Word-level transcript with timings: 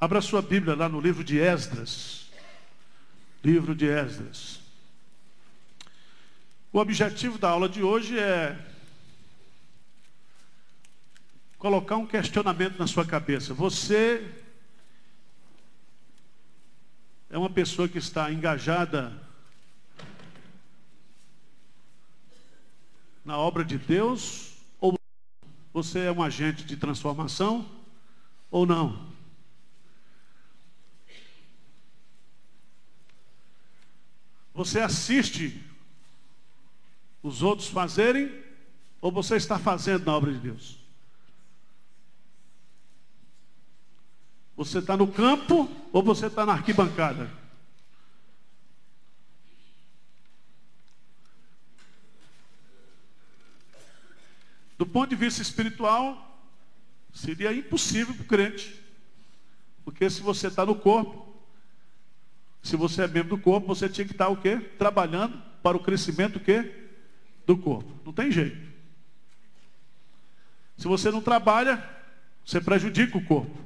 Abra 0.00 0.22
sua 0.22 0.40
Bíblia 0.40 0.74
lá 0.74 0.88
no 0.88 0.98
livro 0.98 1.22
de 1.22 1.38
Esdras. 1.38 2.30
Livro 3.44 3.74
de 3.74 3.86
Esdras. 3.86 4.58
O 6.72 6.78
objetivo 6.78 7.36
da 7.36 7.50
aula 7.50 7.68
de 7.68 7.82
hoje 7.82 8.18
é 8.18 8.58
colocar 11.58 11.98
um 11.98 12.06
questionamento 12.06 12.78
na 12.78 12.86
sua 12.86 13.04
cabeça. 13.04 13.52
Você 13.52 14.26
é 17.28 17.36
uma 17.36 17.50
pessoa 17.50 17.86
que 17.86 17.98
está 17.98 18.32
engajada 18.32 19.12
na 23.22 23.36
obra 23.36 23.62
de 23.62 23.76
Deus 23.76 24.54
ou 24.80 24.98
você 25.74 26.06
é 26.06 26.12
um 26.12 26.22
agente 26.22 26.64
de 26.64 26.74
transformação 26.74 27.70
ou 28.50 28.64
não? 28.64 29.09
Você 34.54 34.80
assiste 34.80 35.62
os 37.22 37.42
outros 37.42 37.68
fazerem 37.68 38.32
ou 39.00 39.10
você 39.12 39.36
está 39.36 39.58
fazendo 39.58 40.06
na 40.06 40.16
obra 40.16 40.32
de 40.32 40.38
Deus? 40.38 40.78
Você 44.56 44.78
está 44.78 44.96
no 44.96 45.10
campo 45.10 45.70
ou 45.92 46.02
você 46.02 46.26
está 46.26 46.44
na 46.44 46.52
arquibancada? 46.52 47.30
Do 54.76 54.86
ponto 54.86 55.10
de 55.10 55.16
vista 55.16 55.42
espiritual, 55.42 56.42
seria 57.12 57.52
impossível 57.52 58.14
para 58.14 58.22
o 58.22 58.26
crente. 58.26 58.80
Porque 59.84 60.08
se 60.08 60.22
você 60.22 60.46
está 60.46 60.64
no 60.64 60.74
corpo, 60.74 61.29
se 62.62 62.76
você 62.76 63.02
é 63.02 63.08
membro 63.08 63.36
do 63.36 63.38
corpo, 63.38 63.66
você 63.66 63.88
tinha 63.88 64.06
que 64.06 64.12
estar 64.12 64.28
o 64.28 64.36
quê? 64.36 64.58
Trabalhando 64.78 65.40
para 65.62 65.76
o 65.76 65.80
crescimento 65.80 66.36
o 66.36 66.40
quê? 66.40 66.88
Do 67.46 67.56
corpo. 67.56 67.92
Não 68.04 68.12
tem 68.12 68.30
jeito. 68.30 68.70
Se 70.76 70.86
você 70.86 71.10
não 71.10 71.20
trabalha, 71.20 71.82
você 72.44 72.60
prejudica 72.60 73.16
o 73.16 73.24
corpo. 73.24 73.58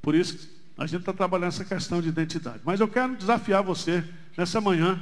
Por 0.00 0.14
isso 0.14 0.56
a 0.78 0.86
gente 0.86 1.00
está 1.00 1.12
trabalhando 1.12 1.48
essa 1.48 1.64
questão 1.64 2.02
de 2.02 2.08
identidade. 2.08 2.60
Mas 2.64 2.80
eu 2.80 2.88
quero 2.88 3.16
desafiar 3.16 3.62
você 3.62 4.04
nessa 4.36 4.60
manhã 4.60 5.00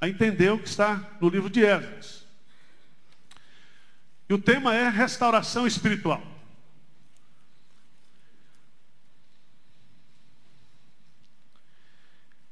a 0.00 0.08
entender 0.08 0.52
o 0.52 0.58
que 0.58 0.68
está 0.68 1.16
no 1.20 1.28
livro 1.28 1.48
de 1.48 1.64
Esdras. 1.64 2.26
E 4.28 4.34
o 4.34 4.38
tema 4.38 4.74
é 4.74 4.88
restauração 4.88 5.66
espiritual. 5.66 6.22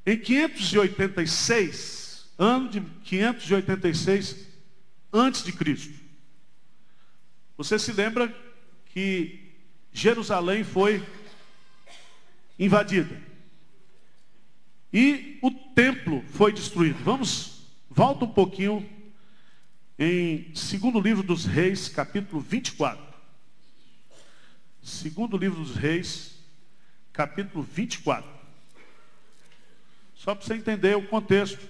Em 0.06 0.18
586, 0.18 2.28
ano 2.38 2.68
de 2.68 2.80
586 2.80 4.46
antes 5.12 5.42
de 5.42 5.52
Cristo. 5.52 5.98
Você 7.56 7.78
se 7.78 7.92
lembra 7.92 8.34
que 8.86 9.52
Jerusalém 9.92 10.64
foi 10.64 11.02
invadida. 12.58 13.20
E 14.92 15.38
o 15.40 15.50
templo 15.50 16.24
foi 16.30 16.52
destruído. 16.52 17.02
Vamos, 17.02 17.66
volta 17.88 18.24
um 18.24 18.32
pouquinho 18.32 18.88
em 19.98 20.52
segundo 20.54 21.00
livro 21.00 21.22
dos 21.22 21.44
reis, 21.44 21.88
capítulo 21.88 22.40
24. 22.40 23.14
Segundo 24.82 25.36
livro 25.36 25.64
dos 25.64 25.76
reis, 25.76 26.36
capítulo 27.12 27.62
24. 27.62 28.33
Só 30.24 30.34
para 30.34 30.42
você 30.42 30.54
entender 30.54 30.96
o 30.96 31.06
contexto. 31.06 31.68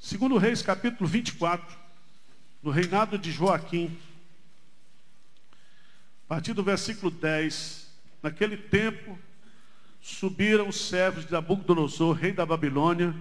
Segundo 0.00 0.36
Reis, 0.36 0.62
capítulo 0.62 1.08
24, 1.08 1.78
no 2.60 2.72
reinado 2.72 3.16
de 3.16 3.30
Joaquim, 3.30 3.96
a 6.24 6.26
partir 6.26 6.52
do 6.52 6.64
versículo 6.64 7.08
10, 7.08 7.88
naquele 8.20 8.56
tempo 8.56 9.16
subiram 10.02 10.68
os 10.68 10.88
servos 10.88 11.24
de 11.24 11.30
Nabucodonosor, 11.30 12.16
rei 12.16 12.32
da 12.32 12.44
Babilônia, 12.44 13.14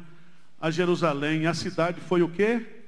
a 0.59 0.71
Jerusalém, 0.71 1.43
e 1.43 1.45
a 1.45 1.53
cidade 1.53 2.01
foi 2.01 2.23
o 2.23 2.29
quê? 2.29 2.81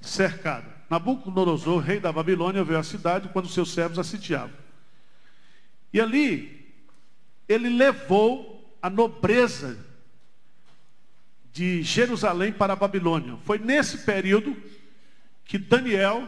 Cercada. 0.00 0.77
Nabucodonosor, 0.88 1.80
rei 1.80 2.00
da 2.00 2.12
Babilônia, 2.12 2.64
veio 2.64 2.78
à 2.78 2.82
cidade 2.82 3.28
quando 3.28 3.48
seus 3.48 3.72
servos 3.72 3.98
a 3.98 4.04
sitiavam. 4.04 4.56
E 5.92 6.00
ali, 6.00 6.74
ele 7.48 7.68
levou 7.68 8.76
a 8.80 8.88
nobreza 8.88 9.78
de 11.52 11.82
Jerusalém 11.82 12.52
para 12.52 12.72
a 12.72 12.76
Babilônia. 12.76 13.36
Foi 13.44 13.58
nesse 13.58 13.98
período 13.98 14.56
que 15.44 15.58
Daniel 15.58 16.26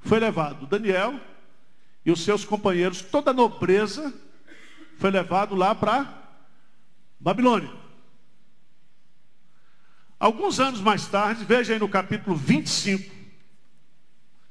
foi 0.00 0.20
levado. 0.20 0.66
Daniel 0.66 1.18
e 2.04 2.10
os 2.10 2.24
seus 2.24 2.44
companheiros, 2.44 3.02
toda 3.02 3.30
a 3.30 3.34
nobreza, 3.34 4.14
foi 4.96 5.10
levado 5.10 5.54
lá 5.54 5.74
para 5.74 6.22
Babilônia. 7.18 7.70
Alguns 10.18 10.60
anos 10.60 10.80
mais 10.80 11.06
tarde, 11.06 11.44
veja 11.44 11.72
aí 11.72 11.78
no 11.78 11.88
capítulo 11.88 12.36
25. 12.36 13.19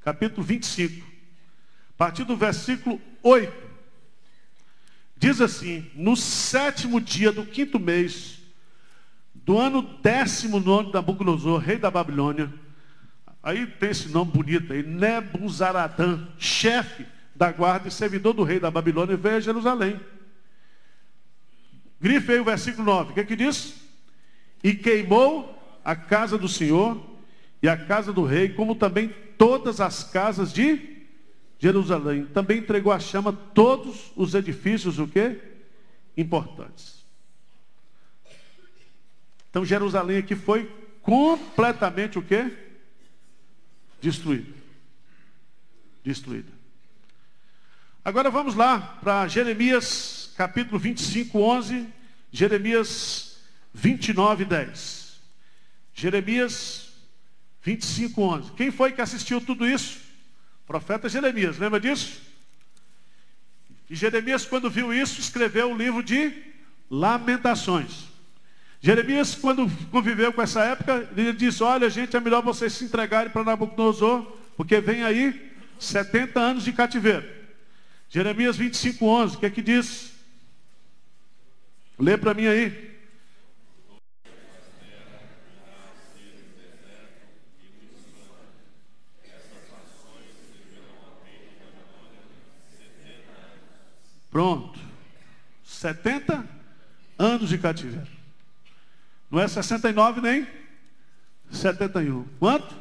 Capítulo 0.09 0.41
25. 0.41 1.05
A 1.05 1.93
partir 1.95 2.23
do 2.23 2.35
versículo 2.35 2.99
8. 3.21 3.53
Diz 5.15 5.39
assim: 5.39 5.85
No 5.93 6.15
sétimo 6.15 6.99
dia 6.99 7.31
do 7.31 7.45
quinto 7.45 7.79
mês, 7.79 8.39
do 9.35 9.59
ano 9.59 9.83
décimo 10.01 10.59
nono 10.59 10.91
da 10.91 10.97
Nabucodonosor, 10.97 11.59
rei 11.59 11.77
da 11.77 11.91
Babilônia, 11.91 12.51
aí 13.43 13.67
tem 13.67 13.91
esse 13.91 14.09
nome 14.09 14.31
bonito 14.31 14.73
aí, 14.73 14.81
Nebuzaradã, 14.81 16.27
chefe 16.39 17.05
da 17.35 17.51
guarda 17.51 17.87
e 17.87 17.91
servidor 17.91 18.33
do 18.33 18.41
rei 18.41 18.59
da 18.59 18.71
Babilônia, 18.71 19.15
veio 19.15 19.37
a 19.37 19.41
Jerusalém. 19.41 19.99
Grife 22.01 22.31
aí 22.31 22.39
o 22.39 22.45
versículo 22.45 22.83
9, 22.83 23.11
o 23.11 23.13
que 23.13 23.19
é 23.19 23.25
que 23.25 23.35
diz? 23.35 23.75
E 24.63 24.73
queimou 24.73 25.79
a 25.85 25.95
casa 25.95 26.35
do 26.35 26.47
Senhor 26.47 27.08
e 27.61 27.67
a 27.67 27.77
casa 27.77 28.13
do 28.13 28.23
rei, 28.23 28.49
como 28.49 28.75
também 28.75 29.09
todas 29.37 29.81
as 29.81 30.03
casas 30.03 30.53
de 30.53 30.97
Jerusalém. 31.57 32.25
Também 32.25 32.59
entregou 32.59 32.91
a 32.91 32.99
chama 32.99 33.33
todos 33.33 34.11
os 34.15 34.33
edifícios, 34.33 34.97
o 34.97 35.07
que? 35.07 35.37
Importantes. 36.15 37.05
Então 39.49 39.65
Jerusalém 39.65 40.17
aqui 40.17 40.35
foi 40.35 40.71
completamente 41.01 42.17
o 42.17 42.21
quê? 42.21 42.51
Destruída. 44.01 44.53
Destruída. 46.03 46.51
Agora 48.03 48.29
vamos 48.29 48.55
lá 48.55 48.79
para 49.01 49.27
Jeremias 49.27 50.31
capítulo 50.37 50.79
25, 50.79 51.37
11. 51.37 51.87
Jeremias 52.31 53.41
29, 53.73 54.45
10. 54.45 55.19
Jeremias 55.93 56.88
25, 57.61 58.21
11. 58.21 58.51
Quem 58.53 58.71
foi 58.71 58.91
que 58.91 59.01
assistiu 59.01 59.41
tudo 59.41 59.67
isso? 59.67 59.99
O 60.63 60.67
profeta 60.67 61.09
Jeremias, 61.09 61.57
lembra 61.57 61.79
disso? 61.79 62.21
E 63.89 63.95
Jeremias, 63.95 64.45
quando 64.45 64.69
viu 64.69 64.93
isso, 64.93 65.19
escreveu 65.19 65.71
o 65.71 65.77
livro 65.77 66.03
de 66.03 66.31
Lamentações. 66.89 68.07
Jeremias, 68.81 69.35
quando 69.35 69.69
conviveu 69.91 70.31
com 70.31 70.41
essa 70.41 70.63
época, 70.63 71.09
ele 71.15 71.33
disse: 71.33 71.61
Olha, 71.63 71.89
gente, 71.89 72.15
é 72.15 72.19
melhor 72.19 72.41
vocês 72.41 72.73
se 72.73 72.85
entregarem 72.85 73.31
para 73.31 73.43
Nabucodonosor, 73.43 74.21
porque 74.55 74.79
vem 74.79 75.03
aí 75.03 75.51
70 75.77 76.39
anos 76.39 76.63
de 76.63 76.71
cativeiro. 76.71 77.27
Jeremias 78.09 78.55
25, 78.55 79.05
11, 79.05 79.35
o 79.35 79.39
que 79.39 79.45
é 79.45 79.49
que 79.49 79.61
diz? 79.61 80.13
Lê 81.97 82.17
para 82.17 82.33
mim 82.33 82.47
aí. 82.47 82.88
Pronto. 94.29 94.79
70 95.63 96.45
anos 97.17 97.49
de 97.49 97.57
cativeiro. 97.57 98.07
Não 99.29 99.39
é 99.39 99.47
69 99.47 100.21
nem 100.21 100.47
71. 101.51 102.25
Quanto? 102.39 102.75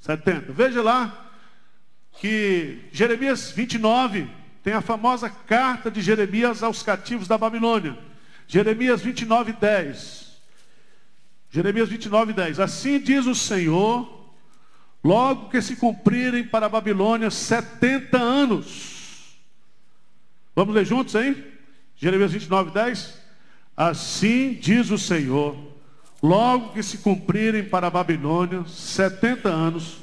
70. 0.00 0.52
Veja 0.52 0.82
lá 0.82 1.30
que 2.20 2.88
Jeremias 2.92 3.50
29 3.50 4.28
tem 4.62 4.74
a 4.74 4.80
famosa 4.80 5.28
carta 5.28 5.90
de 5.90 6.00
Jeremias 6.00 6.62
aos 6.62 6.82
cativos 6.82 7.26
da 7.26 7.36
Babilônia. 7.36 7.98
Jeremias 8.46 9.00
29, 9.00 9.52
10. 9.52 10.40
Jeremias 11.50 11.88
29, 11.88 12.32
10. 12.32 12.60
Assim 12.60 12.98
diz 12.98 13.26
o 13.26 13.34
Senhor, 13.34 14.32
logo 15.02 15.48
que 15.50 15.60
se 15.60 15.76
cumprirem 15.76 16.46
para 16.46 16.66
a 16.66 16.68
Babilônia 16.68 17.30
70 17.30 18.16
anos. 18.18 18.93
Vamos 20.54 20.74
ler 20.74 20.84
juntos, 20.84 21.14
hein? 21.14 21.44
Jeremias 21.96 22.32
29, 22.32 22.70
10. 22.70 23.22
Assim 23.76 24.54
diz 24.54 24.90
o 24.90 24.98
Senhor, 24.98 25.56
logo 26.22 26.72
que 26.72 26.82
se 26.82 26.98
cumprirem 26.98 27.64
para 27.64 27.88
a 27.88 27.90
Babilônia 27.90 28.64
70 28.66 29.48
anos, 29.48 29.98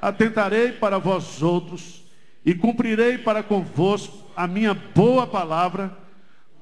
atentarei 0.00 0.72
para 0.72 0.98
vós 0.98 1.42
outros 1.42 2.02
e 2.44 2.54
cumprirei 2.54 3.18
para 3.18 3.42
convosco 3.42 4.30
a 4.34 4.46
minha 4.46 4.72
boa 4.72 5.26
palavra, 5.26 5.96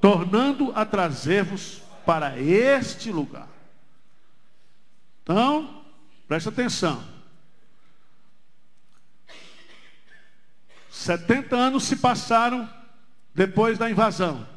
tornando 0.01 0.71
a 0.75 0.85
trazer-vos 0.85 1.81
para 2.05 2.37
este 2.39 3.09
lugar. 3.09 3.47
Então, 5.23 5.83
preste 6.27 6.49
atenção. 6.49 7.01
70 10.89 11.55
anos 11.55 11.83
se 11.85 11.95
passaram 11.95 12.69
depois 13.33 13.77
da 13.77 13.89
invasão. 13.89 14.47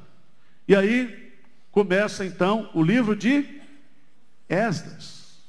E 0.69 0.75
aí 0.75 1.33
começa 1.71 2.25
então 2.25 2.71
o 2.75 2.83
livro 2.83 3.15
de 3.15 3.61
Esdras. 4.49 5.41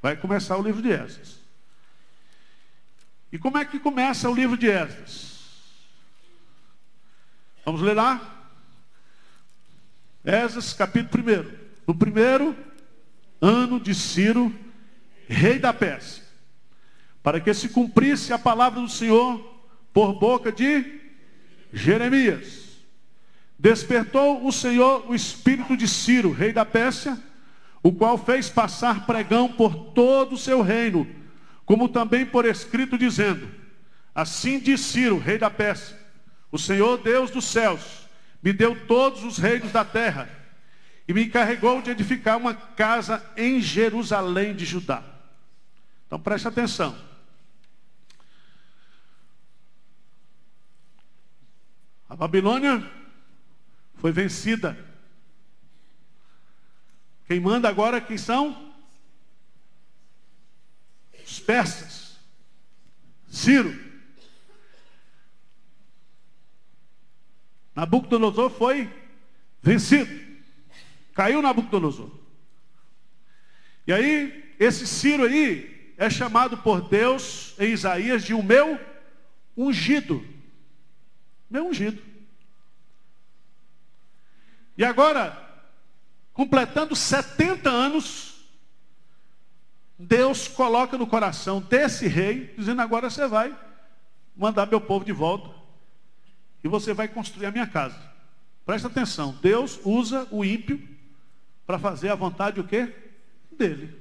Vai 0.00 0.16
começar 0.16 0.56
o 0.56 0.62
livro 0.62 0.82
de 0.82 0.90
Esdras. 0.90 1.38
E 3.32 3.38
como 3.38 3.58
é 3.58 3.64
que 3.64 3.78
começa 3.78 4.30
o 4.30 4.34
livro 4.34 4.56
de 4.56 4.68
Esdras? 4.68 5.34
Vamos 7.64 7.80
ler 7.80 7.94
lá? 7.94 8.48
Esdras, 10.24 10.72
capítulo 10.72 11.24
1. 11.24 11.64
No 11.86 11.94
primeiro 11.94 12.56
ano 13.40 13.78
de 13.80 13.94
Ciro, 13.94 14.54
rei 15.28 15.58
da 15.58 15.72
Pérsia, 15.72 16.22
para 17.22 17.40
que 17.40 17.52
se 17.52 17.68
cumprisse 17.68 18.32
a 18.32 18.38
palavra 18.38 18.80
do 18.80 18.88
Senhor 18.88 19.38
por 19.92 20.18
boca 20.18 20.50
de 20.50 21.03
Jeremias. 21.74 22.64
Despertou 23.58 24.46
o 24.46 24.52
Senhor 24.52 25.10
o 25.10 25.14
espírito 25.14 25.76
de 25.76 25.86
Ciro, 25.86 26.32
rei 26.32 26.52
da 26.52 26.64
Pérsia, 26.64 27.18
o 27.82 27.92
qual 27.92 28.16
fez 28.16 28.48
passar 28.48 29.04
pregão 29.04 29.52
por 29.52 29.74
todo 29.92 30.34
o 30.34 30.38
seu 30.38 30.62
reino 30.62 31.06
como 31.64 31.88
também 31.88 32.24
por 32.26 32.44
escrito 32.44 32.98
dizendo: 32.98 33.48
Assim 34.14 34.58
diz 34.58 34.80
Ciro, 34.80 35.18
rei 35.18 35.38
da 35.38 35.50
Pérsia: 35.50 35.96
O 36.50 36.58
Senhor 36.58 36.98
Deus 36.98 37.30
dos 37.30 37.44
céus 37.44 38.08
me 38.42 38.52
deu 38.52 38.86
todos 38.86 39.24
os 39.24 39.38
reinos 39.38 39.72
da 39.72 39.84
terra 39.84 40.28
e 41.08 41.12
me 41.12 41.24
encarregou 41.24 41.80
de 41.82 41.90
edificar 41.90 42.36
uma 42.36 42.54
casa 42.54 43.24
em 43.36 43.60
Jerusalém 43.60 44.54
de 44.54 44.64
Judá. 44.64 45.02
Então 46.06 46.20
preste 46.20 46.48
atenção. 46.48 46.96
A 52.08 52.16
Babilônia 52.16 52.88
foi 53.96 54.12
vencida. 54.12 54.76
Quem 57.26 57.40
manda 57.40 57.68
agora 57.68 58.00
quem 58.00 58.18
são? 58.18 58.74
os 61.34 61.40
persas, 61.40 62.16
Ciro. 63.28 63.76
Nabucodonosor 67.74 68.50
foi 68.50 68.88
vencido. 69.60 70.08
Caiu 71.12 71.42
Nabucodonosor. 71.42 72.10
E 73.86 73.92
aí, 73.92 74.54
esse 74.60 74.86
Ciro 74.86 75.24
aí 75.24 75.92
é 75.96 76.08
chamado 76.08 76.58
por 76.58 76.88
Deus 76.88 77.54
em 77.58 77.72
Isaías 77.72 78.22
de 78.22 78.32
o 78.32 78.42
meu 78.42 78.78
ungido. 79.56 80.24
Meu 81.54 81.68
ungido. 81.68 82.02
E 84.76 84.84
agora, 84.84 85.40
completando 86.32 86.96
70 86.96 87.70
anos, 87.70 88.44
Deus 89.96 90.48
coloca 90.48 90.98
no 90.98 91.06
coração 91.06 91.60
desse 91.60 92.08
rei, 92.08 92.52
dizendo: 92.58 92.82
agora 92.82 93.08
você 93.08 93.28
vai 93.28 93.56
mandar 94.36 94.66
meu 94.66 94.80
povo 94.80 95.04
de 95.04 95.12
volta. 95.12 95.48
E 96.64 96.66
você 96.66 96.92
vai 96.92 97.06
construir 97.06 97.46
a 97.46 97.52
minha 97.52 97.68
casa. 97.68 98.02
Presta 98.66 98.88
atenção, 98.88 99.38
Deus 99.40 99.78
usa 99.84 100.26
o 100.32 100.44
ímpio 100.44 100.82
para 101.64 101.78
fazer 101.78 102.08
a 102.08 102.16
vontade 102.16 102.58
o 102.58 102.66
quê? 102.66 102.92
Dele. 103.52 103.96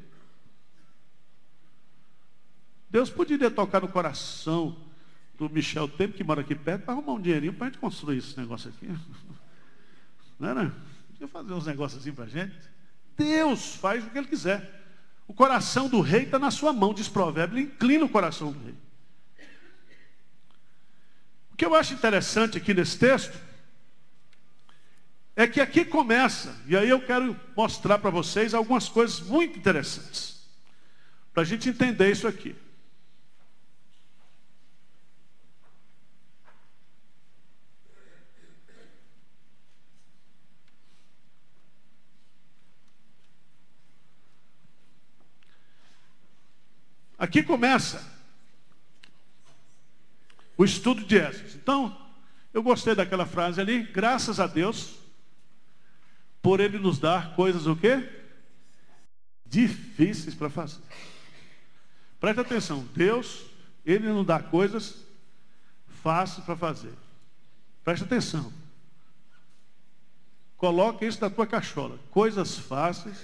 Deus 2.89 3.11
poderia 3.11 3.51
tocar 3.51 3.79
no 3.79 3.88
coração 3.88 4.75
do 5.48 5.54
Michel 5.54 5.88
Tempo, 5.88 6.16
que 6.16 6.24
mora 6.24 6.42
aqui 6.42 6.56
perto, 6.56 6.84
para 6.84 6.94
arrumar 6.94 7.13
um 7.13 7.22
dinheirinho 7.22 7.54
para 7.54 7.68
a 7.68 7.69
gente 7.69 7.80
construir 7.80 8.18
esse 8.18 8.38
negócio 8.38 8.69
aqui. 8.69 8.88
Não 10.40 10.50
era? 10.50 10.74
Podia 11.10 11.28
fazer 11.28 11.54
uns 11.54 11.66
negócios 11.66 12.01
assim 12.01 12.13
para 12.13 12.25
a 12.25 12.28
gente. 12.28 12.56
Deus 13.18 13.75
faz 13.75 14.04
o 14.04 14.10
que 14.10 14.18
ele 14.18 14.28
quiser. 14.28 14.81
O 15.28 15.34
coração 15.34 15.88
do 15.88 16.01
rei 16.01 16.24
está 16.24 16.38
na 16.38 16.51
sua 16.51 16.74
mão, 16.74 16.94
diz 16.94 17.07
provérbio, 17.07 17.57
ele 17.57 17.68
inclina 17.68 18.04
o 18.04 18.10
coração 18.10 18.51
do 18.51 18.60
rei. 18.63 18.75
O 21.51 21.56
que 21.56 21.66
eu 21.66 21.75
acho 21.75 21.94
interessante 21.94 22.57
aqui 22.57 22.74
nesse 22.74 22.98
texto 22.98 23.38
é 25.36 25.48
que 25.48 25.62
aqui 25.62 25.86
começa, 25.86 26.56
e 26.68 26.75
aí 26.75 26.90
eu 26.90 27.01
quero 27.01 27.40
mostrar 27.56 28.00
para 28.00 28.10
vocês 28.10 28.54
algumas 28.54 28.90
coisas 28.90 29.19
muito 29.22 29.57
interessantes, 29.57 30.48
para 31.34 31.44
a 31.44 31.45
gente 31.45 31.69
entender 31.69 32.12
isso 32.12 32.28
aqui. 32.28 32.56
Aqui 47.23 47.41
começa 47.41 48.05
o 50.57 50.65
estudo 50.65 51.06
de 51.06 51.15
Esdras. 51.15 51.56
Então, 51.56 51.97
eu 52.53 52.61
gostei 52.61 52.94
daquela 52.94 53.25
frase 53.25 53.61
ali, 53.61 53.81
graças 53.81 54.42
a 54.42 54.45
Deus, 54.45 54.95
por 56.42 56.59
ele 56.59 56.77
nos 56.77 56.99
dar 56.99 57.33
coisas 57.33 57.65
o 57.65 57.77
quê? 57.77 58.09
Difíceis 59.45 60.35
para 60.35 60.49
fazer. 60.49 60.81
Preste 62.19 62.42
atenção, 62.42 62.85
Deus, 62.94 63.45
ele 63.85 64.09
não 64.09 64.25
dá 64.25 64.44
coisas 64.44 64.97
fáceis 66.03 66.44
para 66.44 66.57
fazer. 66.57 66.94
Preste 67.85 68.03
atenção. 68.03 68.51
Coloque 70.57 71.06
isso 71.06 71.21
na 71.21 71.30
tua 71.30 71.47
cachola. 71.47 71.97
Coisas 72.11 72.57
fáceis 72.57 73.18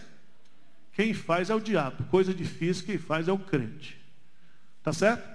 quem 0.99 1.13
faz 1.13 1.49
é 1.49 1.55
o 1.55 1.61
diabo. 1.61 2.03
Coisa 2.07 2.33
difícil, 2.33 2.85
quem 2.85 2.97
faz 2.97 3.29
é 3.29 3.31
o 3.31 3.39
crente. 3.39 3.97
Tá 4.83 4.91
certo? 4.91 5.25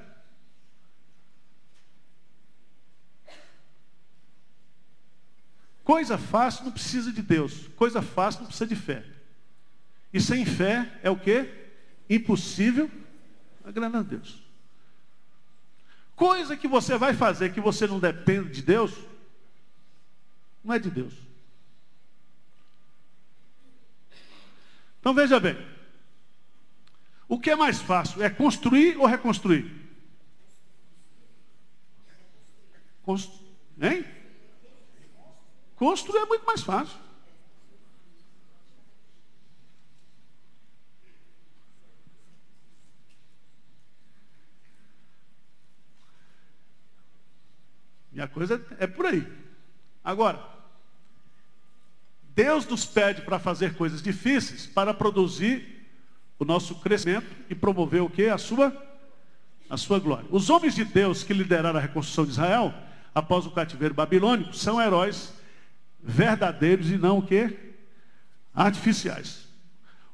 Coisa 5.83 6.18
fácil 6.18 6.66
não 6.66 6.73
precisa 6.73 7.11
de 7.11 7.23
Deus. 7.23 7.68
Coisa 7.76 8.02
fácil 8.02 8.40
não 8.40 8.49
precisa 8.49 8.66
de 8.66 8.76
fé. 8.76 9.06
E 10.12 10.21
sem 10.21 10.44
fé 10.44 11.00
é 11.02 11.09
o 11.09 11.18
que? 11.18 11.49
Impossível 12.11 12.90
agradar 13.64 14.02
a 14.02 14.04
Deus. 14.04 14.42
Coisa 16.14 16.59
que 16.59 16.68
você 16.68 16.99
vai 16.99 17.14
fazer 17.14 17.54
que 17.54 17.61
você 17.62 17.87
não 17.87 17.99
depende 17.99 18.50
de 18.50 18.61
Deus, 18.61 18.92
não 20.62 20.75
é 20.75 20.78
de 20.78 20.90
Deus. 20.90 21.24
Então 25.04 25.12
veja 25.12 25.38
bem. 25.38 25.54
O 27.28 27.38
que 27.38 27.50
é 27.50 27.54
mais 27.54 27.78
fácil? 27.78 28.23
É 28.23 28.30
construir 28.30 28.96
ou 28.96 29.04
reconstruir? 29.04 29.70
Constru... 33.02 33.38
Hein? 33.82 34.02
Construir 35.76 36.20
é 36.20 36.25
muito 36.25 36.46
mais 36.46 36.62
fácil. 36.62 36.99
E 48.11 48.23
a 48.23 48.26
coisa 48.26 48.66
é 48.78 48.87
por 48.87 49.04
aí. 49.04 49.23
Agora, 50.02 50.53
Deus 52.35 52.67
nos 52.67 52.85
pede 52.85 53.23
para 53.23 53.38
fazer 53.38 53.75
coisas 53.75 54.03
difíceis 54.03 54.67
para 54.67 54.93
produzir 54.93 55.87
o 56.38 56.45
nosso 56.45 56.75
crescimento 56.76 57.26
e 57.49 57.55
promover 57.55 58.03
o 58.03 58.11
que? 58.11 58.26
A 58.26 58.38
sua, 58.38 58.76
a 59.71 59.76
sua 59.76 60.00
glória. 60.00 60.26
Os 60.31 60.50
homens 60.50 60.75
de 60.75 60.85
Deus 60.85 61.23
que 61.23 61.33
lideraram 61.33 61.79
a 61.79 61.83
reconstrução 61.83 62.25
de 62.25 62.33
Israel, 62.33 62.75
após 63.14 63.47
o 63.47 63.53
cativeiro 63.53 63.95
babilônico, 63.95 64.55
são 64.55 64.81
heróis 64.81 65.33
verdadeiros 66.03 66.91
e 66.91 66.99
não 66.99 67.19
o 67.19 67.26
que? 67.26 67.57
Artificiais. 68.53 69.47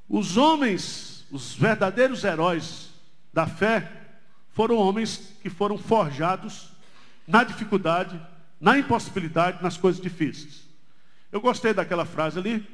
Os 0.09 0.37
homens, 0.37 1.27
os 1.31 1.55
verdadeiros 1.55 2.23
heróis 2.23 2.91
da 3.33 3.47
fé, 3.47 3.91
foram 4.53 4.77
homens 4.77 5.33
que 5.43 5.49
foram 5.49 5.79
forjados 5.79 6.69
na 7.27 7.45
dificuldade, 7.45 8.21
na 8.61 8.77
impossibilidade, 8.77 9.63
nas 9.63 9.79
coisas 9.79 10.03
difíceis. 10.03 10.70
Eu 11.33 11.41
gostei 11.41 11.73
daquela 11.73 12.05
frase 12.05 12.39
ali, 12.39 12.67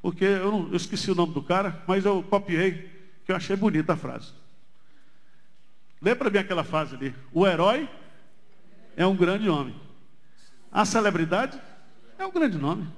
porque 0.00 0.24
eu, 0.24 0.50
não, 0.50 0.68
eu 0.68 0.76
esqueci 0.76 1.10
o 1.10 1.14
nome 1.14 1.34
do 1.34 1.42
cara, 1.42 1.82
mas 1.86 2.04
eu 2.04 2.22
copiei, 2.22 2.90
que 3.24 3.32
eu 3.32 3.36
achei 3.36 3.54
bonita 3.54 3.92
a 3.92 3.96
frase. 3.96 4.32
Lembra 6.00 6.30
bem 6.30 6.40
aquela 6.40 6.64
frase 6.64 6.96
ali. 6.96 7.14
O 7.32 7.46
herói 7.46 7.88
é 8.96 9.06
um 9.06 9.14
grande 9.14 9.48
homem. 9.48 9.74
A 10.70 10.84
celebridade 10.84 11.60
é 12.18 12.26
um 12.26 12.32
grande 12.32 12.58
nome. 12.58 12.88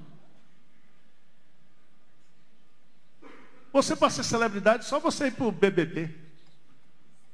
Você 3.71 3.95
para 3.95 4.09
ser 4.09 4.23
celebridade, 4.23 4.85
só 4.85 4.99
você 4.99 5.27
ir 5.27 5.31
para 5.31 5.45
o 5.45 5.51
BBB. 5.51 6.09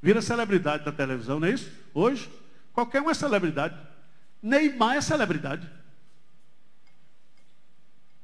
Vira 0.02 0.20
celebridade 0.20 0.84
da 0.84 0.90
televisão, 0.90 1.38
não 1.38 1.46
é 1.46 1.52
isso? 1.52 1.70
Hoje, 1.94 2.28
qualquer 2.72 3.00
um 3.00 3.08
é 3.08 3.14
celebridade. 3.14 3.78
Neymar 4.42 4.96
é 4.96 5.00
celebridade. 5.00 5.70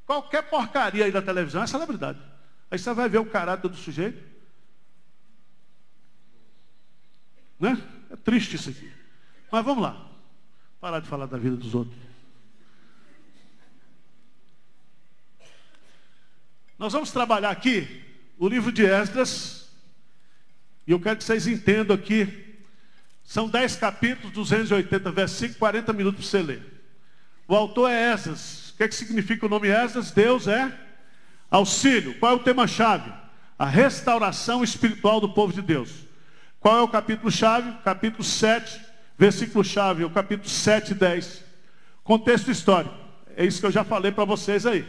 Qualquer 0.09 0.49
porcaria 0.49 1.05
aí 1.05 1.13
da 1.13 1.21
televisão 1.21 1.63
é 1.63 1.67
celebridade. 1.67 2.19
Aí 2.71 2.79
você 2.79 2.95
vai 2.95 3.11
ver 3.11 3.19
o 3.19 3.27
caráter 3.27 3.69
do 3.69 3.77
sujeito. 3.77 4.25
Né? 7.61 7.77
É 8.11 8.17
triste 8.17 8.57
isso 8.57 8.71
aqui. 8.71 8.91
Mas 9.53 9.63
vamos 9.63 9.83
lá. 9.83 10.09
Parar 10.81 11.01
de 11.01 11.07
falar 11.07 11.27
da 11.27 11.37
vida 11.37 11.57
dos 11.57 11.75
outros. 11.75 11.95
Nós 16.79 16.95
vamos 16.95 17.13
trabalhar 17.13 17.51
aqui 17.51 18.03
o 18.39 18.49
livro 18.49 18.73
de 18.73 18.87
Esdras. 18.87 19.71
E 20.87 20.93
eu 20.93 20.99
quero 20.99 21.19
que 21.19 21.25
vocês 21.25 21.47
entendam 21.47 21.95
aqui. 21.95 22.57
São 23.23 23.47
10 23.47 23.77
capítulos, 23.77 24.33
280 24.33 25.13
versículos, 25.13 25.59
40 25.59 25.93
minutos 25.93 26.31
para 26.31 26.31
você 26.31 26.43
ler. 26.47 26.83
O 27.47 27.55
autor 27.55 27.91
é 27.91 28.15
Esdras 28.15 28.58
que, 28.79 28.85
é 28.85 28.89
que 28.89 28.95
significa 28.95 29.45
o 29.45 29.49
nome 29.49 29.69
Esdras? 29.69 30.13
Deus 30.13 30.47
é 30.47 30.73
auxílio. 31.51 32.15
Qual 32.21 32.33
é 32.33 32.37
o 32.37 32.39
tema-chave? 32.39 33.13
A 33.59 33.67
restauração 33.67 34.63
espiritual 34.63 35.21
do 35.21 35.35
povo 35.35 35.53
de 35.53 35.61
Deus. 35.61 35.91
Qual 36.61 36.79
é 36.79 36.83
o 36.83 36.89
capítulo-chave? 36.89 37.73
Capítulo 37.83 38.23
7, 38.23 38.81
versículo-chave, 39.19 40.05
o 40.05 40.11
capítulo 40.11 40.49
7 40.49 40.93
e 40.93 40.95
10. 40.95 41.45
Contexto 42.05 42.53
histórico. 42.53 42.95
É 43.37 43.45
isso 43.45 43.59
que 43.59 43.67
eu 43.67 43.73
já 43.73 43.83
falei 43.83 44.13
para 44.13 44.25
vocês 44.25 44.65
aí. 44.65 44.87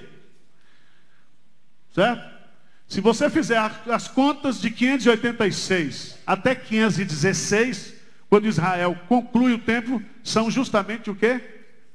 Certo? 1.92 2.30
Se 2.88 3.02
você 3.02 3.28
fizer 3.28 3.58
as 3.88 4.08
contas 4.08 4.62
de 4.62 4.70
586 4.70 6.20
até 6.28 6.54
516, 6.54 7.96
quando 8.30 8.48
Israel 8.48 8.96
conclui 9.08 9.54
o 9.54 9.60
templo, 9.60 10.00
são 10.24 10.52
justamente 10.52 11.10
o 11.10 11.16
quê? 11.16 11.42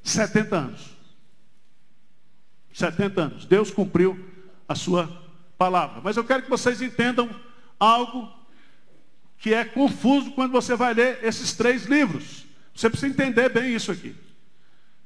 70 0.02 0.56
anos. 0.56 0.94
70 2.74 3.22
anos. 3.22 3.46
Deus 3.46 3.70
cumpriu 3.70 4.18
a 4.68 4.74
sua 4.74 5.08
palavra. 5.56 6.00
Mas 6.02 6.16
eu 6.16 6.24
quero 6.24 6.42
que 6.42 6.50
vocês 6.50 6.82
entendam 6.82 7.30
algo 7.78 8.30
que 9.38 9.54
é 9.54 9.64
confuso 9.64 10.32
quando 10.32 10.50
você 10.50 10.74
vai 10.74 10.92
ler 10.92 11.24
esses 11.24 11.52
três 11.54 11.84
livros. 11.84 12.44
Você 12.74 12.90
precisa 12.90 13.12
entender 13.12 13.48
bem 13.48 13.74
isso 13.74 13.92
aqui. 13.92 14.16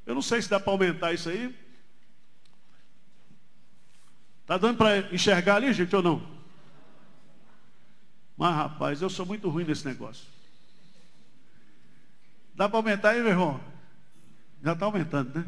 Eu 0.06 0.14
não 0.14 0.22
sei 0.22 0.40
se 0.40 0.48
dá 0.48 0.58
para 0.58 0.72
aumentar 0.72 1.12
isso 1.12 1.28
aí. 1.28 1.54
Está 4.40 4.56
dando 4.56 4.78
para 4.78 5.00
enxergar 5.12 5.56
ali, 5.56 5.70
gente, 5.75 5.94
ou 5.94 6.02
não? 6.02 6.26
Mas, 8.34 8.54
rapaz, 8.54 9.02
eu 9.02 9.10
sou 9.10 9.26
muito 9.26 9.50
ruim 9.50 9.64
nesse 9.64 9.84
negócio. 9.84 10.25
Dá 12.54 12.66
para 12.66 12.78
aumentar 12.78 13.10
aí, 13.10 13.20
meu 13.20 13.32
irmão? 13.32 13.60
Já 14.62 14.72
está 14.72 14.87
aumentando, 14.87 15.38
né? 15.38 15.46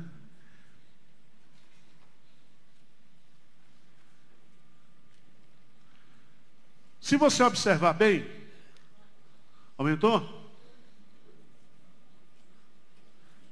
Se 7.00 7.16
você 7.16 7.42
observar 7.42 7.94
bem, 7.94 8.26
aumentou? 9.78 10.38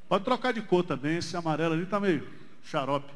Pode 0.09 0.25
trocar 0.25 0.53
de 0.53 0.63
cor 0.63 0.85
também, 0.85 1.19
esse 1.19 1.37
amarelo 1.37 1.75
ali 1.75 1.85
está 1.85 1.99
meio 1.99 2.29
xarope. 2.63 3.13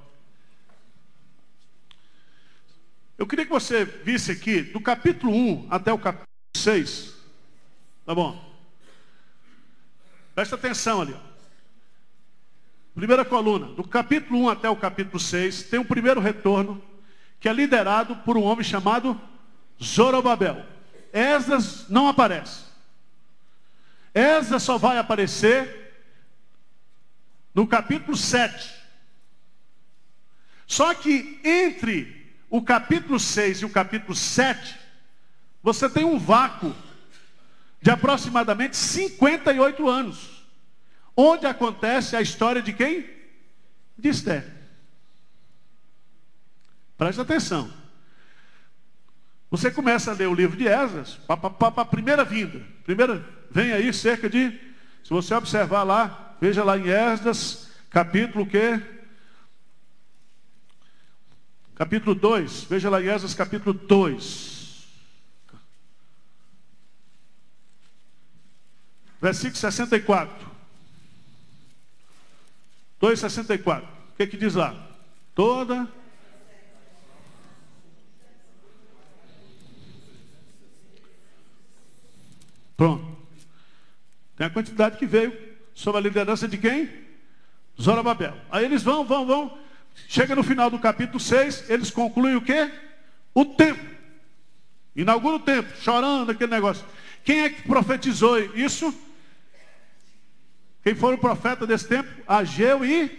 Eu 3.16 3.26
queria 3.26 3.44
que 3.44 3.52
você 3.52 3.84
visse 3.84 4.32
aqui, 4.32 4.62
do 4.62 4.80
capítulo 4.80 5.32
1 5.32 5.68
até 5.70 5.92
o 5.92 5.98
capítulo 5.98 6.26
6. 6.56 7.14
Tá 8.04 8.14
bom? 8.14 8.52
Presta 10.34 10.56
atenção 10.56 11.02
ali. 11.02 11.16
Primeira 12.94 13.24
coluna, 13.24 13.66
do 13.68 13.84
capítulo 13.84 14.40
1 14.40 14.48
até 14.50 14.68
o 14.68 14.76
capítulo 14.76 15.20
6, 15.20 15.64
tem 15.64 15.78
um 15.78 15.84
primeiro 15.84 16.20
retorno, 16.20 16.82
que 17.40 17.48
é 17.48 17.52
liderado 17.52 18.16
por 18.16 18.36
um 18.36 18.42
homem 18.42 18.64
chamado 18.64 19.18
Zorobabel. 19.80 20.64
Esdras 21.12 21.88
não 21.88 22.08
aparece. 22.08 22.64
Esdras 24.14 24.62
só 24.62 24.78
vai 24.78 24.98
aparecer 24.98 25.82
no 27.54 27.66
capítulo 27.66 28.16
7. 28.16 28.72
Só 30.66 30.94
que 30.94 31.40
entre 31.44 32.34
o 32.48 32.62
capítulo 32.62 33.20
6 33.20 33.62
e 33.62 33.64
o 33.64 33.70
capítulo 33.70 34.14
7, 34.14 34.78
você 35.62 35.88
tem 35.88 36.04
um 36.04 36.18
vácuo 36.18 36.74
de 37.80 37.90
aproximadamente 37.90 38.76
58 38.76 39.88
anos, 39.88 40.46
onde 41.16 41.46
acontece 41.46 42.16
a 42.16 42.22
história 42.22 42.62
de 42.62 42.72
quem? 42.72 43.08
De 43.98 44.08
Esther. 44.08 44.50
Preste 46.96 47.20
atenção. 47.20 47.81
Você 49.52 49.70
começa 49.70 50.10
a 50.10 50.14
ler 50.14 50.28
o 50.28 50.34
livro 50.34 50.56
de 50.56 50.66
Esdras, 50.66 51.16
para 51.26 51.82
a 51.82 51.84
primeira 51.84 52.24
vinda. 52.24 52.58
Primeira, 52.84 53.22
vem 53.50 53.70
aí 53.70 53.92
cerca 53.92 54.26
de, 54.26 54.50
se 55.04 55.10
você 55.10 55.34
observar 55.34 55.82
lá, 55.82 56.34
veja 56.40 56.64
lá 56.64 56.78
em 56.78 56.88
Esdras, 56.88 57.70
capítulo 57.90 58.46
que? 58.46 58.80
Capítulo 61.74 62.14
2, 62.14 62.64
veja 62.64 62.88
lá 62.88 63.02
em 63.02 63.08
Esdras, 63.08 63.34
capítulo 63.34 63.74
2. 63.74 64.86
Versículo 69.20 69.56
64. 69.56 70.50
2,64. 73.02 73.82
O 73.82 73.86
que, 74.16 74.26
que 74.28 74.38
diz 74.38 74.54
lá? 74.54 74.74
Toda 75.34 75.86
Pronto. 82.82 83.16
Tem 84.36 84.44
a 84.44 84.50
quantidade 84.50 84.98
que 84.98 85.06
veio 85.06 85.32
sob 85.72 85.96
a 85.96 86.00
liderança 86.00 86.48
de 86.48 86.58
quem? 86.58 86.90
Zorobabel. 87.80 88.36
Aí 88.50 88.64
eles 88.64 88.82
vão, 88.82 89.04
vão, 89.04 89.24
vão. 89.24 89.56
Chega 90.08 90.34
no 90.34 90.42
final 90.42 90.68
do 90.68 90.80
capítulo 90.80 91.20
6, 91.20 91.70
eles 91.70 91.92
concluem 91.92 92.34
o 92.34 92.40
quê? 92.40 92.72
O 93.32 93.44
templo. 93.44 93.88
Inaugura 94.96 95.36
o 95.36 95.38
templo, 95.38 95.72
chorando 95.80 96.30
aquele 96.30 96.50
negócio. 96.50 96.84
Quem 97.22 97.42
é 97.42 97.50
que 97.50 97.62
profetizou 97.62 98.36
isso? 98.52 98.92
Quem 100.82 100.96
foi 100.96 101.14
o 101.14 101.18
profeta 101.18 101.64
desse 101.64 101.86
tempo? 101.86 102.10
Ageu 102.26 102.84
e 102.84 103.16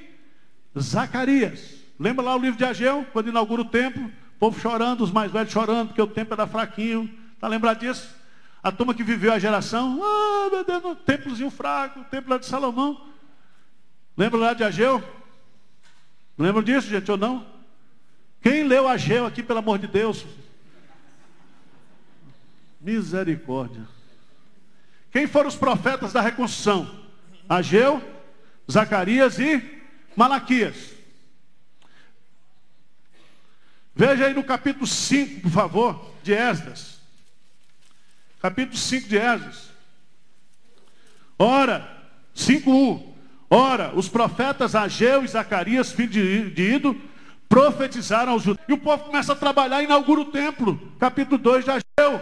Zacarias. 0.78 1.76
Lembra 1.98 2.26
lá 2.26 2.36
o 2.36 2.40
livro 2.40 2.58
de 2.58 2.66
Ageu, 2.66 3.08
quando 3.14 3.30
inaugura 3.30 3.62
o 3.62 3.70
templo? 3.70 4.08
O 4.08 4.40
povo 4.40 4.60
chorando, 4.60 5.06
os 5.06 5.12
mais 5.12 5.32
velhos 5.32 5.54
chorando, 5.54 5.88
porque 5.88 6.02
o 6.02 6.08
templo 6.08 6.34
era 6.34 6.46
fraquinho. 6.46 7.10
Está 7.34 7.48
lembrado 7.48 7.80
disso? 7.80 8.23
A 8.64 8.72
turma 8.72 8.94
que 8.94 9.04
viveu 9.04 9.34
a 9.34 9.38
geração, 9.38 10.00
ah, 10.02 10.50
meu 10.50 10.64
Deus, 10.64 10.86
um 10.86 10.96
templozinho 10.96 11.52
fraco, 11.52 12.00
o 12.00 12.06
templo 12.06 12.30
lá 12.32 12.38
de 12.38 12.46
Salomão. 12.46 13.10
Lembra 14.16 14.40
lá 14.40 14.54
de 14.54 14.64
Ageu? 14.64 15.04
Lembra 16.38 16.64
disso, 16.64 16.88
gente, 16.88 17.12
ou 17.12 17.18
não? 17.18 17.46
Quem 18.42 18.64
leu 18.64 18.88
Ageu 18.88 19.26
aqui, 19.26 19.44
pelo 19.44 19.60
amor 19.60 19.80
de 19.80 19.88
Deus? 19.88 20.26
Misericórdia. 22.80 23.86
Quem 25.12 25.28
foram 25.28 25.50
os 25.50 25.56
profetas 25.58 26.14
da 26.14 26.22
reconstrução? 26.22 26.90
Ageu, 27.50 28.02
Zacarias 28.72 29.40
e 29.40 29.82
Malaquias. 30.16 30.94
Veja 33.94 34.26
aí 34.26 34.34
no 34.34 34.44
capítulo 34.44 34.88
5, 34.88 35.42
por 35.42 35.52
favor, 35.52 36.14
de 36.24 36.32
Esdras 36.32 36.93
capítulo 38.44 38.78
5 38.78 39.08
de 39.08 39.18
Esdras. 39.18 39.70
Ora, 41.40 41.90
5.1. 42.36 43.14
Ora, 43.50 43.96
os 43.96 44.10
profetas 44.10 44.76
Ageu 44.76 45.24
e 45.24 45.28
Zacarias, 45.30 45.94
filho 45.94 46.52
de 46.52 46.62
Ido, 46.62 47.02
profetizaram 47.48 48.34
aos 48.34 48.44
judeus. 48.44 48.68
E 48.68 48.74
o 48.74 48.78
povo 48.78 49.06
começa 49.06 49.32
a 49.32 49.36
trabalhar 49.36 49.82
e 49.82 49.86
inaugura 49.86 50.20
o 50.20 50.26
templo. 50.26 50.92
Capítulo 51.00 51.38
2 51.38 51.64
de 51.64 51.72
Ageu. 51.72 52.22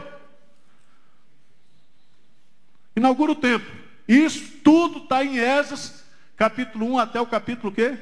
Inaugura 2.95 3.31
o 3.31 3.35
templo. 3.35 3.71
Isso 4.07 4.59
tudo 4.63 4.99
está 4.99 5.25
em 5.25 5.39
Esas, 5.39 6.03
capítulo 6.37 6.85
1 6.93 6.99
até 6.99 7.19
o 7.19 7.25
capítulo 7.25 7.73
quê? 7.73 7.97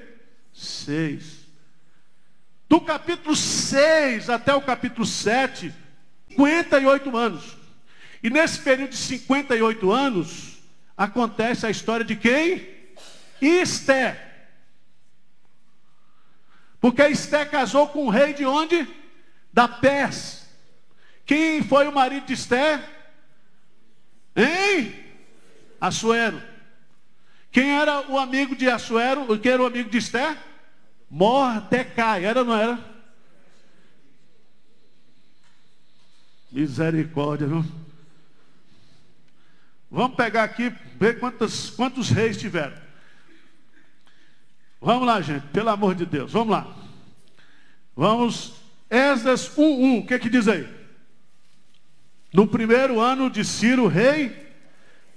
6. 0.53 1.45
Do 2.67 2.81
capítulo 2.81 3.33
6 3.33 4.29
até 4.29 4.53
o 4.53 4.61
capítulo 4.61 5.05
7, 5.05 5.73
58 6.27 7.15
anos. 7.15 7.58
E 8.21 8.29
nesse 8.29 8.59
período 8.59 8.91
de 8.91 8.97
58 8.97 9.91
anos, 9.91 10.59
acontece 10.97 11.65
a 11.65 11.69
história 11.69 12.05
de 12.05 12.15
quem? 12.15 12.67
Esté. 13.41 14.27
Porque 16.81 17.01
Esté 17.03 17.45
casou 17.45 17.87
com 17.87 18.05
o 18.05 18.09
rei 18.09 18.33
de 18.33 18.45
onde? 18.45 18.87
Da 19.53 19.67
Pés. 19.67 20.47
Quem 21.25 21.63
foi 21.63 21.87
o 21.87 21.91
marido 21.93 22.25
de 22.25 22.33
Esté? 22.33 22.83
Hein? 24.35 24.95
Assuero. 25.79 26.41
Quem 27.51 27.71
era 27.71 28.09
o 28.09 28.17
amigo 28.17 28.55
de 28.55 28.69
Assuero? 28.69 29.37
Quem 29.39 29.51
era 29.51 29.63
o 29.63 29.65
amigo 29.65 29.89
de 29.89 29.97
Esté? 29.97 30.37
Mordecai. 31.09 32.25
Era 32.25 32.41
ou 32.41 32.45
não 32.45 32.55
era? 32.55 32.79
Misericórdia, 36.51 37.47
viu? 37.47 37.63
Vamos 39.91 40.15
pegar 40.15 40.43
aqui, 40.43 40.73
ver 40.99 41.19
quantos, 41.19 41.69
quantos 41.71 42.09
reis 42.09 42.37
tiveram. 42.37 42.77
Vamos 44.79 45.07
lá, 45.07 45.19
gente, 45.19 45.47
pelo 45.47 45.69
amor 45.69 45.95
de 45.95 46.05
Deus, 46.05 46.31
vamos 46.31 46.49
lá. 46.49 46.75
Vamos, 47.95 48.53
Esdras 48.89 49.49
1.1, 49.57 50.03
o 50.03 50.07
que 50.07 50.19
que 50.19 50.29
diz 50.29 50.47
aí? 50.47 50.67
No 52.31 52.47
primeiro 52.47 52.99
ano 52.99 53.29
de 53.29 53.43
Ciro, 53.43 53.87
rei 53.87 54.47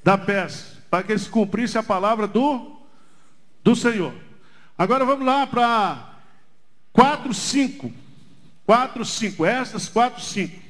da 0.03 0.17
Pérsia, 0.17 0.79
para 0.91 1.05
que 1.05 1.17
se 1.17 1.29
cumprisse 1.29 1.79
a 1.79 1.83
palavra 1.83 2.27
do, 2.27 2.81
do 3.63 3.77
Senhor. 3.77 4.15
Agora 4.77 5.05
vamos 5.05 5.25
lá 5.25 5.47
para 5.47 6.17
4, 6.93 7.33
5. 7.33 7.93
4, 8.65 9.05
5, 9.05 9.47
essas 9.47 9.89
4, 9.89 10.23
5. 10.23 10.57
O 10.57 10.63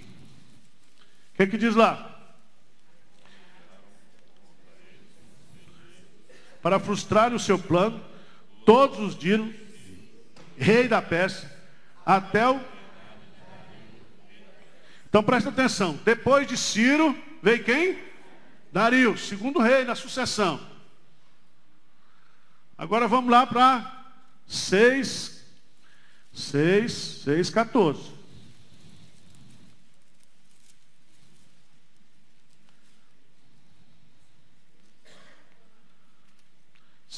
que 1.37 1.47
que 1.47 1.57
diz 1.57 1.75
lá? 1.75 2.12
Para 6.63 6.79
frustrar 6.79 7.35
o 7.35 7.41
seu 7.41 7.59
plano, 7.59 8.03
todos 8.65 8.99
os 9.01 9.19
dias, 9.19 9.41
rei 10.57 10.87
da 10.87 11.03
Pérsia, 11.03 11.51
até 12.07 12.49
o. 12.49 12.61
Então 15.09 15.23
presta 15.23 15.51
atenção. 15.51 15.99
Depois 16.05 16.47
de 16.47 16.57
Ciro, 16.57 17.17
veio 17.43 17.65
quem? 17.65 17.99
Dario, 18.73 19.19
segundo 19.19 19.59
rei 19.59 19.85
na 19.85 19.95
sucessão. 19.95 20.61
Agora 22.79 23.07
vamos 23.07 23.31
lá 23.31 23.47
para 23.47 24.15
6, 24.47 25.45
6, 26.33 26.93
6, 27.25 27.51
14. 27.51 28.22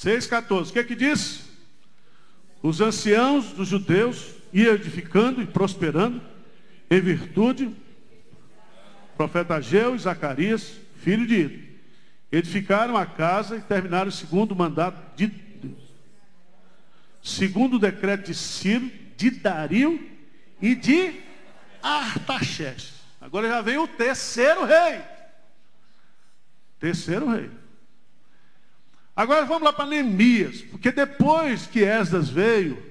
Seis, 0.05 0.27
14. 0.27 0.69
O 0.69 0.73
que 0.75 0.81
é 0.81 0.85
que 0.85 0.95
diz? 0.95 1.49
Os 2.63 2.83
anciãos 2.83 3.53
dos 3.53 3.69
judeus 3.69 4.35
iam 4.53 4.75
edificando 4.75 5.41
e 5.41 5.47
prosperando 5.47 6.21
em 6.91 7.01
virtude, 7.01 7.75
profeta 9.17 9.55
Ageu 9.55 9.95
e 9.95 9.99
Zacarias, 9.99 10.75
filho 10.99 11.27
de 11.27 11.35
Ido. 11.35 11.63
Edificaram 12.31 12.99
a 12.99 13.07
casa 13.07 13.57
e 13.57 13.63
terminaram 13.63 14.11
o 14.11 14.13
segundo 14.13 14.55
mandato 14.55 15.17
de 15.17 15.33
segundo 17.23 17.77
o 17.77 17.79
decreto 17.79 18.27
de 18.27 18.35
Ciro, 18.35 18.93
de 19.17 19.31
Dario 19.31 20.07
e 20.61 20.75
de 20.75 21.19
Artaxerxes. 21.83 22.93
Agora 23.19 23.49
já 23.49 23.63
vem 23.63 23.79
o 23.79 23.89
terceiro 23.89 24.67
rei. 24.67 25.01
Terceiro 26.79 27.27
rei. 27.31 27.64
Agora 29.17 29.47
vamos 29.47 29.63
lá 29.63 29.73
para 29.73 29.87
Neemias, 29.87 30.63
porque 30.63 30.91
depois 30.91 31.67
que 31.67 31.85
Esdras 31.85 32.29
veio, 32.29 32.83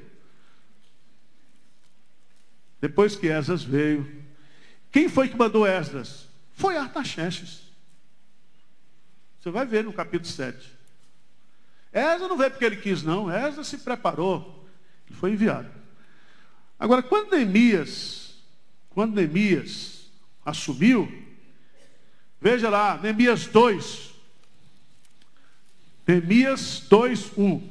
depois 2.79 3.15
que 3.15 3.27
Esdras 3.27 3.63
veio, 3.63 4.23
quem 4.91 5.09
foi 5.09 5.27
que 5.27 5.35
mandou 5.35 5.67
Esdras? 5.67 6.27
Foi 6.53 6.77
Artaxerxes. 6.77 7.63
Você 9.39 9.51
vai 9.51 9.65
ver 9.65 9.83
no 9.83 9.91
capítulo 9.91 10.31
7. 10.31 10.71
Esa 11.91 12.27
não 12.27 12.37
veio 12.37 12.51
porque 12.51 12.63
ele 12.63 12.77
quis, 12.77 13.03
não. 13.03 13.29
Esa 13.29 13.63
se 13.63 13.77
preparou. 13.79 14.65
Ele 15.07 15.17
foi 15.17 15.31
enviado. 15.31 15.69
Agora, 16.79 17.03
quando 17.03 17.31
Neemias, 17.31 18.35
quando 18.89 19.15
Neemias 19.15 20.09
assumiu, 20.45 21.11
veja 22.39 22.69
lá, 22.69 22.97
Neemias 22.97 23.45
2. 23.47 24.12
Neemias 26.05 26.85
2, 26.89 27.37
1. 27.37 27.69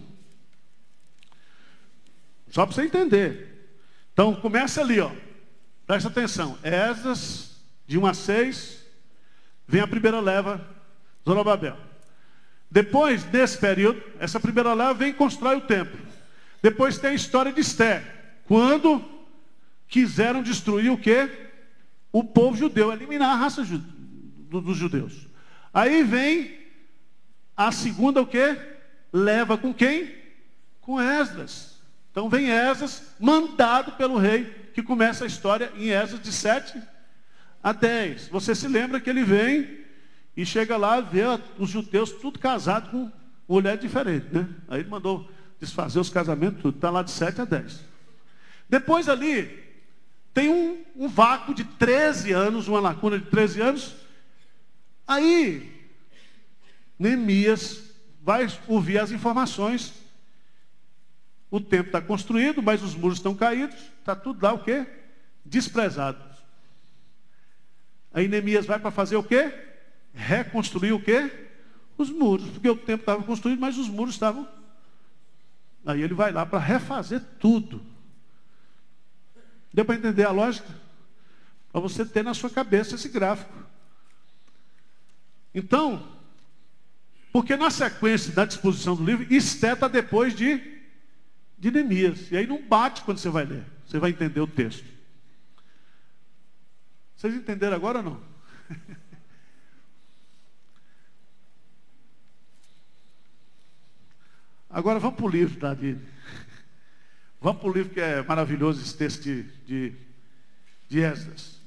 Só 2.48 2.66
para 2.66 2.74
você 2.74 2.82
entender. 2.82 3.70
Então, 4.12 4.34
começa 4.34 4.80
ali, 4.80 5.00
ó. 5.00 5.10
Presta 5.86 6.08
atenção. 6.08 6.58
Esas, 6.62 7.56
de 7.86 7.98
1 7.98 8.06
a 8.06 8.14
6, 8.14 8.84
vem 9.66 9.80
a 9.80 9.86
primeira 9.86 10.20
leva 10.20 10.66
Zorobabel. 11.24 11.76
Depois, 12.70 13.24
nesse 13.30 13.58
período, 13.58 14.02
essa 14.18 14.40
primeira 14.40 14.72
leva 14.72 14.94
vem 14.94 15.12
constrói 15.12 15.56
o 15.56 15.66
templo. 15.66 16.00
Depois 16.62 16.98
tem 16.98 17.10
a 17.10 17.14
história 17.14 17.52
de 17.52 17.60
Esté. 17.60 18.02
Quando 18.46 19.04
quiseram 19.88 20.42
destruir 20.42 20.90
o 20.90 20.98
quê? 20.98 21.28
O 22.10 22.24
povo 22.24 22.56
judeu, 22.56 22.92
eliminar 22.92 23.30
a 23.30 23.36
raça 23.36 23.62
dos 23.62 24.76
judeus. 24.76 25.26
Aí 25.72 26.02
vem 26.02 26.61
a 27.66 27.72
segunda 27.72 28.20
o 28.20 28.26
quê? 28.26 28.56
Leva 29.12 29.58
com 29.58 29.72
quem? 29.72 30.14
Com 30.80 31.00
Esdras. 31.00 31.80
Então 32.10 32.28
vem 32.28 32.50
Esdras, 32.50 33.14
mandado 33.18 33.92
pelo 33.92 34.18
rei, 34.18 34.44
que 34.74 34.82
começa 34.82 35.24
a 35.24 35.26
história 35.26 35.72
em 35.76 35.88
Esdras 35.90 36.20
de 36.20 36.32
7 36.32 36.82
a 37.62 37.72
10. 37.72 38.28
Você 38.28 38.54
se 38.54 38.68
lembra 38.68 39.00
que 39.00 39.08
ele 39.08 39.24
vem 39.24 39.82
e 40.36 40.44
chega 40.44 40.76
lá 40.76 41.00
vê 41.00 41.22
os 41.58 41.70
judeus 41.70 42.12
tudo 42.12 42.38
casado 42.38 42.90
com 42.90 43.12
mulher 43.48 43.76
diferente, 43.76 44.26
né? 44.32 44.48
Aí 44.68 44.80
ele 44.80 44.88
mandou 44.88 45.30
desfazer 45.60 46.00
os 46.00 46.10
casamentos, 46.10 46.60
tudo. 46.60 46.76
Está 46.76 46.90
lá 46.90 47.02
de 47.02 47.10
7 47.10 47.42
a 47.42 47.44
10. 47.44 47.80
Depois 48.68 49.08
ali, 49.08 49.62
tem 50.34 50.48
um, 50.48 50.82
um 50.96 51.08
vácuo 51.08 51.54
de 51.54 51.64
13 51.64 52.32
anos, 52.32 52.66
uma 52.66 52.80
lacuna 52.80 53.18
de 53.18 53.26
13 53.26 53.60
anos. 53.60 53.94
Aí, 55.06 55.71
Neemias 57.02 57.82
vai 58.22 58.46
ouvir 58.68 58.98
as 58.98 59.10
informações. 59.10 59.92
O 61.50 61.60
templo 61.60 61.88
está 61.88 62.00
construído, 62.00 62.62
mas 62.62 62.82
os 62.82 62.94
muros 62.94 63.18
estão 63.18 63.34
caídos. 63.34 63.76
Está 63.98 64.14
tudo 64.14 64.42
lá 64.42 64.52
o 64.52 64.62
quê? 64.62 64.86
Desprezado. 65.44 66.22
Aí 68.12 68.28
Neemias 68.28 68.66
vai 68.66 68.78
para 68.78 68.90
fazer 68.90 69.16
o 69.16 69.22
quê? 69.22 69.52
reconstruir 70.14 70.92
o 70.92 71.02
quê? 71.02 71.48
Os 71.96 72.10
muros, 72.10 72.48
porque 72.50 72.68
o 72.68 72.76
templo 72.76 73.02
estava 73.02 73.22
construído, 73.22 73.60
mas 73.60 73.78
os 73.78 73.88
muros 73.88 74.14
estavam. 74.14 74.48
Aí 75.84 76.02
ele 76.02 76.14
vai 76.14 76.32
lá 76.32 76.46
para 76.46 76.58
refazer 76.58 77.22
tudo. 77.38 77.82
Deu 79.72 79.84
para 79.84 79.94
entender 79.94 80.24
a 80.24 80.30
lógica? 80.30 80.68
Para 81.70 81.80
você 81.80 82.04
ter 82.04 82.22
na 82.22 82.34
sua 82.34 82.50
cabeça 82.50 82.94
esse 82.94 83.08
gráfico. 83.08 83.52
Então, 85.54 86.11
porque 87.32 87.56
na 87.56 87.70
sequência 87.70 88.30
da 88.32 88.44
disposição 88.44 88.94
do 88.94 89.04
livro, 89.04 89.26
Esté 89.32 89.72
está 89.72 89.88
depois 89.88 90.36
de, 90.36 90.60
de 91.58 91.70
Neemias. 91.70 92.30
E 92.30 92.36
aí 92.36 92.46
não 92.46 92.60
bate 92.60 93.00
quando 93.02 93.16
você 93.18 93.30
vai 93.30 93.46
ler. 93.46 93.64
Você 93.86 93.98
vai 93.98 94.10
entender 94.10 94.40
o 94.40 94.46
texto. 94.46 94.84
Vocês 97.16 97.34
entenderam 97.34 97.74
agora 97.74 97.98
ou 97.98 98.04
não? 98.04 98.20
Agora 104.68 104.98
vamos 104.98 105.16
para 105.16 105.26
o 105.26 105.28
livro, 105.28 105.74
de, 105.76 105.98
vamos 107.38 107.60
para 107.60 107.70
o 107.70 107.72
livro 107.74 107.92
que 107.92 108.00
é 108.00 108.22
maravilhoso 108.22 108.80
esse 108.80 108.96
texto 108.96 109.20
de, 109.22 109.42
de, 109.66 109.92
de 110.88 111.00
Esdras. 111.00 111.60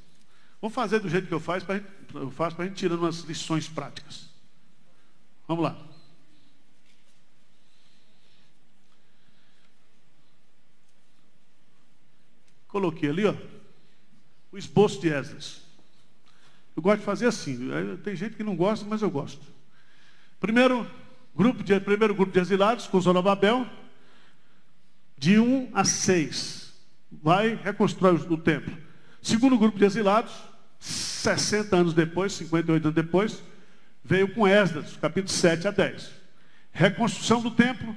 Vamos 0.60 0.74
fazer 0.74 0.98
do 1.00 1.08
jeito 1.08 1.28
que 1.28 1.34
eu 1.34 1.40
faço 1.40 1.68
para 1.68 1.84
a 2.64 2.66
gente 2.66 2.74
tirando 2.74 3.02
umas 3.02 3.20
lições 3.20 3.70
práticas. 3.70 4.25
Vamos 5.48 5.64
lá. 5.64 5.78
Coloquei 12.68 13.10
ali, 13.10 13.26
ó, 13.26 13.34
o 14.52 14.58
esboço 14.58 15.00
de 15.00 15.10
Esdras. 15.10 15.62
Eu 16.76 16.82
gosto 16.82 17.00
de 17.00 17.06
fazer 17.06 17.28
assim. 17.28 17.70
Tem 18.04 18.16
gente 18.16 18.36
que 18.36 18.44
não 18.44 18.56
gosta, 18.56 18.86
mas 18.86 19.02
eu 19.02 19.10
gosto. 19.10 19.42
Primeiro 20.40 20.86
grupo 21.34 21.64
de, 21.64 21.80
primeiro 21.80 22.14
grupo 22.14 22.32
de 22.32 22.40
exilados 22.40 22.88
com 22.88 23.00
Zorobabel, 23.00 23.66
de 25.18 25.40
1 25.40 25.70
a 25.74 25.86
6. 25.86 26.74
Vai 27.12 27.56
reconstrói 27.56 28.16
o 28.16 28.38
templo. 28.38 28.76
Segundo 29.22 29.58
grupo 29.58 29.78
de 29.78 29.86
exilados, 29.86 30.34
60 30.80 31.76
anos 31.76 31.94
depois, 31.94 32.34
58 32.34 32.88
anos 32.88 32.96
depois, 32.96 33.44
veio 34.06 34.28
com 34.28 34.48
Esdras, 34.48 34.96
capítulo 34.98 35.34
7 35.34 35.68
a 35.68 35.72
10. 35.72 36.12
Reconstrução 36.72 37.42
do 37.42 37.50
templo, 37.50 37.96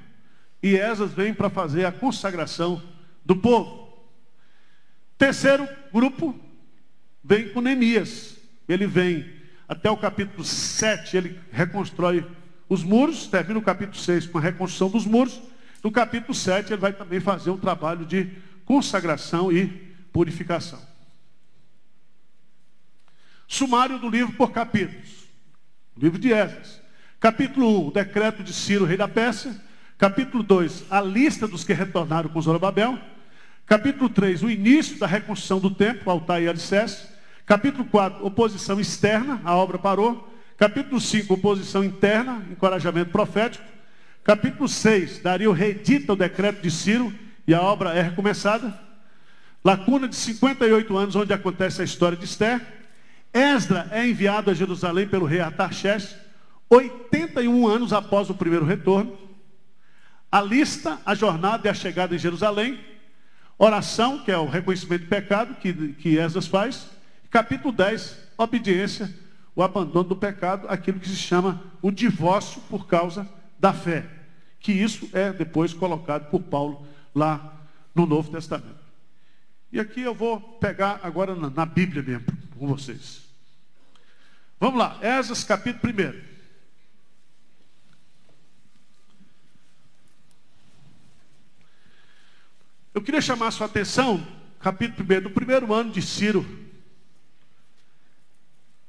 e 0.62 0.74
Esdras 0.74 1.12
vem 1.12 1.34
para 1.34 1.50
fazer 1.50 1.84
a 1.84 1.92
consagração 1.92 2.82
do 3.24 3.36
povo. 3.36 3.92
Terceiro 5.18 5.68
grupo 5.92 6.34
vem 7.22 7.50
com 7.50 7.60
Neemias. 7.60 8.38
Ele 8.66 8.86
vem 8.86 9.30
até 9.68 9.90
o 9.90 9.96
capítulo 9.98 10.44
7, 10.44 11.16
ele 11.16 11.40
reconstrói 11.52 12.26
os 12.68 12.82
muros, 12.82 13.26
termina 13.26 13.58
o 13.58 13.62
capítulo 13.62 13.98
6 13.98 14.26
com 14.26 14.38
a 14.38 14.40
reconstrução 14.40 14.88
dos 14.88 15.04
muros. 15.04 15.40
No 15.84 15.92
capítulo 15.92 16.34
7, 16.34 16.72
ele 16.72 16.80
vai 16.80 16.92
também 16.92 17.20
fazer 17.20 17.50
um 17.50 17.58
trabalho 17.58 18.06
de 18.06 18.30
consagração 18.64 19.52
e 19.52 19.66
purificação. 20.12 20.80
Sumário 23.46 23.98
do 23.98 24.08
livro 24.08 24.34
por 24.34 24.52
capítulos. 24.52 25.17
Livro 26.00 26.16
de 26.16 26.32
Esdras. 26.32 26.80
Capítulo 27.18 27.80
1, 27.80 27.88
o 27.88 27.90
decreto 27.90 28.44
de 28.44 28.52
Ciro, 28.52 28.84
rei 28.84 28.96
da 28.96 29.08
Pérsia. 29.08 29.52
Capítulo 29.98 30.44
2, 30.44 30.84
a 30.88 31.00
lista 31.00 31.48
dos 31.48 31.64
que 31.64 31.72
retornaram 31.72 32.30
com 32.30 32.40
Zorobabel. 32.40 32.96
Capítulo 33.66 34.08
3, 34.08 34.44
o 34.44 34.50
início 34.50 34.96
da 34.96 35.08
reconstrução 35.08 35.58
do 35.58 35.70
templo, 35.70 36.08
altar 36.08 36.40
e 36.40 36.48
alicerce. 36.48 37.08
Capítulo 37.44 37.84
4, 37.84 38.24
oposição 38.24 38.78
externa, 38.78 39.40
a 39.44 39.56
obra 39.56 39.76
parou. 39.76 40.32
Capítulo 40.56 41.00
5, 41.00 41.34
oposição 41.34 41.82
interna, 41.82 42.46
encorajamento 42.48 43.10
profético. 43.10 43.64
Capítulo 44.22 44.68
6, 44.68 45.18
Dario 45.18 45.50
reedita 45.50 46.12
o 46.12 46.16
decreto 46.16 46.62
de 46.62 46.70
Ciro 46.70 47.12
e 47.44 47.52
a 47.52 47.60
obra 47.60 47.92
é 47.92 48.02
recomeçada. 48.02 48.78
Lacuna 49.64 50.06
de 50.06 50.14
58 50.14 50.96
anos, 50.96 51.16
onde 51.16 51.32
acontece 51.32 51.82
a 51.82 51.84
história 51.84 52.16
de 52.16 52.24
Esther. 52.24 52.77
Esdra 53.38 53.86
é 53.92 54.04
enviado 54.04 54.50
a 54.50 54.54
Jerusalém 54.54 55.06
pelo 55.06 55.24
rei 55.24 55.38
Artaxerxes, 55.38 56.16
81 56.68 57.68
anos 57.68 57.92
após 57.92 58.28
o 58.28 58.34
primeiro 58.34 58.64
retorno. 58.64 59.16
A 60.30 60.40
lista, 60.40 61.00
a 61.06 61.14
jornada 61.14 61.68
e 61.68 61.70
a 61.70 61.74
chegada 61.74 62.16
em 62.16 62.18
Jerusalém. 62.18 62.80
Oração, 63.56 64.24
que 64.24 64.32
é 64.32 64.36
o 64.36 64.48
reconhecimento 64.48 65.02
de 65.02 65.08
pecado 65.08 65.54
que, 65.54 65.72
que 65.94 66.18
Esdras 66.18 66.48
faz. 66.48 66.88
Capítulo 67.30 67.72
10, 67.72 68.18
obediência, 68.36 69.14
o 69.54 69.62
abandono 69.62 70.08
do 70.08 70.16
pecado, 70.16 70.66
aquilo 70.68 70.98
que 70.98 71.08
se 71.08 71.16
chama 71.16 71.62
o 71.80 71.92
divórcio 71.92 72.60
por 72.62 72.88
causa 72.88 73.28
da 73.58 73.72
fé. 73.72 74.04
Que 74.58 74.72
isso 74.72 75.08
é 75.12 75.32
depois 75.32 75.72
colocado 75.72 76.28
por 76.28 76.42
Paulo 76.42 76.84
lá 77.14 77.56
no 77.94 78.04
Novo 78.04 78.32
Testamento. 78.32 78.78
E 79.70 79.78
aqui 79.78 80.00
eu 80.00 80.14
vou 80.14 80.40
pegar 80.40 80.98
agora 81.04 81.36
na, 81.36 81.48
na 81.48 81.66
Bíblia 81.66 82.02
mesmo 82.02 82.26
com 82.58 82.66
vocês. 82.66 83.27
Vamos 84.60 84.80
lá, 84.80 84.98
Esdras 85.00 85.44
capítulo 85.44 85.92
1. 85.92 86.20
Eu 92.92 93.00
queria 93.00 93.20
chamar 93.20 93.46
a 93.46 93.50
sua 93.52 93.66
atenção, 93.66 94.26
capítulo 94.58 95.06
1, 95.08 95.22
do 95.22 95.30
primeiro 95.30 95.72
ano 95.72 95.92
de 95.92 96.02
Ciro, 96.02 96.44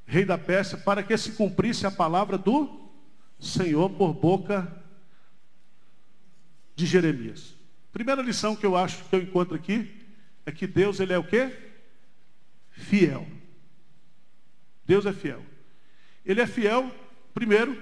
rei 0.08 0.25
da 0.25 0.39
Pérsia, 0.39 0.75
para 0.75 1.03
que 1.03 1.15
se 1.15 1.34
cumprisse 1.34 1.86
a 1.86 1.91
palavra 1.91 2.36
do 2.36 2.89
Senhor 3.39 3.91
por 3.91 4.12
boca 4.12 4.75
de 6.75 6.88
Jeremias. 6.88 7.53
Primeira 7.91 8.23
lição 8.23 8.55
que 8.55 8.65
eu 8.65 8.75
acho 8.75 9.03
que 9.03 9.15
eu 9.15 9.21
encontro 9.21 9.53
aqui 9.53 10.03
é 10.47 10.51
que 10.51 10.65
Deus 10.65 10.99
ele 10.99 11.13
é 11.13 11.17
o 11.19 11.23
quê? 11.23 11.55
Fiel. 12.71 13.27
Deus 14.84 15.05
é 15.05 15.13
fiel. 15.13 15.48
Ele 16.25 16.41
é 16.41 16.47
fiel, 16.47 16.91
primeiro, 17.34 17.82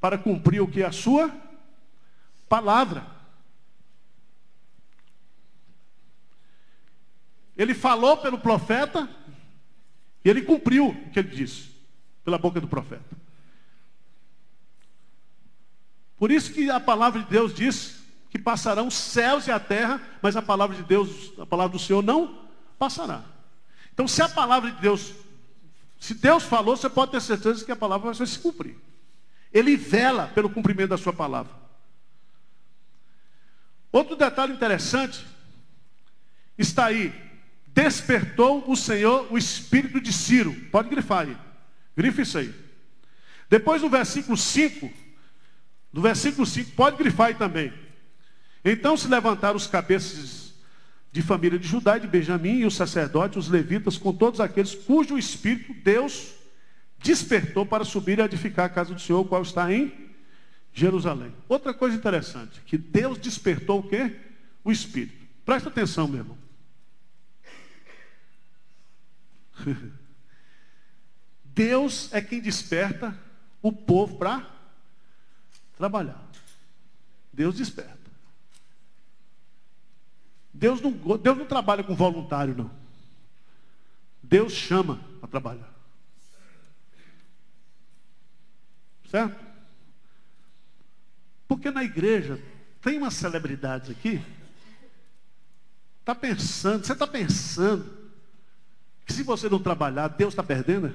para 0.00 0.18
cumprir 0.18 0.60
o 0.60 0.68
que 0.68 0.82
é 0.82 0.86
a 0.86 0.92
sua 0.92 1.34
palavra. 2.48 3.06
Ele 7.56 7.74
falou 7.74 8.16
pelo 8.16 8.38
profeta 8.38 9.08
e 10.24 10.28
ele 10.28 10.42
cumpriu 10.42 10.88
o 10.88 11.10
que 11.10 11.18
ele 11.18 11.28
disse 11.28 11.70
pela 12.24 12.38
boca 12.38 12.60
do 12.60 12.68
profeta. 12.68 13.16
Por 16.16 16.30
isso 16.30 16.52
que 16.52 16.70
a 16.70 16.80
palavra 16.80 17.22
de 17.22 17.28
Deus 17.28 17.54
diz 17.54 18.02
que 18.30 18.38
passarão 18.38 18.88
os 18.88 18.94
céus 18.94 19.46
e 19.46 19.52
a 19.52 19.60
terra, 19.60 20.00
mas 20.20 20.36
a 20.36 20.42
palavra 20.42 20.76
de 20.76 20.82
Deus, 20.82 21.32
a 21.38 21.46
palavra 21.46 21.76
do 21.76 21.82
Senhor 21.82 22.02
não 22.02 22.48
passará. 22.78 23.22
Então, 23.92 24.08
se 24.08 24.22
a 24.22 24.28
palavra 24.28 24.70
de 24.72 24.80
Deus 24.80 25.12
se 26.04 26.12
Deus 26.12 26.42
falou, 26.42 26.76
você 26.76 26.90
pode 26.90 27.12
ter 27.12 27.22
certeza 27.22 27.64
que 27.64 27.72
a 27.72 27.76
palavra 27.76 28.12
vai 28.12 28.26
se 28.26 28.38
cumprir. 28.38 28.76
Ele 29.50 29.74
vela 29.74 30.26
pelo 30.26 30.50
cumprimento 30.50 30.90
da 30.90 30.98
sua 30.98 31.14
palavra. 31.14 31.50
Outro 33.90 34.14
detalhe 34.14 34.52
interessante 34.52 35.24
está 36.58 36.84
aí. 36.84 37.10
Despertou 37.68 38.70
o 38.70 38.76
Senhor 38.76 39.32
o 39.32 39.38
espírito 39.38 39.98
de 39.98 40.12
Ciro. 40.12 40.52
Pode 40.70 40.90
grifar 40.90 41.26
aí. 41.26 41.38
Grife 41.96 42.20
isso 42.20 42.36
aí. 42.36 42.54
Depois 43.48 43.80
no 43.80 43.88
versículo 43.88 44.36
5, 44.36 44.92
no 45.90 46.02
versículo 46.02 46.44
5, 46.44 46.72
pode 46.72 46.98
grifar 46.98 47.28
aí 47.28 47.34
também. 47.34 47.72
Então 48.62 48.94
se 48.94 49.08
levantaram 49.08 49.56
os 49.56 49.66
cabeças 49.66 50.43
de 51.14 51.22
família 51.22 51.56
de 51.60 51.68
Judá 51.68 51.96
e 51.96 52.00
de 52.00 52.08
Benjamim, 52.08 52.56
e 52.58 52.66
os 52.66 52.74
sacerdotes, 52.74 53.36
os 53.36 53.48
levitas, 53.48 53.96
com 53.96 54.12
todos 54.12 54.40
aqueles 54.40 54.74
cujo 54.74 55.16
espírito 55.16 55.72
Deus 55.72 56.34
despertou 56.98 57.64
para 57.64 57.84
subir 57.84 58.18
e 58.18 58.22
edificar 58.22 58.66
a 58.66 58.68
casa 58.68 58.92
do 58.92 59.00
Senhor, 59.00 59.24
qual 59.24 59.40
está 59.40 59.72
em 59.72 59.92
Jerusalém. 60.72 61.32
Outra 61.48 61.72
coisa 61.72 61.96
interessante, 61.96 62.60
que 62.66 62.76
Deus 62.76 63.16
despertou 63.16 63.78
o 63.78 63.88
quê? 63.88 64.16
O 64.64 64.72
espírito. 64.72 65.24
Presta 65.44 65.68
atenção, 65.68 66.08
meu 66.08 66.18
irmão. 66.18 66.38
Deus 71.44 72.12
é 72.12 72.20
quem 72.20 72.40
desperta 72.40 73.16
o 73.62 73.70
povo 73.72 74.18
para 74.18 74.50
trabalhar. 75.78 76.28
Deus 77.32 77.54
desperta. 77.54 78.03
Deus 80.54 80.80
não, 80.80 80.92
Deus 81.18 81.36
não 81.36 81.46
trabalha 81.46 81.82
com 81.82 81.96
voluntário, 81.96 82.54
não. 82.56 82.70
Deus 84.22 84.52
chama 84.52 85.00
para 85.18 85.28
trabalhar. 85.28 85.74
Certo? 89.10 89.44
Porque 91.48 91.70
na 91.72 91.82
igreja 91.82 92.40
tem 92.80 92.98
umas 92.98 93.14
celebridades 93.14 93.90
aqui. 93.90 94.24
Está 96.00 96.14
pensando, 96.14 96.86
você 96.86 96.92
está 96.92 97.06
pensando 97.06 98.12
que 99.04 99.12
se 99.12 99.22
você 99.24 99.48
não 99.48 99.58
trabalhar, 99.58 100.08
Deus 100.08 100.32
está 100.32 100.42
perdendo? 100.42 100.94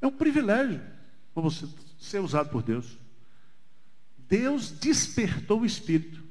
É 0.00 0.06
um 0.06 0.12
privilégio 0.12 0.80
para 1.34 1.42
você 1.42 1.66
ser 2.02 2.20
usado 2.20 2.50
por 2.50 2.62
Deus. 2.62 2.98
Deus 4.28 4.70
despertou 4.70 5.60
o 5.60 5.66
espírito. 5.66 6.22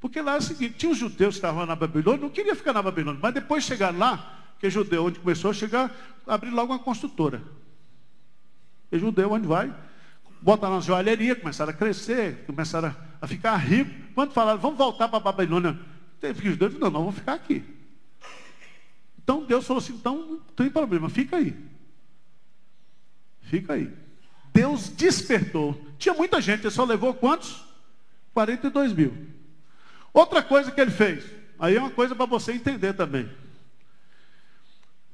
Porque 0.00 0.20
lá 0.20 0.34
é 0.34 0.38
o 0.38 0.42
seguinte, 0.42 0.74
tinha 0.78 0.92
os 0.92 0.98
judeus 0.98 1.34
que 1.34 1.38
estavam 1.38 1.66
na 1.66 1.74
Babilônia, 1.74 2.20
não 2.20 2.30
queria 2.30 2.54
ficar 2.54 2.72
na 2.72 2.82
Babilônia, 2.82 3.18
mas 3.20 3.34
depois 3.34 3.64
chegaram 3.64 3.98
lá, 3.98 4.54
que 4.60 4.66
é 4.66 4.70
judeu, 4.70 5.06
onde 5.06 5.18
começou 5.18 5.50
a 5.50 5.54
chegar, 5.54 5.94
abrir 6.26 6.50
logo 6.50 6.72
uma 6.72 6.78
construtora. 6.78 7.42
E 8.92 8.98
judeu, 8.98 9.32
onde 9.32 9.46
vai? 9.46 9.74
Botaram 10.40 10.76
na 10.76 10.80
joalheria, 10.80 11.34
começaram 11.34 11.70
a 11.70 11.74
crescer, 11.74 12.44
começaram 12.46 12.94
a 13.20 13.26
ficar 13.26 13.56
ricos. 13.56 13.92
Quando 14.14 14.32
falaram, 14.32 14.60
vamos 14.60 14.78
voltar 14.78 15.08
para 15.08 15.16
a 15.16 15.20
Babilônia, 15.20 15.76
teve 16.20 16.42
que 16.42 16.50
judeus 16.50 16.74
não, 16.74 16.90
não, 16.90 17.00
vamos 17.00 17.16
ficar 17.16 17.34
aqui. 17.34 17.64
Então 19.18 19.44
Deus 19.44 19.66
falou 19.66 19.82
assim, 19.82 19.94
então 19.94 20.16
não 20.16 20.38
tem 20.54 20.70
problema, 20.70 21.08
fica 21.10 21.36
aí. 21.36 21.54
Fica 23.40 23.72
aí. 23.72 23.92
Deus 24.58 24.88
despertou. 24.88 25.80
Tinha 25.98 26.12
muita 26.12 26.40
gente, 26.40 26.62
ele 26.62 26.70
só 26.70 26.84
levou 26.84 27.14
quantos? 27.14 27.64
42 28.34 28.92
mil. 28.92 29.16
Outra 30.12 30.42
coisa 30.42 30.72
que 30.72 30.80
ele 30.80 30.90
fez, 30.90 31.24
aí 31.60 31.76
é 31.76 31.78
uma 31.78 31.90
coisa 31.90 32.12
para 32.12 32.26
você 32.26 32.50
entender 32.50 32.92
também. 32.94 33.30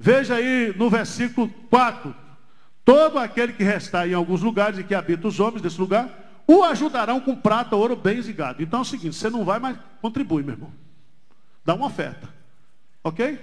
Veja 0.01 0.37
aí 0.37 0.75
no 0.79 0.89
versículo 0.89 1.51
4. 1.69 2.17
Todo 2.87 3.19
aquele 3.19 3.53
que 3.53 3.63
restar 3.63 4.09
em 4.09 4.15
alguns 4.15 4.41
lugares 4.41 4.79
e 4.79 4.85
que 4.85 4.95
habita 4.95 5.29
os 5.29 5.39
homens 5.39 5.61
desse 5.61 5.79
lugar, 5.79 6.09
o 6.47 6.63
ajudarão 6.63 7.21
com 7.21 7.37
prata, 7.37 7.77
ouro, 7.77 7.95
bens 7.95 8.27
e 8.27 8.33
gado. 8.33 8.63
Então 8.63 8.79
é 8.79 8.83
o 8.83 8.87
seguinte, 8.87 9.15
você 9.15 9.29
não 9.29 9.45
vai, 9.45 9.59
mas 9.59 9.77
contribui, 10.01 10.43
meu 10.43 10.55
irmão. 10.55 10.73
Dá 11.63 11.75
uma 11.75 11.89
oferta. 11.89 12.31
Ok? 13.03 13.39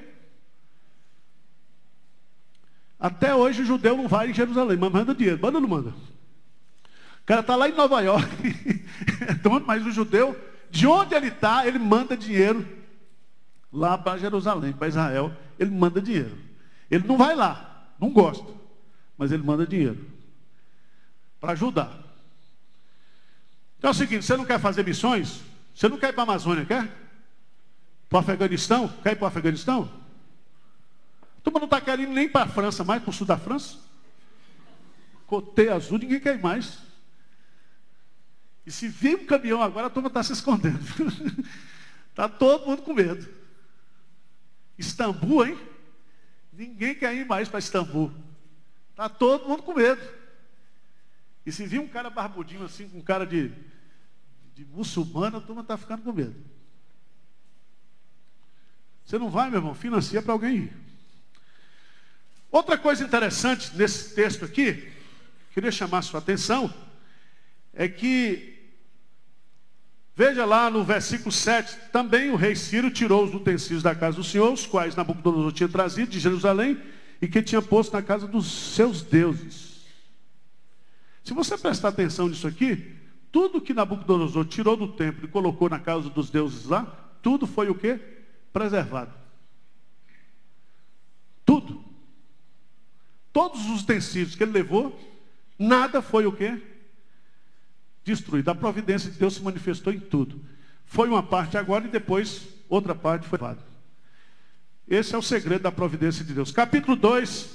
Até 3.01 3.33
hoje 3.33 3.63
o 3.63 3.65
judeu 3.65 3.97
não 3.97 4.07
vai 4.07 4.29
em 4.29 4.33
Jerusalém, 4.33 4.77
mas 4.77 4.91
manda 4.91 5.15
dinheiro. 5.15 5.39
Manda 5.41 5.57
ou 5.57 5.61
não 5.61 5.67
manda? 5.67 5.89
O 5.89 7.25
cara 7.25 7.41
está 7.41 7.55
lá 7.55 7.67
em 7.67 7.73
Nova 7.73 7.99
York, 7.99 8.29
mas 9.65 9.83
o 9.83 9.91
judeu, 9.91 10.39
de 10.69 10.85
onde 10.85 11.15
ele 11.15 11.29
está, 11.29 11.65
ele 11.65 11.79
manda 11.79 12.15
dinheiro 12.15 12.67
lá 13.73 13.97
para 13.97 14.19
Jerusalém, 14.19 14.71
para 14.71 14.87
Israel. 14.87 15.35
Ele 15.57 15.71
manda 15.71 15.99
dinheiro. 15.99 16.37
Ele 16.91 17.07
não 17.07 17.17
vai 17.17 17.35
lá, 17.35 17.87
não 17.99 18.11
gosta, 18.11 18.45
mas 19.17 19.31
ele 19.31 19.41
manda 19.41 19.65
dinheiro 19.65 20.05
para 21.39 21.53
ajudar. 21.53 21.91
Então 23.79 23.89
é 23.89 23.91
o 23.91 23.95
seguinte: 23.95 24.25
você 24.25 24.37
não 24.37 24.45
quer 24.45 24.59
fazer 24.59 24.85
missões? 24.85 25.41
Você 25.73 25.89
não 25.89 25.97
quer 25.97 26.09
ir 26.09 26.13
para 26.13 26.21
a 26.21 26.25
Amazônia, 26.25 26.65
quer? 26.65 26.87
Para 28.07 28.17
o 28.17 28.19
Afeganistão? 28.19 28.87
Quer 29.01 29.13
ir 29.13 29.15
para 29.15 29.25
o 29.25 29.27
Afeganistão? 29.27 30.00
A 31.41 31.43
turma 31.43 31.59
não 31.59 31.65
está 31.65 31.81
querendo 31.81 32.13
nem 32.13 32.29
para 32.29 32.45
a 32.45 32.47
França 32.47 32.83
mais, 32.83 33.01
para 33.01 33.09
o 33.09 33.13
sul 33.13 33.25
da 33.25 33.35
França. 33.35 33.79
Cotei 35.25 35.69
azul, 35.69 35.97
ninguém 35.97 36.19
quer 36.19 36.35
ir 36.35 36.41
mais. 36.41 36.77
E 38.63 38.71
se 38.71 38.87
vir 38.87 39.17
um 39.17 39.25
caminhão 39.25 39.59
agora, 39.59 39.87
a 39.87 39.89
turma 39.89 40.07
está 40.07 40.21
se 40.21 40.33
escondendo. 40.33 40.79
Está 42.11 42.29
todo 42.29 42.67
mundo 42.67 42.83
com 42.83 42.93
medo. 42.93 43.27
Istambul, 44.77 45.47
hein? 45.47 45.59
Ninguém 46.53 46.93
quer 46.93 47.15
ir 47.15 47.25
mais 47.25 47.49
para 47.49 47.57
Istambul. 47.57 48.11
Está 48.91 49.09
todo 49.09 49.47
mundo 49.47 49.63
com 49.63 49.73
medo. 49.73 50.01
E 51.43 51.51
se 51.51 51.65
vir 51.65 51.79
um 51.79 51.87
cara 51.87 52.11
barbudinho 52.11 52.63
assim, 52.63 52.87
com 52.87 53.01
cara 53.01 53.25
de, 53.25 53.51
de 54.53 54.63
muçulmano, 54.65 55.37
a 55.37 55.41
turma 55.41 55.63
está 55.63 55.75
ficando 55.75 56.03
com 56.03 56.13
medo. 56.13 56.35
Você 59.03 59.17
não 59.17 59.31
vai, 59.31 59.49
meu 59.49 59.57
irmão, 59.57 59.73
financia 59.73 60.21
para 60.21 60.33
alguém 60.33 60.55
ir. 60.55 60.90
Outra 62.51 62.77
coisa 62.77 63.03
interessante 63.03 63.71
nesse 63.77 64.13
texto 64.13 64.43
aqui, 64.43 64.91
queria 65.53 65.71
chamar 65.71 66.01
sua 66.01 66.19
atenção, 66.19 66.71
é 67.73 67.87
que, 67.87 68.59
veja 70.13 70.43
lá 70.43 70.69
no 70.69 70.83
versículo 70.83 71.31
7, 71.31 71.77
também 71.93 72.29
o 72.29 72.35
rei 72.35 72.53
Ciro 72.55 72.91
tirou 72.91 73.23
os 73.23 73.33
utensílios 73.33 73.81
da 73.81 73.95
casa 73.95 74.17
do 74.17 74.23
Senhor, 74.23 74.51
os 74.51 74.65
quais 74.65 74.97
Nabucodonosor 74.97 75.53
tinha 75.53 75.69
trazido 75.69 76.11
de 76.11 76.19
Jerusalém 76.19 76.77
e 77.21 77.27
que 77.27 77.41
tinha 77.41 77.61
posto 77.61 77.93
na 77.93 78.01
casa 78.01 78.27
dos 78.27 78.75
seus 78.75 79.01
deuses. 79.01 79.85
Se 81.23 81.33
você 81.33 81.57
prestar 81.57 81.89
atenção 81.89 82.27
nisso 82.27 82.47
aqui, 82.47 82.97
tudo 83.31 83.61
que 83.61 83.73
Nabucodonosor 83.73 84.43
tirou 84.43 84.75
do 84.75 84.89
templo 84.89 85.23
e 85.23 85.29
colocou 85.29 85.69
na 85.69 85.79
casa 85.79 86.09
dos 86.09 86.29
deuses 86.29 86.65
lá, 86.65 86.83
tudo 87.21 87.47
foi 87.47 87.69
o 87.69 87.75
que? 87.75 87.97
Preservado. 88.51 89.13
Tudo. 91.45 91.90
Todos 93.33 93.69
os 93.69 93.81
utensílios 93.81 94.35
que 94.35 94.43
ele 94.43 94.51
levou, 94.51 94.99
nada 95.57 96.01
foi 96.01 96.25
o 96.25 96.31
quê? 96.31 96.61
Destruído. 98.03 98.49
A 98.49 98.55
providência 98.55 99.09
de 99.09 99.17
Deus 99.17 99.35
se 99.35 99.41
manifestou 99.41 99.93
em 99.93 99.99
tudo. 99.99 100.43
Foi 100.85 101.07
uma 101.07 101.23
parte 101.23 101.57
agora 101.57 101.85
e 101.85 101.89
depois 101.89 102.47
outra 102.67 102.93
parte 102.93 103.27
foi 103.27 103.39
levada. 103.39 103.63
Esse 104.87 105.15
é 105.15 105.17
o 105.17 105.21
segredo 105.21 105.61
da 105.61 105.71
providência 105.71 106.25
de 106.25 106.33
Deus. 106.33 106.51
Capítulo 106.51 106.97
2, 106.97 107.49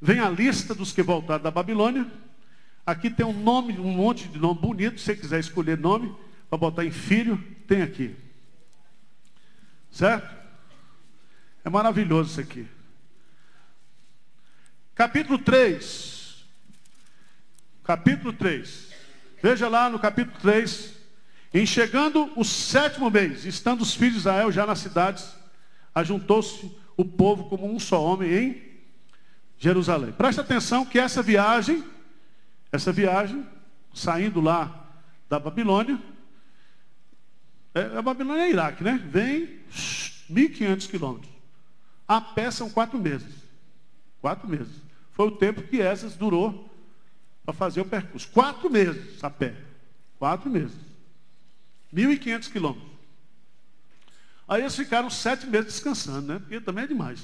vem 0.00 0.18
a 0.18 0.28
lista 0.28 0.74
dos 0.74 0.90
que 0.90 1.02
voltaram 1.02 1.42
da 1.42 1.50
Babilônia. 1.50 2.10
Aqui 2.84 3.08
tem 3.08 3.24
um 3.24 3.32
nome, 3.32 3.78
um 3.78 3.92
monte 3.92 4.26
de 4.26 4.38
nome 4.38 4.60
bonito. 4.60 4.98
Se 4.98 5.04
você 5.04 5.16
quiser 5.16 5.38
escolher 5.38 5.78
nome 5.78 6.12
para 6.50 6.58
botar 6.58 6.84
em 6.84 6.90
filho, 6.90 7.42
tem 7.68 7.82
aqui. 7.82 8.16
Certo? 9.92 10.28
É 11.64 11.70
maravilhoso 11.70 12.30
isso 12.30 12.40
aqui. 12.40 12.66
Capítulo 14.94 15.38
3. 15.38 16.44
Capítulo 17.82 18.32
3. 18.32 18.90
Veja 19.42 19.68
lá 19.68 19.88
no 19.88 19.98
capítulo 19.98 20.36
3. 20.40 20.92
Em 21.54 21.66
chegando 21.66 22.30
o 22.36 22.44
sétimo 22.44 23.10
mês, 23.10 23.44
estando 23.44 23.82
os 23.82 23.94
filhos 23.94 24.14
de 24.14 24.18
Israel 24.20 24.52
já 24.52 24.66
nas 24.66 24.78
cidades, 24.78 25.34
ajuntou-se 25.94 26.70
o 26.96 27.04
povo 27.04 27.44
como 27.44 27.70
um 27.70 27.78
só 27.78 28.02
homem 28.02 28.32
em 28.32 28.62
Jerusalém. 29.58 30.12
Preste 30.12 30.40
atenção 30.40 30.84
que 30.84 30.98
essa 30.98 31.22
viagem, 31.22 31.84
essa 32.70 32.92
viagem, 32.92 33.46
saindo 33.92 34.40
lá 34.40 34.88
da 35.28 35.38
Babilônia, 35.38 35.98
é, 37.74 37.96
a 37.96 38.02
Babilônia 38.02 38.42
é 38.42 38.50
Iraque, 38.50 38.84
né? 38.84 39.02
Vem 39.10 39.60
1.500 40.30 40.88
quilômetros. 40.88 41.32
A 42.06 42.20
pé 42.20 42.50
são 42.50 42.68
quatro 42.68 42.98
meses. 42.98 43.41
Quatro 44.22 44.48
meses. 44.48 44.72
Foi 45.10 45.26
o 45.26 45.32
tempo 45.32 45.62
que 45.64 45.82
essas 45.82 46.14
durou 46.14 46.72
para 47.44 47.52
fazer 47.52 47.80
o 47.80 47.84
percurso. 47.84 48.28
Quatro 48.28 48.70
meses 48.70 49.22
a 49.22 49.28
pé. 49.28 49.54
Quatro 50.16 50.48
meses. 50.48 50.76
1.500 51.92 52.50
quilômetros. 52.50 52.92
Aí 54.46 54.62
eles 54.62 54.76
ficaram 54.76 55.10
sete 55.10 55.46
meses 55.46 55.74
descansando, 55.74 56.32
né? 56.32 56.38
Porque 56.38 56.60
também 56.60 56.84
é 56.84 56.86
demais. 56.86 57.20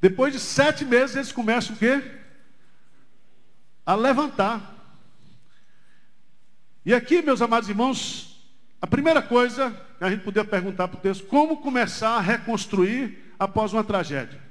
Depois 0.00 0.34
de 0.34 0.38
sete 0.38 0.84
meses 0.84 1.16
eles 1.16 1.32
começam 1.32 1.74
o 1.74 1.78
quê? 1.78 2.02
A 3.86 3.94
levantar. 3.94 4.74
E 6.84 6.92
aqui, 6.92 7.22
meus 7.22 7.40
amados 7.40 7.68
irmãos, 7.70 8.38
a 8.82 8.86
primeira 8.86 9.22
coisa 9.22 9.70
que 9.98 10.04
a 10.04 10.10
gente 10.10 10.24
podia 10.24 10.44
perguntar 10.44 10.88
para 10.88 10.98
o 10.98 11.00
texto, 11.00 11.26
como 11.26 11.62
começar 11.62 12.16
a 12.16 12.20
reconstruir 12.20 13.32
após 13.38 13.72
uma 13.72 13.82
tragédia? 13.82 14.47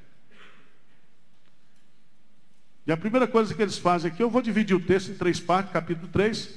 E 2.87 2.91
a 2.91 2.95
primeira 2.95 3.27
coisa 3.27 3.53
que 3.53 3.61
eles 3.61 3.77
fazem 3.77 4.09
aqui, 4.09 4.23
eu 4.23 4.29
vou 4.29 4.41
dividir 4.41 4.73
o 4.73 4.79
texto 4.79 5.11
em 5.11 5.15
três 5.15 5.41
partes, 5.41 5.73
capítulo 5.73 6.07
3. 6.07 6.49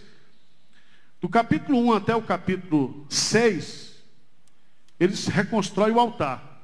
Do 1.20 1.28
capítulo 1.28 1.76
1 1.86 1.92
até 1.92 2.14
o 2.14 2.22
capítulo 2.22 3.04
6, 3.10 3.96
eles 5.00 5.26
reconstroem 5.26 5.92
o 5.92 5.98
altar. 5.98 6.62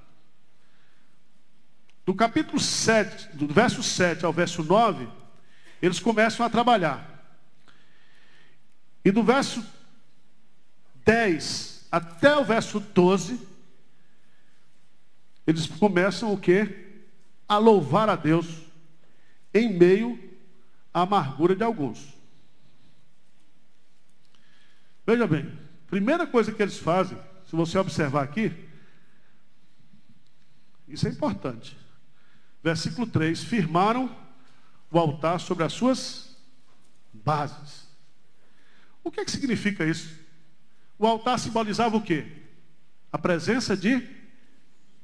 Do 2.04 2.14
capítulo 2.14 2.60
7, 2.60 3.36
do 3.36 3.52
verso 3.52 3.82
7 3.82 4.24
ao 4.24 4.32
verso 4.32 4.62
9, 4.62 5.08
eles 5.82 5.98
começam 5.98 6.46
a 6.46 6.48
trabalhar. 6.48 7.04
E 9.04 9.10
do 9.10 9.24
verso 9.24 9.66
10 11.04 11.88
até 11.90 12.36
o 12.36 12.44
verso 12.44 12.78
12, 12.78 13.40
eles 15.44 15.66
começam 15.66 16.32
o 16.32 16.38
quê? 16.38 17.02
A 17.48 17.58
louvar 17.58 18.08
a 18.08 18.14
Deus 18.14 18.65
em 19.58 19.72
meio 19.72 20.18
à 20.92 21.02
amargura 21.02 21.54
de 21.54 21.62
alguns. 21.62 22.14
Veja 25.06 25.26
bem, 25.26 25.56
primeira 25.86 26.26
coisa 26.26 26.52
que 26.52 26.62
eles 26.62 26.78
fazem, 26.78 27.16
se 27.48 27.54
você 27.54 27.78
observar 27.78 28.24
aqui, 28.24 28.52
isso 30.88 31.06
é 31.06 31.10
importante. 31.10 31.76
Versículo 32.62 33.06
3: 33.06 33.44
firmaram 33.44 34.14
o 34.90 34.98
altar 34.98 35.38
sobre 35.38 35.64
as 35.64 35.72
suas 35.72 36.36
bases. 37.12 37.86
O 39.04 39.10
que, 39.10 39.20
é 39.20 39.24
que 39.24 39.30
significa 39.30 39.84
isso? 39.84 40.18
O 40.98 41.06
altar 41.06 41.38
simbolizava 41.38 41.96
o 41.96 42.02
quê? 42.02 42.26
A 43.12 43.18
presença 43.18 43.76
de, 43.76 44.04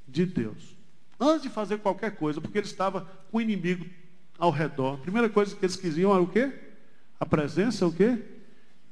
de 0.08 0.26
Deus. 0.26 0.76
Antes 1.20 1.42
de 1.42 1.50
fazer 1.50 1.78
qualquer 1.78 2.16
coisa, 2.16 2.40
porque 2.40 2.58
ele 2.58 2.66
estava 2.66 3.02
com 3.30 3.38
o 3.38 3.40
inimigo 3.40 3.86
ao 4.42 4.50
redor. 4.50 4.94
A 4.94 4.98
primeira 4.98 5.28
coisa 5.28 5.54
que 5.54 5.64
eles 5.64 5.76
queriam 5.76 6.12
era 6.12 6.20
o 6.20 6.26
quê? 6.26 6.52
A 7.20 7.24
presença 7.24 7.86
o 7.86 7.92
quê? 7.92 8.18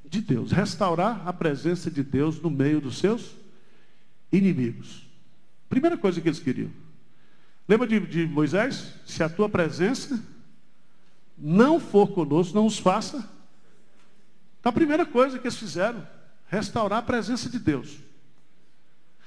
De 0.08 0.20
Deus. 0.20 0.52
Restaurar 0.52 1.26
a 1.26 1.32
presença 1.32 1.90
de 1.90 2.04
Deus 2.04 2.40
no 2.40 2.48
meio 2.48 2.80
dos 2.80 2.98
seus 2.98 3.34
inimigos. 4.30 5.04
Primeira 5.68 5.98
coisa 5.98 6.20
que 6.20 6.28
eles 6.28 6.38
queriam. 6.38 6.70
Lembra 7.66 7.88
de, 7.88 7.98
de 7.98 8.26
Moisés? 8.28 8.94
Se 9.04 9.24
a 9.24 9.28
tua 9.28 9.48
presença 9.48 10.22
não 11.36 11.80
for 11.80 12.12
conosco, 12.12 12.54
não 12.54 12.66
os 12.66 12.78
faça. 12.78 13.16
Então, 14.60 14.70
a 14.70 14.72
primeira 14.72 15.04
coisa 15.04 15.36
que 15.36 15.48
eles 15.48 15.58
fizeram, 15.58 16.06
restaurar 16.46 17.00
a 17.00 17.02
presença 17.02 17.50
de 17.50 17.58
Deus. 17.58 17.98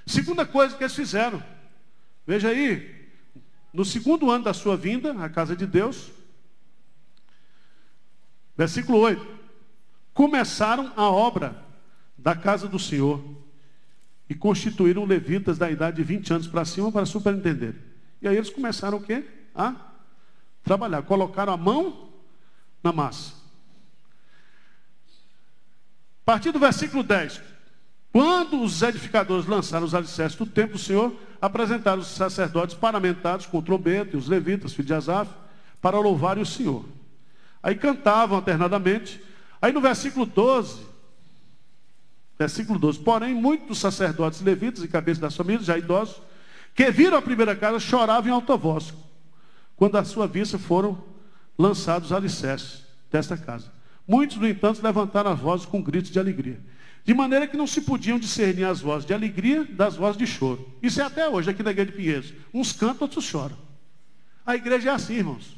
Segunda 0.05 0.45
coisa 0.45 0.73
que 0.73 0.83
eles 0.85 0.95
fizeram, 0.95 1.43
veja 2.25 2.47
aí, 2.47 3.02
no 3.73 3.83
segundo 3.83 4.29
ano 4.29 4.43
da 4.43 4.53
sua 4.53 4.77
vinda 4.77 5.11
à 5.23 5.27
casa 5.27 5.55
de 5.55 5.65
Deus, 5.65 6.11
versículo 8.55 8.99
8: 8.99 9.25
começaram 10.13 10.93
a 10.95 11.09
obra 11.09 11.55
da 12.17 12.35
casa 12.35 12.67
do 12.67 12.77
Senhor 12.77 13.23
e 14.29 14.35
constituíram 14.35 15.05
levitas 15.05 15.57
da 15.57 15.69
idade 15.71 15.97
de 15.97 16.03
20 16.03 16.33
anos 16.33 16.47
para 16.47 16.63
cima 16.63 16.91
para 16.91 17.05
superentender. 17.05 17.75
E 18.21 18.27
aí 18.27 18.37
eles 18.37 18.49
começaram 18.49 18.99
o 18.99 19.03
quê? 19.03 19.25
A 19.53 19.75
trabalhar, 20.63 21.01
colocaram 21.01 21.51
a 21.51 21.57
mão 21.57 22.09
na 22.81 22.93
massa. 22.93 23.33
A 26.21 26.25
partir 26.25 26.51
do 26.51 26.59
versículo 26.59 27.03
10. 27.03 27.41
Quando 28.13 28.61
os 28.61 28.81
edificadores 28.81 29.47
lançaram 29.47 29.85
os 29.85 29.95
alicerces 29.95 30.37
do 30.37 30.45
templo 30.45 30.77
do 30.77 30.79
Senhor, 30.79 31.13
apresentaram 31.43 32.01
os 32.01 32.07
sacerdotes 32.07 32.73
paramentados 32.73 33.45
com 33.45 33.61
trombeta 33.61 34.15
e 34.15 34.17
os 34.17 34.29
levitas, 34.29 34.71
filhos 34.71 34.87
de 34.87 34.93
Asaf, 34.93 35.29
para 35.81 35.99
louvarem 35.99 36.41
o 36.41 36.45
Senhor. 36.45 36.85
Aí 37.61 37.75
cantavam 37.75 38.37
alternadamente. 38.37 39.21
Aí 39.61 39.73
no 39.73 39.81
versículo 39.81 40.25
12, 40.25 40.85
versículo 42.39 42.79
12, 42.79 42.99
porém, 42.99 43.33
muitos 43.35 43.79
sacerdotes 43.79 44.39
levitas 44.39 44.85
e 44.85 44.87
cabeças 44.87 45.19
das 45.19 45.35
famílias, 45.35 45.65
já 45.65 45.77
idosos, 45.77 46.21
que 46.73 46.89
viram 46.89 47.17
a 47.17 47.21
primeira 47.21 47.53
casa, 47.57 47.77
choravam 47.77 48.29
em 48.29 48.33
alta 48.33 48.55
voz, 48.55 48.93
quando 49.75 49.97
à 49.97 50.05
sua 50.05 50.25
vista 50.25 50.57
foram 50.57 51.03
lançados 51.59 52.11
os 52.11 52.15
alicerces 52.15 52.83
desta 53.11 53.35
casa. 53.35 53.69
Muitos, 54.07 54.37
no 54.37 54.47
entanto, 54.47 54.81
levantaram 54.81 55.31
as 55.31 55.39
vozes 55.39 55.65
com 55.65 55.81
gritos 55.81 56.09
de 56.09 56.19
alegria. 56.19 56.61
De 57.05 57.13
maneira 57.13 57.47
que 57.47 57.57
não 57.57 57.67
se 57.67 57.81
podiam 57.81 58.17
discernir 58.17 58.63
as 58.63 58.79
vozes 58.79 59.05
de 59.05 59.13
alegria 59.13 59.65
das 59.65 59.95
vozes 59.95 60.17
de 60.17 60.25
choro. 60.25 60.73
Isso 60.81 61.01
é 61.01 61.03
até 61.03 61.27
hoje 61.27 61.49
aqui 61.49 61.61
na 61.61 61.71
igreja 61.71 61.91
de 61.91 61.97
Pinheiros. 61.97 62.33
Uns 62.53 62.71
cantam, 62.71 63.01
outros 63.01 63.25
choram. 63.25 63.57
A 64.45 64.55
igreja 64.55 64.89
é 64.89 64.93
assim, 64.93 65.15
irmãos. 65.15 65.55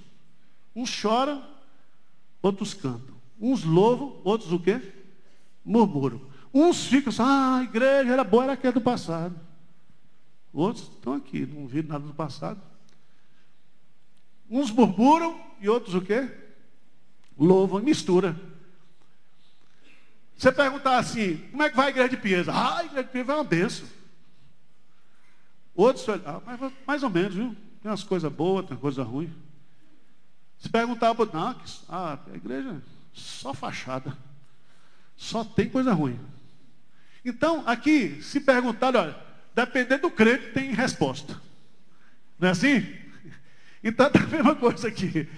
Uns 0.75 0.89
choram, 0.89 1.43
outros 2.41 2.73
cantam. 2.73 3.15
Uns 3.39 3.63
louvam, 3.63 4.19
outros 4.23 4.51
o 4.51 4.60
quê? 4.60 4.81
Murmuram. 5.63 6.21
Uns 6.53 6.88
ficam 6.88 7.10
assim, 7.10 7.21
ah, 7.21 7.58
a 7.58 7.63
igreja 7.63 8.12
era 8.12 8.23
boa, 8.23 8.43
era 8.43 8.53
aquela 8.53 8.73
do 8.73 8.81
passado. 8.81 9.39
Outros 10.51 10.86
estão 10.88 11.13
aqui, 11.13 11.45
não 11.45 11.67
viram 11.67 11.89
nada 11.89 12.08
do 12.08 12.13
passado. 12.13 12.62
Uns 14.49 14.71
murmuram 14.71 15.39
e 15.60 15.69
outros 15.69 15.93
o 15.93 16.01
quê? 16.01 16.27
Louvam, 17.38 17.81
mistura. 17.81 18.39
Você 20.37 20.51
perguntar 20.51 20.97
assim, 20.97 21.37
como 21.51 21.63
é 21.63 21.69
que 21.69 21.75
vai 21.75 21.87
a 21.87 21.89
igreja 21.89 22.09
de 22.09 22.17
Pinheiros? 22.17 22.49
Ah, 22.49 22.79
a 22.79 22.85
igreja 22.85 23.03
de 23.03 23.09
Pinheiros 23.09 23.27
vai 23.27 23.37
uma 23.37 23.43
benção. 23.43 23.87
Outros, 25.73 26.07
ah, 26.09 26.41
mais, 26.45 26.73
mais 26.85 27.03
ou 27.03 27.09
menos, 27.09 27.33
viu? 27.33 27.55
Tem 27.81 27.89
umas 27.91 28.03
coisas 28.03 28.31
boas, 28.31 28.65
tem 28.65 28.77
coisa 28.77 29.03
ruim. 29.03 29.33
Se 30.57 30.69
perguntar, 30.69 31.13
não, 31.33 31.55
ah, 31.89 32.19
a 32.31 32.35
igreja 32.35 32.69
é 32.69 32.81
só 33.13 33.53
fachada. 33.53 34.17
Só 35.15 35.43
tem 35.43 35.69
coisa 35.69 35.93
ruim. 35.93 36.19
Então, 37.23 37.63
aqui, 37.65 38.21
se 38.21 38.39
perguntar, 38.39 38.95
olha, 38.95 39.15
dependendo 39.53 40.03
do 40.03 40.11
crente, 40.11 40.51
tem 40.51 40.71
resposta. 40.73 41.39
Não 42.37 42.49
é 42.49 42.51
assim? 42.51 42.85
Então, 43.83 44.07
é 44.07 44.17
a 44.19 44.27
mesma 44.27 44.55
coisa 44.55 44.87
aqui. 44.87 45.29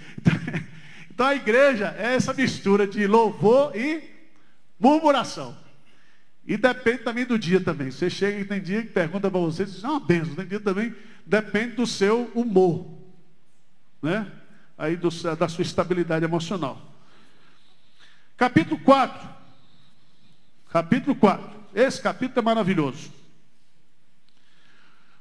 Então, 1.10 1.26
a 1.26 1.36
igreja 1.36 1.96
é 1.98 2.16
essa 2.16 2.34
mistura 2.34 2.88
de 2.88 3.06
louvor 3.08 3.76
e 3.76 4.17
Murmuração. 4.80 5.58
E 6.46 6.56
depende 6.56 7.00
também 7.00 7.26
do 7.26 7.38
dia 7.38 7.60
também. 7.60 7.92
Você 7.92 8.10
chega 8.10 8.40
e 8.40 8.46
tem 8.46 8.62
dia 8.62 8.82
que 8.82 8.90
pergunta 8.90 9.30
para 9.30 9.40
você, 9.40 9.66
diz, 9.66 9.84
é 9.84 9.88
uma 9.88 10.00
benção. 10.00 10.36
Tem 10.36 10.48
dia 10.48 10.60
também, 10.60 10.96
depende 11.26 11.76
do 11.76 11.86
seu 11.86 12.32
humor. 12.34 12.88
Né? 14.02 14.32
Aí 14.78 14.96
do, 14.96 15.10
da 15.36 15.50
sua 15.50 15.64
estabilidade 15.64 16.24
emocional. 16.24 16.82
Capítulo 18.38 18.80
4. 18.80 19.28
Capítulo 20.70 21.16
4. 21.16 21.58
Esse 21.74 22.02
capítulo 22.02 22.40
é 22.40 22.42
maravilhoso. 22.42 23.12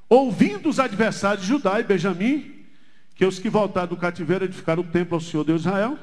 Ouvindo 0.09 0.69
os 0.69 0.79
adversários 0.79 1.42
de 1.42 1.49
Judá 1.49 1.81
e 1.81 1.83
Benjamim, 1.83 2.64
que 3.16 3.25
os 3.25 3.38
que 3.38 3.49
voltaram 3.49 3.88
do 3.88 3.97
cativeiro 3.97 4.45
edificaram 4.45 4.83
o 4.83 4.87
templo 4.87 5.16
ao 5.16 5.21
Senhor 5.21 5.42
Deus 5.42 5.62
de 5.62 5.69
Israel, 5.69 5.99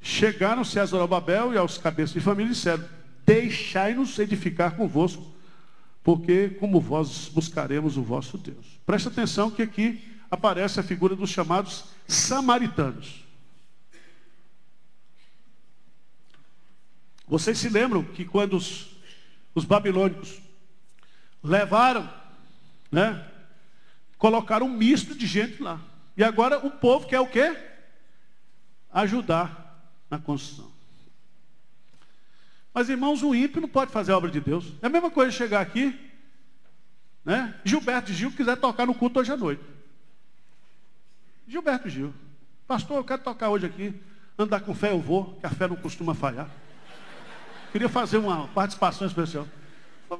Chegaram-se 0.00 0.78
a 0.78 0.86
Zorobabel 0.86 1.52
e 1.52 1.58
aos 1.58 1.76
cabeças 1.76 2.14
de 2.14 2.20
família 2.20 2.50
e 2.50 2.54
disseram: 2.54 2.84
Deixai-nos 3.26 4.18
edificar 4.18 4.76
convosco, 4.76 5.26
porque 6.02 6.50
como 6.50 6.80
vós 6.80 7.28
buscaremos 7.28 7.96
o 7.96 8.02
vosso 8.02 8.38
Deus. 8.38 8.80
Presta 8.86 9.08
atenção 9.08 9.50
que 9.50 9.62
aqui 9.62 10.02
aparece 10.30 10.78
a 10.78 10.82
figura 10.82 11.16
dos 11.16 11.30
chamados 11.30 11.84
samaritanos. 12.06 13.24
Vocês 17.26 17.58
se 17.58 17.68
lembram 17.68 18.02
que 18.02 18.24
quando 18.24 18.54
os, 18.56 18.96
os 19.54 19.64
babilônicos 19.64 20.40
levaram, 21.42 22.10
né, 22.90 23.22
colocaram 24.16 24.66
um 24.66 24.72
misto 24.72 25.14
de 25.14 25.26
gente 25.26 25.62
lá. 25.62 25.80
E 26.16 26.24
agora 26.24 26.64
o 26.66 26.70
povo 26.70 27.06
quer 27.06 27.20
o 27.20 27.26
quê? 27.26 27.54
Ajudar 28.90 29.67
na 30.10 30.18
construção. 30.18 30.70
Mas, 32.72 32.88
irmãos, 32.88 33.22
o 33.22 33.34
ímpio 33.34 33.60
não 33.60 33.68
pode 33.68 33.90
fazer 33.90 34.12
a 34.12 34.16
obra 34.16 34.30
de 34.30 34.40
Deus. 34.40 34.72
É 34.80 34.86
a 34.86 34.90
mesma 34.90 35.10
coisa 35.10 35.32
chegar 35.32 35.60
aqui, 35.60 35.98
né? 37.24 37.54
Gilberto 37.64 38.12
Gil 38.12 38.30
quiser 38.32 38.56
tocar 38.56 38.86
no 38.86 38.94
culto 38.94 39.20
hoje 39.20 39.32
à 39.32 39.36
noite. 39.36 39.62
Gilberto 41.46 41.88
Gil. 41.88 42.14
Pastor, 42.66 42.98
eu 42.98 43.04
quero 43.04 43.22
tocar 43.22 43.50
hoje 43.50 43.66
aqui. 43.66 44.00
Andar 44.38 44.60
com 44.60 44.74
fé 44.74 44.92
eu 44.92 45.00
vou, 45.00 45.34
que 45.40 45.46
a 45.46 45.50
fé 45.50 45.66
não 45.66 45.76
costuma 45.76 46.14
falhar. 46.14 46.48
Queria 47.72 47.88
fazer 47.88 48.18
uma 48.18 48.46
participação 48.48 49.06
especial. 49.06 49.46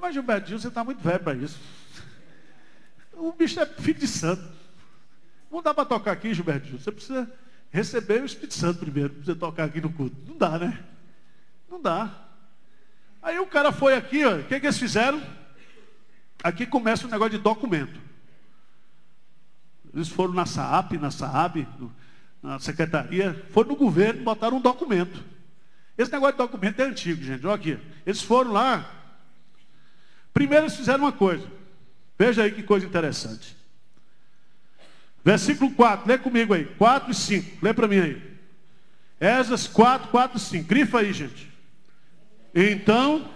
Mas 0.00 0.12
Gilberto 0.12 0.48
Gil, 0.48 0.58
você 0.58 0.68
está 0.68 0.82
muito 0.82 1.00
velho 1.00 1.20
para 1.20 1.34
isso. 1.34 1.58
O 3.12 3.32
bicho 3.32 3.60
é 3.60 3.66
filho 3.66 4.00
de 4.00 4.08
santo. 4.08 4.42
Não 5.50 5.62
dá 5.62 5.72
para 5.72 5.84
tocar 5.84 6.12
aqui, 6.12 6.34
Gilberto 6.34 6.66
Gil. 6.66 6.78
Você 6.78 6.90
precisa 6.90 7.30
receber 7.70 8.22
o 8.22 8.26
Espírito 8.26 8.54
Santo 8.54 8.78
primeiro, 8.78 9.10
para 9.10 9.24
você 9.24 9.34
tocar 9.34 9.64
aqui 9.64 9.80
no 9.80 9.92
culto. 9.92 10.16
Não 10.26 10.36
dá, 10.36 10.58
né? 10.58 10.84
Não 11.70 11.80
dá. 11.80 12.26
Aí 13.22 13.38
o 13.38 13.46
cara 13.46 13.72
foi 13.72 13.94
aqui, 13.94 14.24
o 14.24 14.44
que, 14.44 14.60
que 14.60 14.66
eles 14.66 14.78
fizeram? 14.78 15.22
Aqui 16.42 16.66
começa 16.66 17.04
o 17.04 17.08
um 17.08 17.10
negócio 17.10 17.36
de 17.36 17.42
documento. 17.42 18.00
Eles 19.92 20.08
foram 20.08 20.32
na 20.32 20.46
SAAP, 20.46 20.92
na 20.92 21.10
SAAB, 21.10 21.66
na 22.42 22.58
secretaria, 22.60 23.46
foram 23.50 23.70
no 23.70 23.76
governo, 23.76 24.22
botaram 24.22 24.58
um 24.58 24.60
documento. 24.60 25.24
Esse 25.96 26.12
negócio 26.12 26.34
de 26.34 26.38
documento 26.38 26.80
é 26.80 26.84
antigo, 26.84 27.22
gente. 27.22 27.44
Olha 27.44 27.56
aqui. 27.56 27.76
Eles 28.06 28.22
foram 28.22 28.52
lá. 28.52 28.88
Primeiro 30.32 30.66
eles 30.66 30.76
fizeram 30.76 31.00
uma 31.00 31.12
coisa. 31.12 31.44
Veja 32.16 32.44
aí 32.44 32.52
que 32.52 32.62
coisa 32.62 32.86
interessante. 32.86 33.57
Versículo 35.28 35.70
4, 35.72 36.08
lê 36.08 36.16
comigo 36.16 36.54
aí. 36.54 36.64
4 36.64 37.10
e 37.10 37.14
5. 37.14 37.58
Lê 37.60 37.74
para 37.74 37.86
mim 37.86 37.98
aí. 37.98 38.22
Esas 39.20 39.66
4, 39.66 40.08
4 40.08 40.38
e 40.38 40.40
5. 40.40 40.66
Grifa 40.66 41.00
aí, 41.00 41.12
gente. 41.12 41.52
Então. 42.54 43.30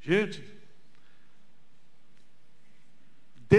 Gente, 0.00 0.42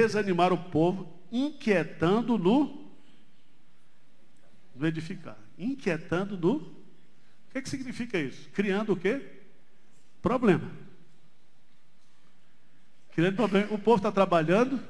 desanimar 0.09 0.51
o 0.51 0.57
povo, 0.57 1.07
inquietando 1.31 2.37
no, 2.37 2.91
no 4.75 4.87
edificar. 4.87 5.37
Inquietando 5.57 6.37
no. 6.37 6.55
O 6.55 7.51
que, 7.51 7.61
que 7.61 7.69
significa 7.69 8.17
isso? 8.17 8.49
Criando 8.49 8.93
o 8.93 8.97
quê? 8.97 9.21
Problema. 10.21 10.69
Criando 13.11 13.35
problema. 13.35 13.73
O 13.73 13.77
povo 13.77 13.97
está 13.97 14.11
trabalhando 14.11 14.81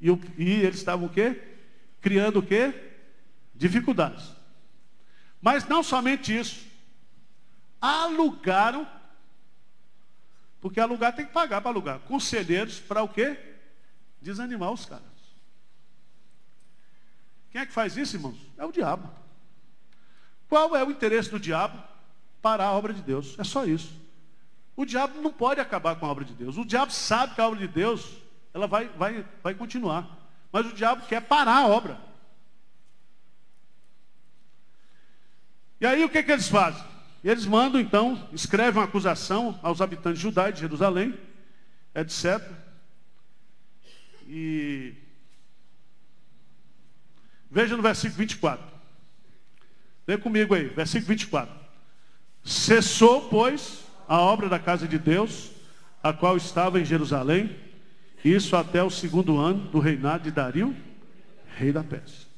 e, 0.00 0.10
o, 0.10 0.20
e 0.38 0.50
eles 0.50 0.76
estavam 0.76 1.06
o 1.06 1.10
quê? 1.10 1.40
Criando 2.00 2.38
o 2.38 2.42
quê? 2.42 2.72
Dificuldades. 3.54 4.30
Mas 5.40 5.66
não 5.66 5.82
somente 5.82 6.36
isso. 6.36 6.64
Alugaram, 7.80 8.86
porque 10.60 10.78
alugar 10.78 11.14
tem 11.14 11.24
que 11.26 11.32
pagar 11.32 11.60
para 11.60 11.70
alugar. 11.70 11.98
Conselheiros 12.00 12.78
para 12.78 13.02
o 13.02 13.08
quê? 13.08 13.49
Desanimar 14.20 14.72
os 14.72 14.84
caras. 14.84 15.04
Quem 17.50 17.60
é 17.60 17.66
que 17.66 17.72
faz 17.72 17.96
isso, 17.96 18.16
irmãos? 18.16 18.38
É 18.56 18.64
o 18.64 18.72
diabo. 18.72 19.10
Qual 20.48 20.76
é 20.76 20.84
o 20.84 20.90
interesse 20.90 21.30
do 21.30 21.40
diabo? 21.40 21.82
Parar 22.40 22.66
a 22.66 22.72
obra 22.72 22.92
de 22.92 23.02
Deus. 23.02 23.38
É 23.38 23.44
só 23.44 23.64
isso. 23.64 23.98
O 24.76 24.84
diabo 24.84 25.20
não 25.20 25.32
pode 25.32 25.60
acabar 25.60 25.96
com 25.96 26.06
a 26.06 26.10
obra 26.10 26.24
de 26.24 26.32
Deus. 26.32 26.56
O 26.56 26.64
diabo 26.64 26.92
sabe 26.92 27.34
que 27.34 27.40
a 27.40 27.46
obra 27.46 27.58
de 27.58 27.68
Deus 27.68 28.16
ela 28.54 28.66
vai, 28.66 28.88
vai, 28.88 29.24
vai 29.42 29.54
continuar. 29.54 30.08
Mas 30.52 30.66
o 30.66 30.72
diabo 30.72 31.06
quer 31.06 31.20
parar 31.20 31.58
a 31.58 31.66
obra. 31.66 32.00
E 35.80 35.86
aí 35.86 36.04
o 36.04 36.08
que, 36.08 36.22
que 36.22 36.32
eles 36.32 36.48
fazem? 36.48 36.84
Eles 37.22 37.46
mandam 37.46 37.80
então, 37.80 38.28
escrevem 38.32 38.80
uma 38.80 38.84
acusação 38.84 39.58
aos 39.62 39.80
habitantes 39.80 40.18
de 40.18 40.22
Judá 40.22 40.48
e 40.48 40.52
de 40.52 40.60
Jerusalém, 40.60 41.18
etc. 41.94 42.40
E 44.32 44.94
veja 47.50 47.76
no 47.76 47.82
versículo 47.82 48.18
24. 48.18 48.64
Lê 50.06 50.16
comigo 50.16 50.54
aí, 50.54 50.68
versículo 50.68 51.08
24. 51.08 51.52
Cessou, 52.44 53.28
pois, 53.28 53.84
a 54.06 54.20
obra 54.20 54.48
da 54.48 54.60
casa 54.60 54.86
de 54.86 54.98
Deus, 54.98 55.50
a 56.00 56.12
qual 56.12 56.36
estava 56.36 56.78
em 56.78 56.84
Jerusalém, 56.84 57.58
isso 58.24 58.54
até 58.54 58.80
o 58.84 58.88
segundo 58.88 59.36
ano 59.36 59.68
do 59.68 59.80
reinado 59.80 60.22
de 60.22 60.30
Dario, 60.30 60.76
rei 61.56 61.72
da 61.72 61.82
Pérsia. 61.82 62.28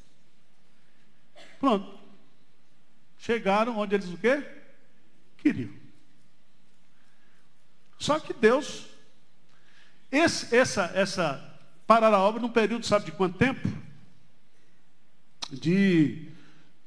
Pronto. 1.59 1.99
Chegaram 3.19 3.77
onde 3.77 3.93
eles 3.93 4.09
o 4.09 4.17
quê? 4.17 4.43
Queriam. 5.37 5.69
Só 7.99 8.19
que 8.19 8.33
Deus, 8.33 8.87
esse, 10.11 10.55
essa, 10.55 10.91
essa 10.95 11.52
parar 11.93 12.11
a 12.11 12.19
obra 12.19 12.41
num 12.41 12.49
período, 12.49 12.87
sabe 12.87 13.05
de 13.05 13.11
quanto 13.11 13.37
tempo? 13.37 13.67
De, 15.51 16.27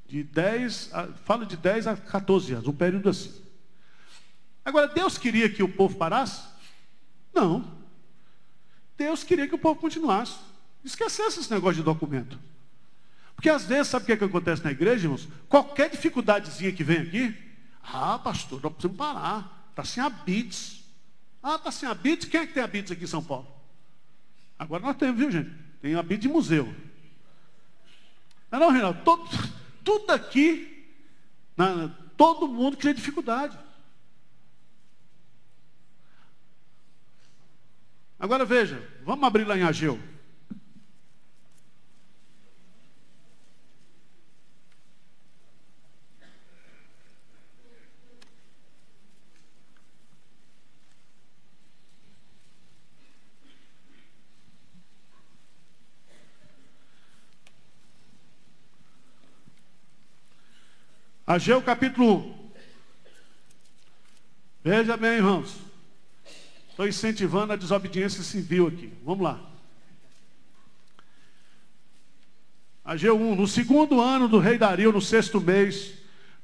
de 0.09 0.24
10, 0.24 0.90
a, 0.92 1.36
de 1.44 1.57
10 1.57 1.86
a 1.86 1.96
14 1.96 2.54
anos, 2.54 2.66
um 2.66 2.72
período 2.72 3.09
assim. 3.09 3.32
Agora, 4.64 4.88
Deus 4.88 5.16
queria 5.16 5.48
que 5.48 5.62
o 5.62 5.68
povo 5.68 5.96
parasse? 5.96 6.42
Não. 7.32 7.72
Deus 8.98 9.22
queria 9.22 9.46
que 9.46 9.54
o 9.54 9.59
povo 9.59 9.80
continuasse. 9.80 10.38
Esquecesse 10.82 11.38
esse 11.38 11.52
negócio 11.52 11.76
de 11.76 11.84
documento. 11.84 12.36
Porque 13.36 13.48
às 13.48 13.64
vezes, 13.64 13.86
sabe 13.86 14.02
o 14.02 14.07
que, 14.07 14.12
é 14.12 14.16
que 14.16 14.24
acontece 14.24 14.64
na 14.64 14.72
igreja, 14.72 15.04
irmãos? 15.04 15.28
Qualquer 15.48 15.88
dificuldadezinha 15.88 16.72
que 16.72 16.82
vem 16.82 16.98
aqui, 16.98 17.36
ah, 17.80 18.18
pastor, 18.18 18.61
nós 18.61 18.72
precisamos 18.72 18.96
parar. 18.96 19.68
Está 19.70 19.84
sem 19.84 20.02
habites. 20.02 20.84
Ah, 21.40 21.54
está 21.54 21.70
sem 21.70 21.88
habites? 21.88 22.28
Quem 22.28 22.40
é 22.40 22.46
que 22.46 22.54
tem 22.54 22.62
habites 22.62 22.90
aqui 22.90 23.04
em 23.04 23.07
São 23.07 23.22
Paulo? 23.22 23.55
Agora 24.59 24.82
nós 24.82 24.96
temos, 24.96 25.18
viu, 25.18 25.30
gente? 25.30 25.50
Tem 25.80 25.94
habite 25.94 26.22
de 26.22 26.28
museu. 26.28 26.74
Não, 28.50 28.61
não, 28.61 28.70
Reinaldo, 28.70 29.02
todo, 29.04 29.28
tudo 29.84 30.11
aqui, 30.11 30.88
na, 31.57 31.88
todo 32.16 32.48
mundo 32.48 32.76
cria 32.76 32.94
dificuldade. 32.94 33.59
Agora 38.18 38.44
veja, 38.44 38.82
vamos 39.04 39.24
abrir 39.26 39.44
lá 39.44 39.57
em 39.57 39.62
Ageu. 39.62 40.00
Ageu 61.37 61.61
capítulo 61.61 62.16
1. 62.16 62.34
Veja 64.64 64.97
bem, 64.97 65.16
irmãos. 65.16 65.55
Estou 66.70 66.89
incentivando 66.89 67.53
a 67.53 67.57
desobediência 67.57 68.22
civil 68.22 68.68
aqui. 68.68 68.91
Vamos 69.05 69.22
lá. 69.22 69.39
Ageu 72.82 73.20
1. 73.20 73.37
No 73.37 73.47
segundo 73.47 74.01
ano 74.01 74.28
do 74.28 74.39
rei 74.39 74.57
Dario, 74.57 74.91
no 74.91 75.03
sexto 75.03 75.39
mês, 75.39 75.93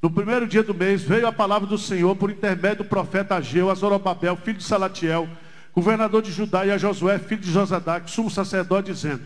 no 0.03 0.11
primeiro 0.11 0.47
dia 0.47 0.62
do 0.62 0.74
mês, 0.74 1.01
veio 1.01 1.26
a 1.26 1.32
palavra 1.32 1.66
do 1.66 1.78
Senhor 1.78 2.14
por 2.14 2.30
intermédio 2.30 2.84
do 2.84 2.90
profeta 2.90 3.36
Ageu 3.36 3.70
a 3.70 3.74
Zorobabel, 3.74 4.36
filho 4.36 4.59
de 4.59 4.64
Salatiel, 4.64 5.26
governador 5.72 6.20
de 6.20 6.30
Judá, 6.30 6.66
e 6.66 6.70
a 6.70 6.76
Josué, 6.76 7.18
filho 7.18 7.40
de 7.40 7.51
Josadac, 7.51 8.11
sumo 8.11 8.30
sacerdote, 8.30 8.93
dizendo. 8.93 9.24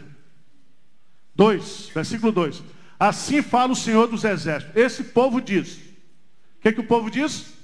2, 1.34 1.90
versículo 1.92 2.30
2. 2.30 2.75
Assim 2.98 3.42
fala 3.42 3.72
o 3.72 3.76
Senhor 3.76 4.06
dos 4.06 4.24
Exércitos. 4.24 4.76
Esse 4.76 5.04
povo 5.04 5.40
diz. 5.40 5.76
O 5.76 6.62
que, 6.62 6.72
que 6.72 6.80
o 6.80 6.86
povo 6.86 7.10
diz? 7.10 7.54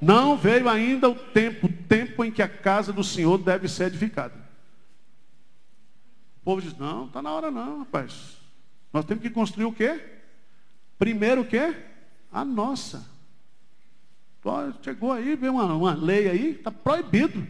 Não 0.00 0.36
veio 0.36 0.68
ainda 0.68 1.08
o 1.08 1.14
tempo, 1.14 1.66
o 1.66 1.72
tempo 1.72 2.24
em 2.24 2.30
que 2.30 2.42
a 2.42 2.48
casa 2.48 2.92
do 2.92 3.02
Senhor 3.02 3.38
deve 3.38 3.68
ser 3.68 3.84
edificada. 3.84 4.34
O 6.40 6.44
povo 6.44 6.62
diz, 6.62 6.76
não, 6.76 7.06
está 7.06 7.20
na 7.20 7.30
hora 7.32 7.50
não, 7.50 7.80
rapaz. 7.80 8.36
Nós 8.92 9.04
temos 9.04 9.22
que 9.22 9.30
construir 9.30 9.64
o 9.64 9.72
quê? 9.72 10.00
Primeiro 10.98 11.42
o 11.42 11.46
quê? 11.46 11.74
A 12.30 12.44
nossa. 12.44 13.06
Chegou 14.82 15.12
aí, 15.12 15.34
veio 15.36 15.52
uma, 15.52 15.74
uma 15.74 15.94
lei 15.94 16.28
aí, 16.28 16.50
está 16.52 16.70
proibido. 16.70 17.46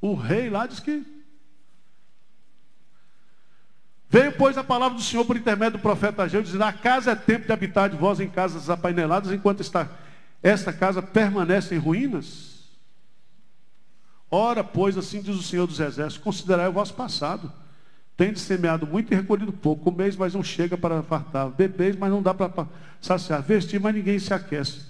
O 0.00 0.14
rei 0.14 0.50
lá 0.50 0.66
diz 0.66 0.80
que 0.80 1.04
Veio, 4.12 4.32
pois, 4.32 4.58
a 4.58 4.64
palavra 4.64 4.98
do 4.98 5.04
Senhor 5.04 5.24
por 5.24 5.36
intermédio 5.36 5.78
do 5.78 5.82
profeta 5.82 6.24
Ageu, 6.24 6.42
dizendo, 6.42 6.64
a 6.64 6.72
casa 6.72 7.12
é 7.12 7.14
tempo 7.14 7.46
de 7.46 7.52
habitar 7.52 7.88
de 7.88 7.96
vós 7.96 8.18
em 8.18 8.28
casas 8.28 8.68
apaineladas, 8.68 9.30
enquanto 9.30 9.60
está, 9.60 9.88
esta 10.42 10.72
casa 10.72 11.00
permanece 11.00 11.76
em 11.76 11.78
ruínas. 11.78 12.50
Ora, 14.28 14.64
pois, 14.64 14.98
assim 14.98 15.22
diz 15.22 15.36
o 15.36 15.42
Senhor 15.42 15.64
dos 15.64 15.78
Exércitos, 15.78 16.18
considerai 16.18 16.66
o 16.66 16.72
vosso 16.72 16.92
passado. 16.94 17.52
Tendes 18.16 18.42
semeado 18.42 18.84
muito 18.84 19.12
e 19.12 19.16
recolhido 19.16 19.52
pouco. 19.52 19.84
Comeis, 19.84 20.16
mas 20.16 20.34
não 20.34 20.42
chega 20.42 20.76
para 20.76 21.02
fartar. 21.04 21.48
Bebeis, 21.48 21.96
mas 21.96 22.10
não 22.10 22.20
dá 22.20 22.34
para 22.34 22.66
saciar. 23.00 23.42
Vestir, 23.42 23.80
mas 23.80 23.94
ninguém 23.94 24.18
se 24.18 24.34
aquece. 24.34 24.82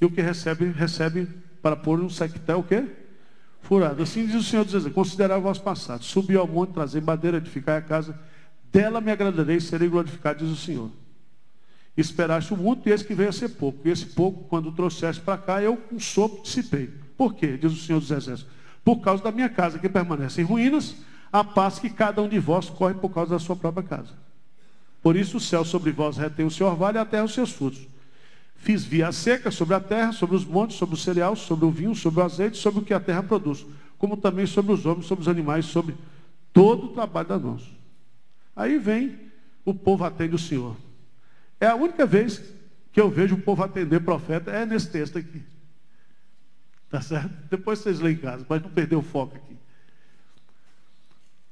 E 0.00 0.04
o 0.04 0.10
que 0.10 0.22
recebe, 0.22 0.64
recebe 0.70 1.28
para 1.60 1.76
pôr 1.76 2.00
um 2.00 2.08
sectel, 2.08 2.60
o 2.60 2.62
quê? 2.64 2.84
Furado. 3.60 4.02
Assim 4.02 4.26
diz 4.26 4.34
o 4.34 4.42
Senhor 4.42 4.64
dos 4.64 4.72
Exércitos, 4.72 4.94
considerai 4.94 5.38
o 5.38 5.42
vosso 5.42 5.62
passado. 5.62 6.02
Subiu 6.02 6.40
ao 6.40 6.48
monte, 6.48 6.72
trazer 6.72 7.02
madeira, 7.02 7.36
edificar 7.36 7.78
a 7.78 7.82
casa 7.82 8.18
dela 8.72 9.00
me 9.00 9.12
agradarei 9.12 9.56
e 9.56 9.60
serei 9.60 9.88
glorificado, 9.88 10.44
diz 10.44 10.50
o 10.52 10.56
Senhor. 10.56 10.90
Esperaste 11.96 12.54
muito 12.54 12.88
e 12.88 12.92
esse 12.92 13.04
que 13.04 13.14
veio 13.14 13.28
a 13.28 13.32
ser 13.32 13.50
pouco. 13.50 13.86
E 13.86 13.90
esse 13.90 14.06
pouco, 14.06 14.44
quando 14.44 14.72
trouxeste 14.72 15.20
para 15.20 15.36
cá, 15.36 15.62
eu 15.62 15.76
com 15.76 15.96
um 15.96 16.00
sopro 16.00 16.42
dissipei. 16.42 16.90
Por 17.16 17.34
quê? 17.34 17.58
Diz 17.58 17.72
o 17.72 17.76
Senhor 17.76 18.00
dos 18.00 18.10
Exércitos. 18.10 18.46
Por 18.82 18.96
causa 19.00 19.22
da 19.22 19.30
minha 19.30 19.48
casa 19.48 19.78
que 19.78 19.88
permanece 19.88 20.40
em 20.40 20.44
ruínas, 20.44 20.96
a 21.30 21.44
paz 21.44 21.78
que 21.78 21.90
cada 21.90 22.22
um 22.22 22.28
de 22.28 22.38
vós 22.38 22.70
corre 22.70 22.94
por 22.94 23.10
causa 23.10 23.32
da 23.32 23.38
sua 23.38 23.54
própria 23.54 23.86
casa. 23.86 24.10
Por 25.02 25.16
isso 25.16 25.36
o 25.36 25.40
céu 25.40 25.64
sobre 25.64 25.92
vós 25.92 26.16
retém 26.16 26.46
o 26.46 26.50
seu 26.50 26.66
orvalho 26.66 26.96
e 26.96 26.98
a 26.98 27.04
terra 27.04 27.24
os 27.24 27.34
seus 27.34 27.50
frutos. 27.50 27.86
Fiz 28.56 28.84
via 28.84 29.10
seca 29.12 29.50
sobre 29.50 29.74
a 29.74 29.80
terra, 29.80 30.12
sobre 30.12 30.36
os 30.36 30.44
montes, 30.44 30.76
sobre 30.76 30.94
o 30.94 30.98
cereal, 30.98 31.34
sobre 31.34 31.64
o 31.64 31.70
vinho, 31.70 31.94
sobre 31.94 32.20
o 32.20 32.22
azeite, 32.22 32.56
sobre 32.56 32.80
o 32.80 32.84
que 32.84 32.94
a 32.94 33.00
terra 33.00 33.22
produz, 33.22 33.66
como 33.98 34.16
também 34.16 34.46
sobre 34.46 34.72
os 34.72 34.86
homens, 34.86 35.06
sobre 35.06 35.22
os 35.22 35.28
animais, 35.28 35.66
sobre 35.66 35.96
todo 36.52 36.86
o 36.86 36.88
trabalho 36.90 37.28
das 37.28 37.42
mãos. 37.42 37.81
Aí 38.54 38.78
vem 38.78 39.32
o 39.64 39.74
povo 39.74 40.04
atende 40.04 40.34
o 40.34 40.38
Senhor. 40.38 40.76
É 41.60 41.66
a 41.66 41.74
única 41.74 42.04
vez 42.04 42.42
que 42.92 43.00
eu 43.00 43.08
vejo 43.08 43.36
o 43.36 43.40
povo 43.40 43.62
atender 43.62 44.00
profeta, 44.00 44.50
é 44.50 44.66
nesse 44.66 44.90
texto 44.90 45.18
aqui. 45.18 45.42
Tá 46.90 47.00
certo? 47.00 47.30
Depois 47.48 47.78
vocês 47.78 48.00
lêem 48.00 48.16
em 48.16 48.20
casa, 48.20 48.44
para 48.44 48.60
não 48.60 48.70
perder 48.70 48.96
o 48.96 49.02
foco 49.02 49.36
aqui. 49.36 49.56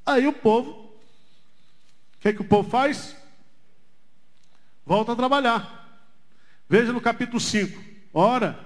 Aí 0.04 0.26
o 0.26 0.32
povo, 0.32 0.70
o 0.70 2.18
que, 2.20 2.28
é 2.28 2.32
que 2.32 2.42
o 2.42 2.48
povo 2.48 2.68
faz? 2.68 3.16
Volta 4.84 5.12
a 5.12 5.16
trabalhar. 5.16 6.04
Veja 6.68 6.92
no 6.92 7.00
capítulo 7.00 7.40
5. 7.40 7.80
Ora, 8.12 8.58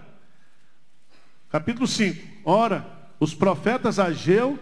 capítulo 1.51 1.87
5. 1.87 2.27
Ora, 2.45 2.85
os 3.21 3.35
profetas 3.35 3.99
Ageu, 3.99 4.59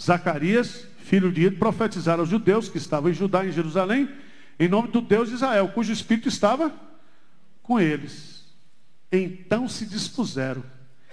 Zacarias 0.00 0.88
filho 1.02 1.30
de 1.32 1.42
Ido, 1.42 1.56
profetizaram 1.56 2.20
aos 2.20 2.28
judeus 2.28 2.68
que 2.68 2.78
estavam 2.78 3.10
em 3.10 3.14
Judá, 3.14 3.44
em 3.44 3.52
Jerusalém, 3.52 4.08
em 4.58 4.68
nome 4.68 4.88
do 4.88 5.00
Deus 5.00 5.28
de 5.28 5.34
Israel, 5.34 5.68
cujo 5.68 5.92
espírito 5.92 6.28
estava 6.28 6.72
com 7.62 7.78
eles. 7.78 8.44
Então 9.10 9.68
se 9.68 9.84
dispuseram 9.84 10.62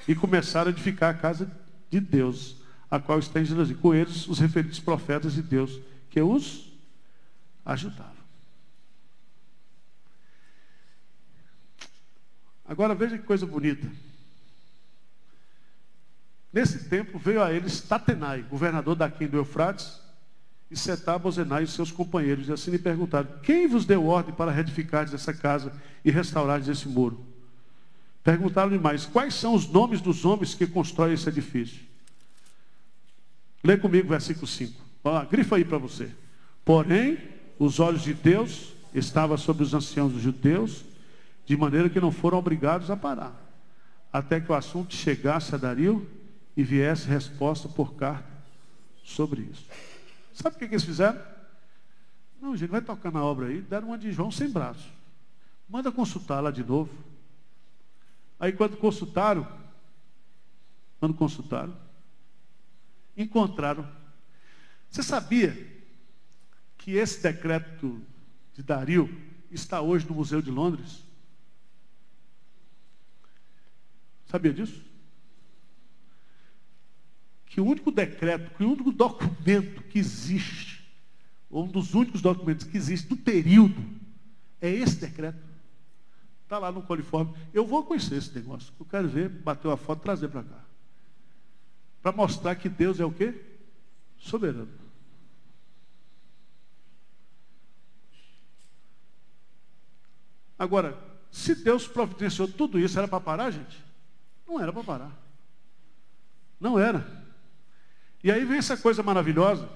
e 0.08 0.16
começaram 0.16 0.70
a 0.70 0.72
edificar 0.72 1.14
a 1.14 1.18
casa 1.18 1.52
de 1.90 2.00
Deus, 2.00 2.58
a 2.90 3.00
qual 3.00 3.20
está 3.20 3.42
em 3.42 3.46
Jerusalém. 3.46 3.82
Com 3.82 3.94
eles, 3.94 4.28
os 4.28 4.40
referidos 4.40 4.80
profetas 4.80 5.34
de 5.34 5.42
Deus, 5.42 5.80
que 6.10 6.22
os 6.22 6.72
ajudavam. 7.66 8.20
Agora 12.66 12.94
veja 12.94 13.18
que 13.18 13.26
coisa 13.26 13.46
bonita. 13.46 13.88
Nesse 16.52 16.86
tempo 16.90 17.20
veio 17.20 17.44
a 17.44 17.54
eles 17.54 17.82
Tatenai, 17.82 18.42
governador 18.42 18.96
daqui 18.96 19.28
do 19.28 19.38
Eufrates, 19.38 20.00
e 20.72 20.78
Setar-Bozenai 20.78 21.64
e 21.64 21.68
seus 21.68 21.92
companheiros, 21.92 22.48
e 22.48 22.52
assim 22.52 22.70
lhe 22.70 22.78
perguntaram, 22.78 23.28
quem 23.42 23.68
vos 23.68 23.86
deu 23.86 24.06
ordem 24.06 24.34
para 24.34 24.52
reedificar 24.52 25.04
essa 25.12 25.34
casa 25.34 25.74
e 26.06 26.12
restaurar 26.12 26.68
esse 26.68 26.88
muro? 26.88 27.26
Perguntaram-lhe 28.24 28.78
mais, 28.78 29.06
quais 29.06 29.34
são 29.34 29.56
os 29.56 29.68
nomes 29.68 30.02
dos 30.02 30.26
homens 30.26 30.54
que 30.54 30.68
constroem 30.68 31.14
esse 31.14 31.28
edifício? 31.28 31.82
Lê 33.64 33.78
comigo 33.78 34.10
versículo 34.10 34.46
5. 34.46 34.80
Ó, 35.04 35.26
grifa 35.26 35.56
aí 35.56 35.66
para 35.66 35.78
você. 35.78 36.12
Porém, 36.64 37.18
os 37.58 37.80
olhos 37.80 38.04
de 38.04 38.14
Deus 38.14 38.74
estavam 38.94 39.38
sobre 39.38 39.64
os 39.64 39.74
anciãos 39.74 40.14
dos 40.14 40.22
judeus, 40.22 40.86
de 41.46 41.58
maneira 41.58 41.90
que 41.90 42.00
não 42.00 42.12
foram 42.12 42.38
obrigados 42.38 42.92
a 42.92 42.96
parar, 42.96 43.34
até 44.14 44.40
que 44.40 44.52
o 44.52 44.56
assunto 44.56 44.94
chegasse 44.94 45.56
a 45.56 45.58
Dario 45.58 46.08
e 46.56 46.64
viesse 46.64 47.08
resposta 47.08 47.68
por 47.68 47.94
carta 47.96 48.30
sobre 49.04 49.42
isso. 49.42 49.66
Sabe 50.34 50.56
o 50.56 50.60
que, 50.60 50.66
eles 50.66 50.84
fizeram? 50.84 51.22
Não, 52.42 52.56
gente, 52.56 52.70
vai 52.70 52.82
tocar 52.82 53.12
na 53.12 53.24
obra 53.24 53.48
aí. 53.48 53.62
Deram 53.62 53.90
uma 53.90 53.98
de 53.98 54.12
João 54.12 54.32
sem 54.32 54.50
braço. 54.50 54.90
Manda 55.68 55.92
consultar 55.92 56.40
lá 56.40 56.52
de 56.52 56.64
novo. 56.64 56.92
Aí 58.40 58.54
quando 58.54 58.78
consultaram, 58.78 59.46
quando 61.00 61.14
consultaram, 61.14 61.76
encontraram. 63.18 63.90
Você 64.90 65.04
sabia 65.04 65.54
que 66.78 66.92
esse 66.92 67.22
decreto 67.22 68.02
de 68.54 68.64
Dario 68.64 69.10
está 69.52 69.82
hoje 69.82 70.08
no 70.08 70.16
Museu 70.16 70.42
de 70.42 70.50
Londres? 70.50 71.04
Sabia 74.26 74.54
disso? 74.54 74.89
Que 77.60 77.62
o 77.62 77.68
único 77.68 77.92
decreto, 77.92 78.56
que 78.56 78.64
o 78.64 78.72
único 78.72 78.90
documento 78.90 79.84
que 79.84 80.00
existe, 80.00 80.90
um 81.52 81.68
dos 81.68 81.94
únicos 81.94 82.22
documentos 82.22 82.66
que 82.66 82.78
existe 82.78 83.10
do 83.10 83.18
período, 83.18 83.84
é 84.62 84.70
esse 84.70 84.96
decreto. 84.96 85.44
Está 86.44 86.58
lá 86.58 86.72
no 86.72 86.82
coliforme. 86.82 87.36
Eu 87.54 87.66
vou 87.66 87.84
conhecer 87.84 88.16
esse 88.16 88.34
negócio. 88.34 88.74
Eu 88.80 88.86
quero 88.86 89.10
ver, 89.10 89.28
bater 89.28 89.68
uma 89.68 89.76
foto 89.76 90.02
trazer 90.02 90.30
para 90.30 90.44
cá. 90.44 90.64
Para 92.02 92.14
mostrar 92.14 92.56
que 92.56 92.70
Deus 92.70 92.98
é 92.98 93.04
o 93.04 93.12
quê? 93.12 93.36
Soberano. 94.18 94.72
Agora, 100.58 100.98
se 101.30 101.56
Deus 101.56 101.90
providenciou 101.90 102.48
tudo 102.48 102.80
isso, 102.80 102.98
era 102.98 103.06
para 103.10 103.20
parar, 103.20 103.52
gente? 103.52 103.84
Não 104.48 104.62
era 104.62 104.72
para 104.72 104.84
parar. 104.86 105.12
Não 106.58 106.80
era. 106.80 107.19
E 108.24 108.32
aí 108.32 108.44
vem 108.44 108.58
essa 108.58 108.76
coisa 108.76 109.02
maravilhosa. 109.02 109.70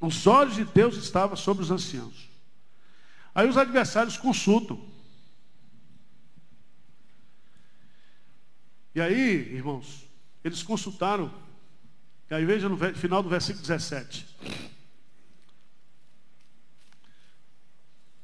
Os 0.00 0.26
olhos 0.26 0.54
de 0.54 0.64
Deus 0.64 0.96
estavam 0.96 1.36
sobre 1.36 1.62
os 1.62 1.70
anciãos. 1.70 2.28
Aí 3.34 3.48
os 3.48 3.56
adversários 3.56 4.16
consultam. 4.16 4.80
E 8.94 9.00
aí, 9.00 9.54
irmãos, 9.54 10.04
eles 10.42 10.62
consultaram. 10.62 11.32
E 12.30 12.34
aí 12.34 12.44
veja 12.44 12.68
no 12.68 12.76
final 12.94 13.22
do 13.22 13.28
versículo 13.28 13.62
17. 13.62 14.26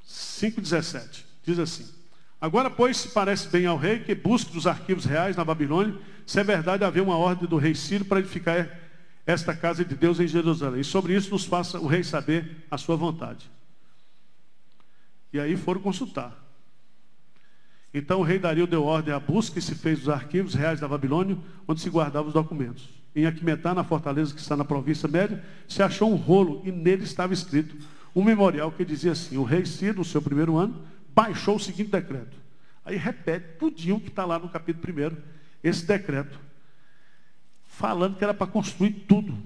5,17. 0.07 1.25
Diz 1.45 1.59
assim. 1.59 1.89
Agora, 2.41 2.69
pois, 2.69 2.99
se 2.99 3.09
parece 3.09 3.49
bem 3.49 3.67
ao 3.67 3.79
rei 3.79 4.01
que 4.01 4.15
busque 4.15 4.53
dos 4.53 4.67
arquivos 4.67 5.05
reais 5.05 5.37
na 5.37 5.45
Babilônia, 5.45 5.99
se 6.27 6.39
é 6.39 6.45
verdade 6.45 6.85
haver 6.85 7.03
uma 7.03 7.17
ordem 7.17 7.49
do 7.49 7.57
rei 7.57 7.75
Ciro 7.75 8.05
para 8.05 8.21
edificar 8.21 8.86
esta 9.27 9.55
casa 9.55 9.85
de 9.85 9.95
Deus 9.95 10.21
em 10.21 10.29
Jerusalém. 10.29 10.81
E 10.81 10.85
sobre 10.85 11.15
isso 11.15 11.31
nos 11.31 11.45
faça 11.45 11.81
o 11.81 11.87
rei 11.87 12.05
saber 12.05 12.65
a 12.71 12.79
sua 12.79 12.97
vontade. 12.97 13.51
E 15.33 15.41
aí 15.41 15.57
foram 15.57 15.81
consultar. 15.81 16.35
Então 17.93 18.21
o 18.21 18.23
rei 18.23 18.39
Dario 18.39 18.67
deu 18.67 18.85
ordem 18.85 19.13
à 19.13 19.19
busca 19.19 19.59
e 19.59 19.63
se 19.63 19.75
fez 19.75 20.03
os 20.03 20.09
arquivos 20.09 20.55
reais 20.55 20.81
da 20.81 20.87
Babilônia, 20.87 21.37
onde 21.67 21.81
se 21.81 21.91
guardavam 21.91 22.29
os 22.29 22.35
documentos. 22.35 22.89
Em 23.15 23.27
Aquimetá, 23.27 23.75
na 23.75 23.83
fortaleza 23.83 24.35
que 24.35 24.41
está 24.41 24.57
na 24.57 24.65
província 24.65 25.09
média, 25.09 25.43
se 25.67 25.83
achou 25.83 26.13
um 26.13 26.17
rolo 26.17 26.63
e 26.65 26.71
nele 26.71 27.05
estava 27.05 27.33
escrito 27.33 27.77
um 28.15 28.23
memorial 28.23 28.71
que 28.71 28.85
dizia 28.85 29.13
assim: 29.13 29.37
O 29.37 29.43
rei 29.43 29.65
Ciro, 29.67 29.99
no 29.99 30.05
seu 30.05 30.23
primeiro 30.23 30.57
ano, 30.57 30.83
baixou 31.15 31.57
o 31.57 31.61
seguinte 31.61 31.91
decreto. 31.91 32.37
Aí 32.85 32.97
repete 32.97 33.59
tudinho 33.59 33.99
que 33.99 34.09
está 34.09 34.25
lá 34.25 34.39
no 34.39 34.49
capítulo 34.49 35.11
1, 35.13 35.17
esse 35.65 35.85
decreto, 35.85 36.39
falando 37.77 38.17
que 38.17 38.25
era 38.25 38.33
para 38.33 38.47
construir 38.47 38.91
tudo. 39.07 39.37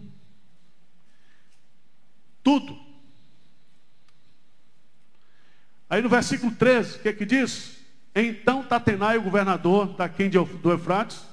Tudo. 2.43 2.79
Aí 5.89 6.01
no 6.01 6.09
versículo 6.09 6.53
13, 6.53 6.97
o 6.97 7.03
que 7.03 7.09
é 7.09 7.13
que 7.13 7.27
diz? 7.27 7.85
Então 8.15 8.63
Tatenai, 8.63 9.19
o 9.19 9.23
governador 9.23 9.89
da 9.97 10.09
quem 10.09 10.31
do 10.31 10.71
Eufrates, 10.71 11.27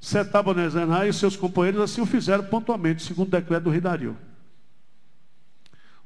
Setabonezenai 0.00 1.08
e 1.08 1.12
seus 1.12 1.36
companheiros 1.36 1.80
assim 1.80 2.00
o 2.00 2.06
fizeram 2.06 2.44
pontualmente, 2.44 3.02
segundo 3.02 3.28
o 3.28 3.30
decreto 3.30 3.64
do 3.64 3.70
rei 3.70 3.80
Dario. 3.80 4.16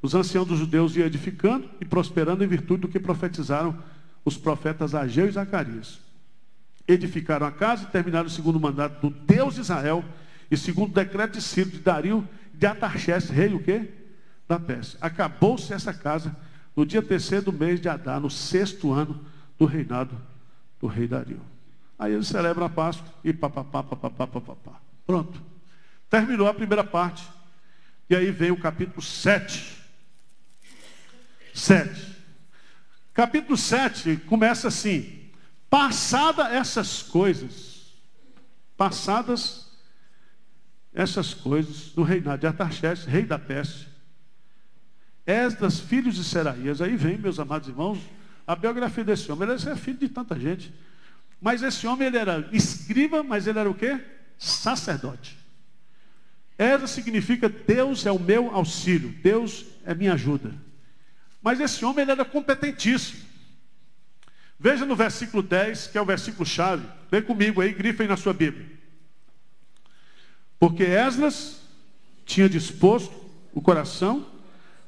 Os 0.01 0.13
anciãos 0.13 0.47
dos 0.47 0.59
judeus 0.59 0.95
iam 0.95 1.07
edificando 1.07 1.69
e 1.81 1.85
prosperando 1.85 2.43
em 2.43 2.47
virtude 2.47 2.81
do 2.81 2.87
que 2.87 2.99
profetizaram 2.99 3.81
os 4.23 4.37
profetas 4.37 4.93
Ageu 4.93 5.27
e 5.27 5.31
Zacarias. 5.31 5.99
Edificaram 6.89 7.45
a 7.45 7.51
casa 7.51 7.83
e 7.83 7.91
terminaram 7.91 8.25
o 8.25 8.31
segundo 8.31 8.59
mandato 8.59 9.07
do 9.07 9.15
Deus 9.25 9.53
de 9.53 9.61
Israel 9.61 10.03
e 10.49 10.57
segundo 10.57 10.89
o 10.89 10.93
decreto 10.93 11.33
de 11.33 11.41
Ciro, 11.41 11.69
de 11.69 11.77
Dario, 11.77 12.27
de 12.51 12.65
Atarxés, 12.65 13.29
rei 13.29 13.53
o 13.53 13.61
quê? 13.61 13.89
Da 14.47 14.59
Pérsia. 14.59 14.97
Acabou-se 14.99 15.71
essa 15.71 15.93
casa 15.93 16.35
no 16.75 16.85
dia 16.85 17.01
terceiro 17.01 17.45
do 17.45 17.53
mês 17.53 17.79
de 17.79 17.87
Adar, 17.87 18.19
no 18.19 18.29
sexto 18.29 18.91
ano 18.91 19.23
do 19.57 19.65
reinado 19.65 20.19
do 20.79 20.87
rei 20.87 21.07
Dario. 21.07 21.39
Aí 21.99 22.13
eles 22.13 22.27
celebram 22.27 22.65
a 22.65 22.69
Páscoa 22.69 23.07
e 23.23 23.31
papapá, 23.31 23.83
papapá, 23.83 24.25
papapá. 24.25 24.81
Pronto. 25.05 25.39
Terminou 26.09 26.47
a 26.47 26.53
primeira 26.53 26.83
parte. 26.83 27.23
E 28.09 28.15
aí 28.15 28.31
vem 28.31 28.49
o 28.49 28.59
capítulo 28.59 29.01
7. 29.01 29.77
7. 31.53 32.15
Capítulo 33.13 33.57
7 33.57 34.17
começa 34.25 34.69
assim: 34.69 35.18
Passada 35.69 36.49
essas 36.49 37.03
coisas, 37.03 37.93
passadas 38.75 39.69
essas 40.93 41.33
coisas, 41.33 41.93
no 41.95 42.03
reinado 42.03 42.39
de 42.39 42.47
Atarxés, 42.47 43.05
rei 43.05 43.23
da 43.23 43.37
Pérsia, 43.37 43.87
Esdras, 45.25 45.79
filhos 45.79 46.15
de 46.15 46.23
Seraías, 46.23 46.81
aí 46.81 46.95
vem, 46.95 47.17
meus 47.17 47.39
amados 47.39 47.69
irmãos, 47.69 47.99
a 48.47 48.55
biografia 48.55 49.03
desse 49.03 49.31
homem, 49.31 49.47
ele 49.47 49.69
é 49.69 49.75
filho 49.75 49.99
de 49.99 50.09
tanta 50.09 50.39
gente. 50.39 50.73
Mas 51.39 51.61
esse 51.61 51.85
homem, 51.85 52.07
ele 52.07 52.17
era 52.17 52.49
escriba, 52.51 53.21
mas 53.21 53.45
ele 53.45 53.59
era 53.59 53.69
o 53.69 53.75
quê? 53.75 54.03
Sacerdote. 54.37 55.37
Essa 56.57 56.87
significa 56.87 57.47
Deus 57.47 58.05
é 58.05 58.11
o 58.11 58.19
meu 58.19 58.53
auxílio, 58.53 59.15
Deus 59.23 59.65
é 59.85 59.93
minha 59.93 60.13
ajuda. 60.13 60.51
Mas 61.41 61.59
esse 61.59 61.85
homem, 61.85 62.01
ele 62.01 62.11
era 62.11 62.25
competentíssimo. 62.25 63.28
Veja 64.59 64.85
no 64.85 64.95
versículo 64.95 65.41
10, 65.41 65.87
que 65.87 65.97
é 65.97 66.01
o 66.01 66.05
versículo 66.05 66.45
chave. 66.45 66.85
Vem 67.09 67.21
comigo 67.21 67.61
aí, 67.61 67.71
grifem 67.73 68.07
na 68.07 68.17
sua 68.17 68.33
Bíblia. 68.33 68.65
Porque 70.59 70.83
Esdras 70.83 71.61
tinha 72.25 72.49
disposto 72.49 73.15
o 73.53 73.61
coração 73.61 74.27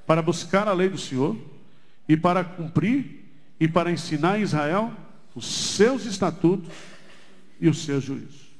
para 0.05 0.21
buscar 0.21 0.67
a 0.67 0.73
lei 0.73 0.89
do 0.89 0.97
Senhor 0.97 1.37
e 2.07 2.17
para 2.17 2.43
cumprir 2.43 3.23
e 3.57 3.67
para 3.67 3.91
ensinar 3.91 4.37
em 4.37 4.43
Israel 4.43 4.93
os 5.33 5.45
seus 5.45 6.05
estatutos 6.05 6.69
e 7.59 7.69
os 7.69 7.85
seus 7.85 8.03
juízos. 8.03 8.51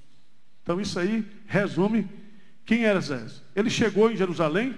Então 0.64 0.80
isso 0.80 0.98
aí 0.98 1.26
resume 1.46 2.08
quem 2.66 2.86
era 2.86 3.02
Zés. 3.02 3.44
Ele 3.54 3.70
chegou 3.70 4.10
em 4.10 4.16
Jerusalém, 4.16 4.78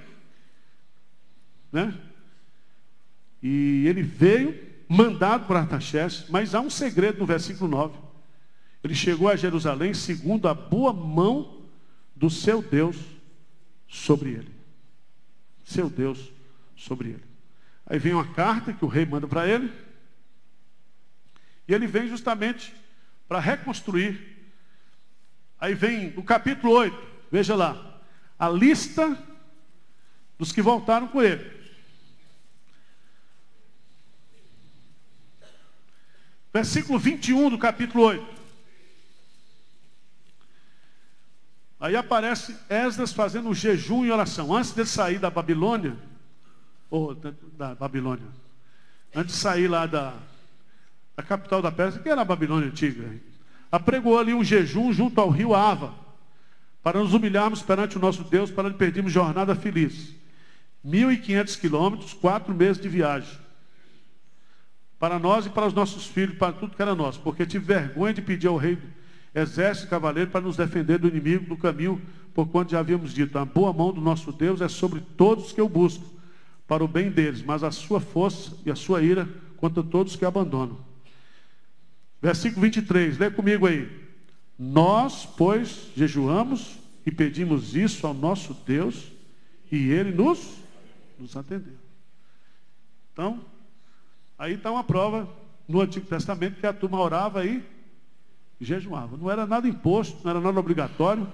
né? 1.71 1.93
E 3.41 3.85
ele 3.85 4.01
veio 4.01 4.72
mandado 4.93 5.47
por 5.47 5.57
Artaxerxes, 5.57 6.29
mas 6.29 6.53
há 6.53 6.61
um 6.61 6.69
segredo 6.69 7.17
no 7.19 7.25
versículo 7.25 7.67
9. 7.69 7.97
Ele 8.83 8.93
chegou 8.93 9.27
a 9.27 9.35
Jerusalém 9.35 9.91
segundo 9.93 10.47
a 10.47 10.53
boa 10.53 10.93
mão 10.93 11.63
do 12.15 12.29
seu 12.29 12.61
Deus 12.61 12.97
sobre 13.87 14.31
ele. 14.31 14.51
Seu 15.63 15.89
Deus 15.89 16.31
sobre 16.75 17.09
ele. 17.09 17.23
Aí 17.87 17.97
vem 17.97 18.13
uma 18.13 18.33
carta 18.33 18.71
que 18.71 18.85
o 18.85 18.87
rei 18.87 19.03
manda 19.03 19.27
para 19.27 19.47
ele. 19.47 19.73
E 21.67 21.73
ele 21.73 21.87
vem 21.87 22.07
justamente 22.07 22.71
para 23.27 23.39
reconstruir. 23.39 24.53
Aí 25.59 25.73
vem 25.73 26.11
no 26.11 26.23
capítulo 26.23 26.71
8, 26.73 26.95
veja 27.31 27.55
lá, 27.55 27.99
a 28.37 28.47
lista 28.47 29.17
dos 30.37 30.51
que 30.51 30.61
voltaram 30.61 31.07
com 31.07 31.21
ele. 31.21 31.62
Versículo 36.53 36.99
21 36.99 37.49
do 37.49 37.57
capítulo 37.57 38.03
8. 38.03 38.23
Aí 41.79 41.95
aparece 41.95 42.55
Esdras 42.69 43.11
fazendo 43.11 43.49
um 43.49 43.55
jejum 43.55 44.05
e 44.05 44.11
oração. 44.11 44.55
Antes 44.55 44.71
de 44.71 44.85
sair 44.85 45.17
da 45.17 45.31
Babilônia, 45.31 45.97
ou 46.91 47.15
da, 47.15 47.33
da 47.57 47.75
Babilônia, 47.75 48.27
antes 49.15 49.33
de 49.33 49.41
sair 49.41 49.67
lá 49.67 49.87
da, 49.87 50.13
a 51.17 51.23
capital 51.23 51.59
da 51.59 51.71
Pérsia, 51.71 51.99
que 51.99 52.07
era 52.07 52.21
a 52.21 52.25
Babilônia 52.25 52.69
antiga, 52.69 53.09
apregou 53.71 54.19
ali 54.19 54.33
um 54.33 54.43
jejum 54.43 54.93
junto 54.93 55.19
ao 55.19 55.29
rio 55.29 55.55
Ava, 55.55 55.93
para 56.83 56.99
nos 56.99 57.13
humilharmos 57.13 57.63
perante 57.63 57.97
o 57.97 57.99
nosso 57.99 58.23
Deus, 58.23 58.51
para 58.51 58.69
lhe 58.69 58.75
pedirmos 58.75 59.11
jornada 59.11 59.55
feliz. 59.55 60.13
1.500 60.85 61.59
quilômetros, 61.59 62.13
quatro 62.13 62.53
meses 62.53 62.79
de 62.79 62.87
viagem. 62.87 63.42
Para 65.03 65.19
nós 65.19 65.45
e 65.45 65.49
para 65.49 65.67
os 65.67 65.73
nossos 65.73 66.05
filhos, 66.07 66.37
para 66.37 66.53
tudo 66.53 66.77
que 66.77 66.81
era 66.81 66.95
nosso. 66.95 67.19
Porque 67.19 67.45
tive 67.45 67.65
vergonha 67.65 68.13
de 68.13 68.21
pedir 68.21 68.47
ao 68.47 68.55
rei, 68.55 68.77
exército 69.35 69.89
cavaleiro, 69.89 70.31
para 70.31 70.39
nos 70.39 70.55
defender 70.55 70.97
do 70.97 71.09
inimigo 71.09 71.45
do 71.45 71.57
caminho, 71.57 72.01
por 72.33 72.47
quanto 72.47 72.71
já 72.71 72.79
havíamos 72.79 73.13
dito, 73.13 73.37
a 73.37 73.43
boa 73.43 73.73
mão 73.73 73.91
do 73.91 73.99
nosso 73.99 74.31
Deus 74.31 74.61
é 74.61 74.69
sobre 74.69 75.01
todos 75.01 75.51
que 75.51 75.59
eu 75.59 75.67
busco, 75.67 76.05
para 76.65 76.85
o 76.85 76.87
bem 76.87 77.11
deles, 77.11 77.43
mas 77.43 77.65
a 77.65 77.71
sua 77.71 77.99
força 77.99 78.55
e 78.65 78.71
a 78.71 78.77
sua 78.77 79.01
ira 79.01 79.27
contra 79.57 79.83
todos 79.83 80.15
que 80.15 80.23
abandonam. 80.23 80.77
Versículo 82.21 82.61
23, 82.61 83.17
lê 83.17 83.29
comigo 83.29 83.67
aí. 83.67 83.91
Nós, 84.57 85.25
pois, 85.25 85.89
jejuamos 85.97 86.79
e 87.05 87.11
pedimos 87.11 87.75
isso 87.75 88.07
ao 88.07 88.13
nosso 88.13 88.53
Deus 88.65 89.11
e 89.69 89.89
ele 89.89 90.13
nos, 90.13 90.59
nos 91.19 91.35
atendeu. 91.35 91.75
Então, 93.11 93.51
aí 94.43 94.55
está 94.55 94.69
uma 94.69 94.83
prova 94.83 95.27
no 95.67 95.79
Antigo 95.79 96.05
Testamento 96.05 96.59
que 96.59 96.67
a 96.67 96.73
turma 96.73 96.99
orava 96.99 97.45
e 97.45 97.63
jejuava. 98.59 99.15
Não 99.15 99.31
era 99.31 99.47
nada 99.47 99.69
imposto, 99.69 100.19
não 100.21 100.31
era 100.31 100.41
nada 100.41 100.59
obrigatório. 100.59 101.31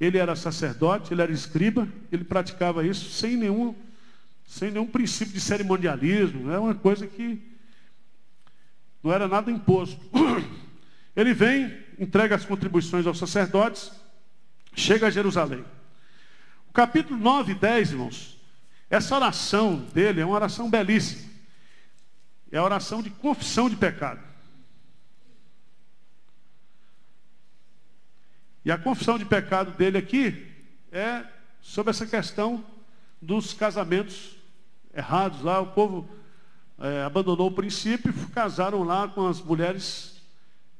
Ele 0.00 0.16
era 0.16 0.34
sacerdote, 0.34 1.12
ele 1.12 1.20
era 1.20 1.30
escriba, 1.30 1.86
ele 2.10 2.24
praticava 2.24 2.84
isso 2.84 3.10
sem 3.10 3.36
nenhum, 3.36 3.74
sem 4.46 4.70
nenhum 4.70 4.86
princípio 4.86 5.34
de 5.34 5.40
cerimonialismo. 5.40 6.50
É 6.50 6.58
uma 6.58 6.74
coisa 6.74 7.06
que 7.06 7.42
não 9.02 9.12
era 9.12 9.28
nada 9.28 9.50
imposto. 9.50 10.00
Ele 11.14 11.32
vem, 11.32 11.72
entrega 11.96 12.34
as 12.34 12.44
contribuições 12.44 13.06
aos 13.06 13.18
sacerdotes, 13.18 13.92
chega 14.74 15.06
a 15.06 15.10
Jerusalém. 15.10 15.64
O 16.68 16.72
capítulo 16.72 17.20
9 17.20 17.52
e 17.52 17.54
10, 17.54 17.92
irmãos, 17.92 18.40
essa 18.90 19.14
oração 19.14 19.76
dele 19.94 20.22
é 20.22 20.26
uma 20.26 20.34
oração 20.34 20.68
belíssima. 20.68 21.33
É 22.54 22.58
a 22.58 22.62
oração 22.62 23.02
de 23.02 23.10
confissão 23.10 23.68
de 23.68 23.74
pecado. 23.74 24.20
E 28.64 28.70
a 28.70 28.78
confissão 28.78 29.18
de 29.18 29.24
pecado 29.24 29.72
dele 29.72 29.98
aqui 29.98 30.46
é 30.92 31.24
sobre 31.60 31.90
essa 31.90 32.06
questão 32.06 32.64
dos 33.20 33.52
casamentos 33.52 34.36
errados 34.94 35.42
lá. 35.42 35.60
O 35.60 35.72
povo 35.72 36.08
é, 36.78 37.02
abandonou 37.02 37.48
o 37.48 37.54
princípio 37.54 38.14
e 38.16 38.26
casaram 38.30 38.84
lá 38.84 39.08
com 39.08 39.26
as 39.26 39.40
mulheres 39.40 40.22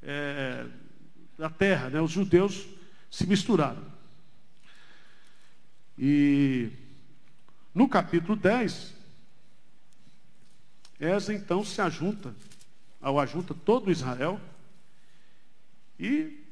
é, 0.01 0.66
da 1.37 1.51
terra, 1.51 1.91
né? 1.91 2.01
Os 2.01 2.12
judeus 2.12 2.68
se 3.11 3.27
misturaram. 3.27 3.85
E 5.99 6.70
no 7.75 7.89
capítulo 7.89 8.37
10, 8.37 8.93
Esa 11.05 11.34
então 11.34 11.62
se 11.62 11.82
ajunta, 11.82 12.34
ao 12.98 13.20
ajunta 13.20 13.52
todo 13.52 13.90
Israel 13.90 14.40
e 16.00 16.42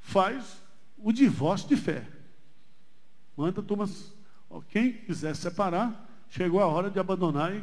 faz 0.00 0.62
o 0.96 1.12
divórcio 1.12 1.68
de 1.68 1.76
fé. 1.76 2.08
Manda 3.36 3.62
turmas, 3.62 4.14
quem 4.70 4.94
quiser 4.94 5.36
separar, 5.36 6.08
chegou 6.30 6.62
a 6.62 6.66
hora 6.66 6.90
de 6.90 6.98
abandonar 6.98 7.54
e 7.54 7.62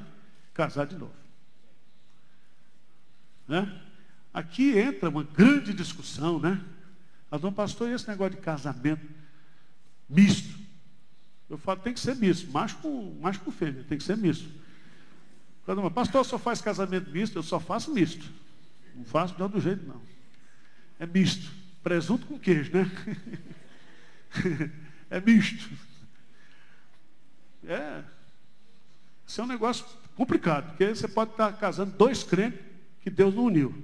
casar 0.53 0.86
de 0.86 0.95
novo. 0.95 1.15
Né? 3.47 3.82
Aqui 4.32 4.78
entra 4.78 5.09
uma 5.09 5.23
grande 5.23 5.73
discussão, 5.73 6.39
né? 6.39 6.63
Mas, 7.32 7.41
pastor, 7.55 7.89
e 7.89 7.93
esse 7.93 8.07
negócio 8.07 8.36
de 8.36 8.41
casamento 8.41 9.03
misto? 10.07 10.64
Eu 11.50 11.58
falo, 11.58 11.80
tem 11.80 11.93
que 11.93 12.00
ser 12.00 12.16
misto, 12.16 12.52
macho 12.52 12.78
com, 12.78 13.18
macho 13.22 13.39
com 13.41 13.52
fêmea, 13.52 13.86
tem 13.88 13.98
que 13.98 14.04
ser 14.04 14.18
misto. 14.18 14.50
Quando 15.66 15.89
pastor, 15.91 16.24
só 16.26 16.38
faz 16.38 16.62
casamento 16.62 17.10
misto, 17.12 17.38
eu 17.38 17.43
só 17.43 17.60
faço 17.60 17.91
misto. 17.91 18.26
Não 18.96 19.04
faço 19.04 19.36
de 19.36 19.43
outro 19.43 19.60
jeito, 19.60 19.86
não. 19.86 20.02
É 21.00 21.06
misto. 21.06 21.52
Presunto 21.84 22.26
com 22.26 22.39
queijo, 22.39 22.72
né? 22.72 22.89
é 25.10 25.20
misto. 25.20 25.70
É. 27.68 28.04
Isso 29.26 29.41
é 29.41 29.43
um 29.43 29.48
negócio 29.48 29.86
complicado, 30.16 30.70
porque 30.70 30.96
você 30.96 31.08
pode 31.08 31.32
estar 31.32 31.52
casando 31.54 31.96
dois 31.98 32.24
crentes 32.24 32.60
que 33.02 33.10
Deus 33.10 33.34
não 33.34 33.46
uniu. 33.46 33.84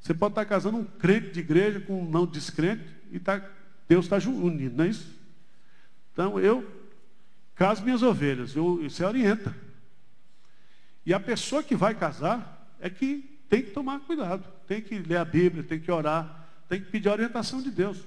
Você 0.00 0.12
pode 0.12 0.32
estar 0.32 0.44
casando 0.44 0.78
um 0.78 0.84
crente 0.84 1.30
de 1.30 1.40
igreja 1.40 1.80
com 1.80 2.02
um 2.02 2.10
não 2.10 2.26
descrente 2.26 2.84
e 3.10 3.18
tá, 3.18 3.42
Deus 3.88 4.06
está 4.06 4.16
unindo, 4.28 4.76
não 4.76 4.84
é 4.84 4.88
isso? 4.88 5.21
Então 6.12 6.38
eu 6.38 6.80
caso 7.54 7.82
minhas 7.82 8.02
ovelhas, 8.02 8.56
eu, 8.56 8.82
você 8.82 9.04
orienta. 9.04 9.54
E 11.04 11.12
a 11.12 11.20
pessoa 11.20 11.62
que 11.62 11.74
vai 11.74 11.94
casar 11.94 12.74
é 12.80 12.88
que 12.88 13.40
tem 13.48 13.62
que 13.62 13.70
tomar 13.70 14.00
cuidado, 14.00 14.44
tem 14.66 14.80
que 14.80 14.98
ler 14.98 15.16
a 15.16 15.24
Bíblia, 15.24 15.62
tem 15.62 15.80
que 15.80 15.90
orar, 15.90 16.48
tem 16.68 16.80
que 16.80 16.90
pedir 16.90 17.08
a 17.08 17.12
orientação 17.12 17.60
de 17.60 17.70
Deus. 17.70 17.98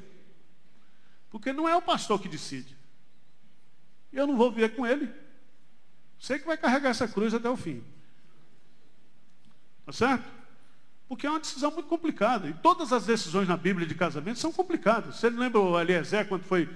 Porque 1.30 1.54
não 1.54 1.68
é 1.68 1.76
o 1.76 1.82
pastor 1.82 2.22
que 2.22 2.30
decide. 2.30 2.76
Eu 4.12 4.26
não 4.26 4.38
vou 4.38 4.52
viver 4.52 4.76
com 4.76 4.86
ele. 4.86 5.12
Você 6.18 6.40
que 6.40 6.46
vai 6.46 6.58
carregar 6.58 6.90
essa 6.90 7.08
cruz 7.08 7.34
até 7.34 7.50
o 7.50 7.58
fim. 7.58 7.84
Tá 9.86 9.92
certo? 9.92 10.26
Porque 11.08 11.28
é 11.28 11.30
uma 11.30 11.40
decisão 11.40 11.72
muito 11.72 11.88
complicada. 11.88 12.48
E 12.48 12.54
todas 12.54 12.92
as 12.92 13.06
decisões 13.06 13.48
na 13.48 13.58
Bíblia 13.58 13.86
de 13.86 13.94
casamento 13.94 14.40
são 14.40 14.52
complicadas. 14.52 15.18
Você 15.18 15.30
lembra 15.30 15.60
o 15.60 15.80
Eliezer 15.80 16.28
quando 16.28 16.44
foi. 16.44 16.68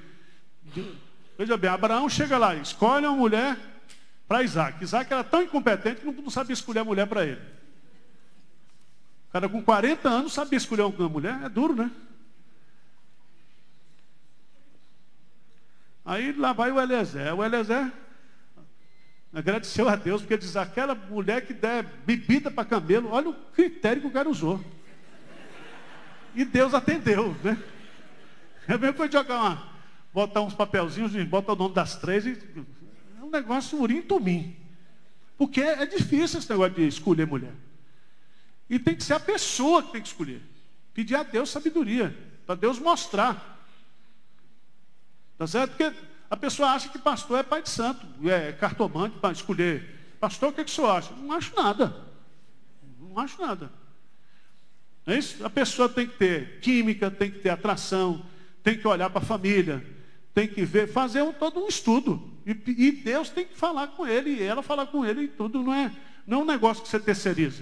Veja 1.39 1.55
bem, 1.55 1.69
Abraão 1.69 2.09
chega 2.09 2.37
lá, 2.37 2.53
escolhe 2.55 3.05
uma 3.05 3.15
mulher 3.15 3.57
para 4.27 4.43
Isaac. 4.43 4.83
Isaac 4.83 5.13
era 5.13 5.23
tão 5.23 5.41
incompetente 5.41 6.01
que 6.01 6.05
não 6.05 6.29
sabia 6.29 6.53
escolher 6.53 6.79
a 6.79 6.83
mulher 6.83 7.07
para 7.07 7.25
ele. 7.25 7.39
O 9.29 9.31
cara 9.31 9.47
com 9.47 9.63
40 9.63 10.09
anos 10.09 10.33
sabia 10.33 10.57
escolher 10.57 10.81
uma 10.81 11.07
mulher, 11.07 11.39
é 11.41 11.47
duro, 11.47 11.73
né? 11.73 11.89
Aí 16.03 16.33
lá 16.33 16.51
vai 16.51 16.73
o 16.73 16.81
Eliezer. 16.81 17.33
O 17.33 17.41
Eliezer 17.41 17.89
agradeceu 19.31 19.87
a 19.87 19.95
Deus, 19.95 20.19
porque 20.21 20.37
diz, 20.37 20.57
aquela 20.57 20.93
mulher 20.93 21.45
que 21.45 21.53
der 21.53 21.83
bebida 22.05 22.51
para 22.51 22.65
camelo, 22.65 23.11
olha 23.11 23.29
o 23.29 23.33
critério 23.53 24.01
que 24.01 24.07
o 24.09 24.11
cara 24.11 24.27
usou. 24.27 24.61
E 26.35 26.43
Deus 26.43 26.73
atendeu, 26.73 27.33
né? 27.41 27.57
É 28.67 28.77
mesmo 28.77 28.97
foi 28.97 29.09
jogar 29.09 29.39
uma, 29.39 29.68
botar 30.13 30.41
uns 30.41 30.53
papelzinhos, 30.53 31.11
bota 31.25 31.53
o 31.53 31.55
nome 31.55 31.75
das 31.75 31.95
três 31.95 32.25
e 32.25 32.37
é 33.17 33.23
um 33.23 33.29
negócio 33.29 33.79
urim 33.79 34.01
tumim. 34.01 34.55
Porque 35.37 35.61
é 35.61 35.85
difícil 35.85 36.39
esse 36.39 36.49
negócio 36.49 36.75
de 36.75 36.87
escolher 36.87 37.25
mulher. 37.25 37.53
E 38.69 38.77
tem 38.77 38.95
que 38.95 39.03
ser 39.03 39.13
a 39.13 39.19
pessoa 39.19 39.81
que 39.81 39.93
tem 39.93 40.01
que 40.01 40.07
escolher. 40.07 40.41
Pedir 40.93 41.15
a 41.15 41.23
Deus 41.23 41.49
sabedoria, 41.49 42.15
para 42.45 42.55
Deus 42.55 42.77
mostrar. 42.77 43.57
Tá 45.37 45.47
certo? 45.47 45.71
Porque 45.71 45.95
a 46.29 46.35
pessoa 46.35 46.71
acha 46.71 46.89
que 46.89 46.99
pastor 46.99 47.39
é 47.39 47.43
pai 47.43 47.63
de 47.63 47.69
santo, 47.69 48.05
é 48.29 48.51
cartomante 48.51 49.17
para 49.19 49.31
escolher. 49.31 50.17
Pastor, 50.19 50.49
o 50.49 50.53
que, 50.53 50.61
é 50.61 50.63
que 50.65 50.71
o 50.71 50.73
senhor 50.73 50.89
acha? 50.89 51.13
Não 51.13 51.31
acho 51.31 51.55
nada. 51.55 51.95
Não 52.99 53.17
acho 53.17 53.41
nada. 53.41 53.71
É 55.07 55.17
isso? 55.17 55.43
A 55.45 55.49
pessoa 55.49 55.87
tem 55.87 56.05
que 56.05 56.17
ter 56.17 56.59
química, 56.59 57.09
tem 57.09 57.31
que 57.31 57.39
ter 57.39 57.49
atração, 57.49 58.23
tem 58.61 58.77
que 58.77 58.87
olhar 58.87 59.09
para 59.09 59.21
a 59.21 59.25
família, 59.25 59.83
tem 60.39 60.47
que 60.47 60.63
ver, 60.63 60.87
fazer 60.87 61.21
um, 61.21 61.33
todo 61.33 61.59
um 61.59 61.67
estudo. 61.67 62.31
E, 62.45 62.51
e, 62.51 62.91
Deus 62.93 63.29
tem 63.29 63.45
que 63.45 63.57
falar 63.57 63.87
com 63.87 64.07
ele, 64.07 64.29
e 64.29 64.41
ela 64.41 64.63
falar 64.63 64.85
com 64.85 65.05
ele, 65.05 65.23
e 65.23 65.27
tudo 65.27 65.61
não 65.61 65.73
é, 65.73 65.91
não 66.25 66.39
é 66.39 66.43
um 66.43 66.45
negócio 66.45 66.81
que 66.81 66.87
você 66.87 66.97
terceiriza. 66.97 67.61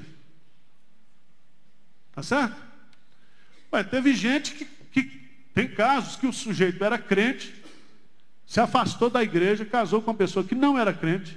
Tá 2.11 2.21
certo? 2.21 2.55
Ué, 3.73 3.83
teve 3.83 4.13
gente 4.13 4.53
que, 4.53 4.65
que 4.65 5.03
tem 5.55 5.67
casos 5.67 6.17
que 6.17 6.27
o 6.27 6.33
sujeito 6.33 6.83
era 6.83 6.99
crente, 6.99 7.51
se 8.45 8.59
afastou 8.59 9.09
da 9.09 9.23
igreja, 9.23 9.65
casou 9.65 9.99
com 9.99 10.11
uma 10.11 10.17
pessoa 10.17 10.45
que 10.45 10.53
não 10.53 10.77
era 10.77 10.93
crente, 10.93 11.35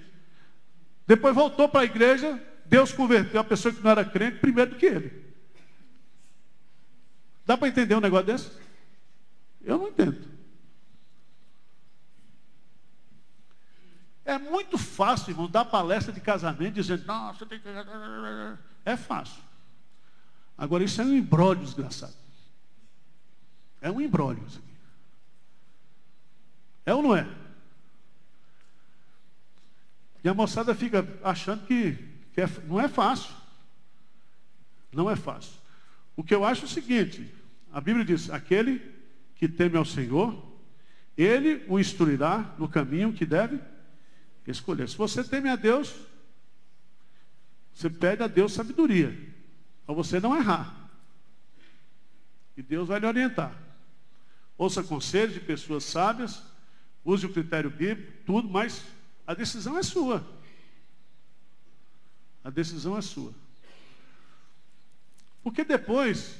depois 1.06 1.34
voltou 1.34 1.70
para 1.70 1.80
a 1.80 1.84
igreja, 1.84 2.38
Deus 2.66 2.92
converteu 2.92 3.40
a 3.40 3.44
pessoa 3.44 3.72
que 3.72 3.82
não 3.82 3.90
era 3.90 4.04
crente 4.04 4.40
primeiro 4.40 4.72
do 4.72 4.76
que 4.76 4.86
ele. 4.86 5.10
Dá 7.46 7.56
para 7.56 7.68
entender 7.68 7.94
um 7.94 8.00
negócio 8.00 8.26
desse? 8.26 8.50
Eu 9.64 9.78
não 9.78 9.88
entendo. 9.88 10.29
É 14.30 14.38
muito 14.38 14.78
fácil, 14.78 15.32
irmão, 15.32 15.50
dar 15.50 15.64
palestra 15.64 16.12
de 16.12 16.20
casamento 16.20 16.74
dizendo, 16.74 17.04
você 17.36 17.44
tem 17.46 17.58
que. 17.58 17.68
É 18.84 18.96
fácil. 18.96 19.42
Agora, 20.56 20.84
isso 20.84 21.02
é 21.02 21.04
um 21.04 21.16
embrólio 21.16 21.64
desgraçado. 21.64 22.14
É 23.80 23.90
um 23.90 24.00
embrólio 24.00 24.40
isso 24.46 24.58
aqui. 24.58 24.76
É 26.86 26.94
ou 26.94 27.02
não 27.02 27.16
é? 27.16 27.26
E 30.22 30.28
a 30.28 30.34
moçada 30.34 30.76
fica 30.76 31.04
achando 31.24 31.66
que, 31.66 31.94
que 32.32 32.40
é, 32.40 32.48
não 32.68 32.80
é 32.80 32.86
fácil. 32.86 33.34
Não 34.92 35.10
é 35.10 35.16
fácil. 35.16 35.54
O 36.14 36.22
que 36.22 36.32
eu 36.32 36.44
acho 36.44 36.62
é 36.62 36.66
o 36.66 36.68
seguinte: 36.68 37.34
a 37.72 37.80
Bíblia 37.80 38.04
diz: 38.04 38.30
aquele 38.30 38.80
que 39.34 39.48
teme 39.48 39.76
ao 39.76 39.84
Senhor, 39.84 40.40
ele 41.18 41.64
o 41.66 41.80
instruirá 41.80 42.54
no 42.56 42.68
caminho 42.68 43.12
que 43.12 43.26
deve 43.26 43.58
escolher. 44.50 44.88
Se 44.88 44.96
você 44.96 45.22
teme 45.22 45.48
a 45.48 45.56
Deus, 45.56 45.94
você 47.74 47.88
pede 47.88 48.22
a 48.22 48.26
Deus 48.26 48.52
sabedoria 48.52 49.16
para 49.86 49.94
você 49.94 50.20
não 50.20 50.36
errar. 50.36 50.90
E 52.56 52.62
Deus 52.62 52.88
vai 52.88 53.00
lhe 53.00 53.06
orientar. 53.06 53.56
Ouça 54.58 54.82
conselhos 54.82 55.34
de 55.34 55.40
pessoas 55.40 55.84
sábias, 55.84 56.42
use 57.04 57.24
o 57.24 57.32
critério 57.32 57.70
bíblico, 57.70 58.12
tudo, 58.26 58.48
mas 58.48 58.84
a 59.26 59.32
decisão 59.32 59.78
é 59.78 59.82
sua. 59.82 60.26
A 62.44 62.50
decisão 62.50 62.96
é 62.96 63.00
sua. 63.00 63.32
Porque 65.42 65.64
depois 65.64 66.36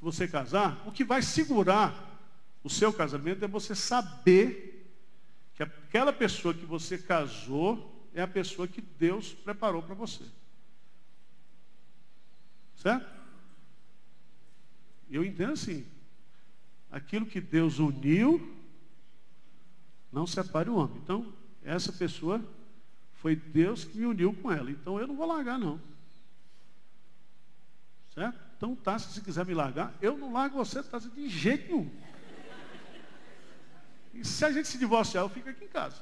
você 0.00 0.26
casar, 0.26 0.82
o 0.86 0.92
que 0.92 1.04
vai 1.04 1.22
segurar 1.22 2.10
o 2.64 2.70
seu 2.70 2.92
casamento 2.92 3.44
é 3.44 3.48
você 3.48 3.74
saber 3.74 4.71
que 5.66 5.78
aquela 5.88 6.12
pessoa 6.12 6.54
que 6.54 6.64
você 6.64 6.98
casou 6.98 8.08
é 8.14 8.22
a 8.22 8.28
pessoa 8.28 8.68
que 8.68 8.80
Deus 8.80 9.32
preparou 9.32 9.82
para 9.82 9.94
você. 9.94 10.24
Certo? 12.76 13.06
Eu 15.10 15.24
entendo 15.24 15.52
assim. 15.52 15.86
Aquilo 16.90 17.24
que 17.24 17.40
Deus 17.40 17.78
uniu, 17.78 18.54
não 20.12 20.26
separe 20.26 20.68
o 20.68 20.76
homem. 20.76 20.98
Então, 21.02 21.32
essa 21.62 21.92
pessoa 21.92 22.44
foi 23.14 23.36
Deus 23.36 23.84
que 23.84 23.96
me 23.98 24.06
uniu 24.06 24.34
com 24.34 24.50
ela. 24.50 24.70
Então 24.70 24.98
eu 24.98 25.06
não 25.06 25.16
vou 25.16 25.26
largar, 25.26 25.58
não. 25.58 25.80
Certo? 28.12 28.38
Então, 28.56 28.76
tá, 28.76 28.98
se 28.98 29.20
quiser 29.20 29.46
me 29.46 29.54
largar, 29.54 29.94
eu 30.02 30.16
não 30.18 30.32
largo 30.32 30.56
você, 30.56 30.82
tá, 30.82 30.98
de 30.98 31.28
jeito 31.28 31.72
nenhum. 31.72 31.90
E 34.14 34.24
se 34.24 34.44
a 34.44 34.52
gente 34.52 34.68
se 34.68 34.78
divorciar, 34.78 35.24
eu 35.24 35.28
fico 35.28 35.48
aqui 35.48 35.64
em 35.64 35.68
casa. 35.68 35.96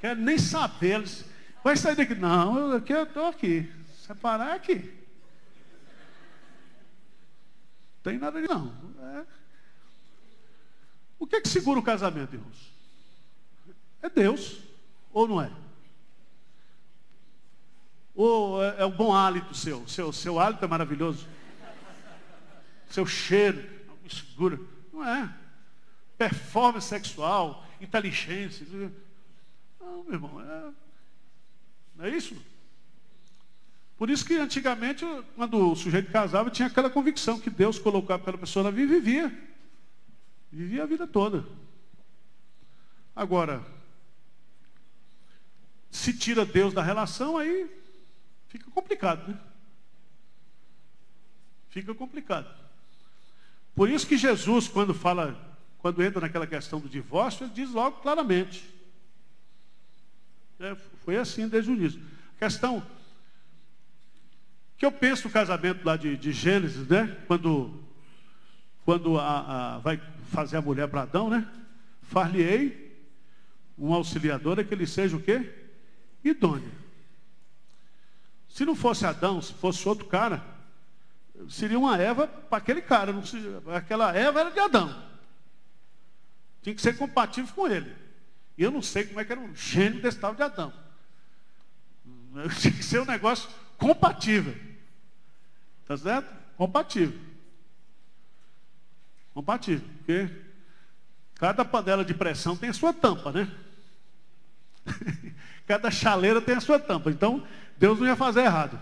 Quero 0.00 0.20
nem 0.20 0.38
saber. 0.38 1.04
Vai 1.64 1.76
sair 1.76 1.96
daqui? 1.96 2.14
Não, 2.14 2.58
eu 2.58 2.78
estou 2.78 3.26
aqui. 3.26 3.70
Separar 4.06 4.50
é 4.50 4.52
aqui. 4.52 4.98
Tem 8.02 8.16
nada 8.16 8.40
de 8.40 8.48
não. 8.48 8.72
É. 9.00 9.26
O 11.18 11.26
que 11.26 11.36
é 11.36 11.40
que 11.40 11.48
segura 11.48 11.80
o 11.80 11.82
casamento, 11.82 12.34
irmãos? 12.34 12.72
É 14.00 14.08
Deus, 14.08 14.60
ou 15.12 15.26
não 15.26 15.42
é? 15.42 15.50
Ou 18.14 18.62
é, 18.62 18.82
é 18.82 18.84
o 18.84 18.90
bom 18.90 19.12
hálito 19.12 19.52
seu? 19.54 19.86
Seu, 19.88 20.12
seu 20.12 20.38
hálito 20.38 20.64
é 20.64 20.68
maravilhoso. 20.68 21.26
Seu 22.88 23.04
cheiro, 23.04 23.68
segura. 24.08 24.58
Não 24.92 25.04
é 25.04 25.37
performance 26.18 26.88
sexual, 26.88 27.64
inteligência. 27.80 28.66
Não, 29.80 30.02
meu 30.04 30.14
irmão, 30.14 30.40
é, 30.40 30.72
não 31.94 32.04
é 32.04 32.10
isso? 32.10 32.36
Por 33.96 34.10
isso 34.10 34.24
que 34.24 34.34
antigamente, 34.34 35.04
quando 35.36 35.72
o 35.72 35.76
sujeito 35.76 36.10
casava, 36.10 36.50
tinha 36.50 36.68
aquela 36.68 36.90
convicção 36.90 37.40
que 37.40 37.50
Deus 37.50 37.78
colocou 37.78 38.14
aquela 38.14 38.36
pessoa 38.36 38.64
na 38.64 38.70
vida 38.70 38.92
e 38.92 39.00
vivia. 39.00 39.48
Vivia 40.52 40.82
a 40.82 40.86
vida 40.86 41.06
toda. 41.06 41.44
Agora, 43.14 43.64
se 45.90 46.12
tira 46.12 46.44
Deus 46.44 46.72
da 46.72 46.82
relação, 46.82 47.36
aí 47.36 47.68
fica 48.48 48.70
complicado, 48.70 49.28
né? 49.28 49.40
Fica 51.68 51.94
complicado. 51.94 52.48
Por 53.74 53.88
isso 53.88 54.06
que 54.06 54.16
Jesus, 54.16 54.68
quando 54.68 54.94
fala 54.94 55.47
quando 55.88 56.02
entra 56.02 56.20
naquela 56.20 56.46
questão 56.46 56.78
do 56.78 56.86
divórcio, 56.86 57.44
ele 57.44 57.54
diz 57.54 57.70
logo 57.70 58.02
claramente. 58.02 58.68
É, 60.60 60.76
foi 61.02 61.16
assim 61.16 61.48
desde 61.48 61.70
o 61.70 61.74
início. 61.74 61.98
A 62.36 62.44
questão 62.44 62.84
que 64.76 64.84
eu 64.84 64.92
penso 64.92 65.26
no 65.26 65.32
casamento 65.32 65.82
lá 65.86 65.96
de, 65.96 66.14
de 66.14 66.30
Gênesis, 66.30 66.86
né? 66.86 67.16
Quando, 67.26 67.82
quando 68.84 69.18
a, 69.18 69.76
a, 69.76 69.78
vai 69.78 69.98
fazer 70.24 70.58
a 70.58 70.60
mulher 70.60 70.88
para 70.88 71.02
Adão, 71.02 71.30
né? 71.30 71.50
Far-lhe-ei 72.02 72.94
um 73.78 73.94
auxiliador 73.94 74.58
é 74.58 74.64
que 74.64 74.74
ele 74.74 74.86
seja 74.86 75.16
o 75.16 75.22
quê? 75.22 75.50
Idôneo. 76.22 76.70
Se 78.46 78.66
não 78.66 78.74
fosse 78.74 79.06
Adão, 79.06 79.40
se 79.40 79.54
fosse 79.54 79.88
outro 79.88 80.04
cara, 80.04 80.44
seria 81.48 81.78
uma 81.78 81.96
Eva 81.96 82.26
para 82.26 82.58
aquele 82.58 82.82
cara. 82.82 83.10
Não 83.10 83.24
seria, 83.24 83.62
aquela 83.74 84.14
Eva 84.14 84.40
era 84.40 84.50
de 84.50 84.60
Adão. 84.60 85.07
Tinha 86.62 86.74
que 86.74 86.82
ser 86.82 86.96
compatível 86.96 87.52
com 87.54 87.66
ele. 87.68 87.94
E 88.56 88.62
eu 88.62 88.70
não 88.70 88.82
sei 88.82 89.04
como 89.04 89.20
é 89.20 89.24
que 89.24 89.32
era 89.32 89.40
um 89.40 89.54
gênio 89.54 90.02
desse 90.02 90.18
tal 90.18 90.34
de 90.34 90.42
Adão. 90.42 90.72
Tinha 92.60 92.72
que 92.72 92.82
ser 92.82 93.00
um 93.00 93.04
negócio 93.04 93.48
compatível. 93.76 94.54
Tá 95.86 95.96
certo? 95.96 96.34
Compatível. 96.56 97.18
Compatível. 99.32 99.88
Porque 99.98 100.28
cada 101.36 101.64
panela 101.64 102.04
de 102.04 102.12
pressão 102.12 102.56
tem 102.56 102.68
a 102.68 102.74
sua 102.74 102.92
tampa, 102.92 103.30
né? 103.30 103.50
cada 105.66 105.90
chaleira 105.90 106.40
tem 106.40 106.56
a 106.56 106.60
sua 106.60 106.78
tampa. 106.78 107.10
Então, 107.10 107.46
Deus 107.78 107.98
não 108.00 108.06
ia 108.06 108.16
fazer 108.16 108.40
errado. 108.40 108.78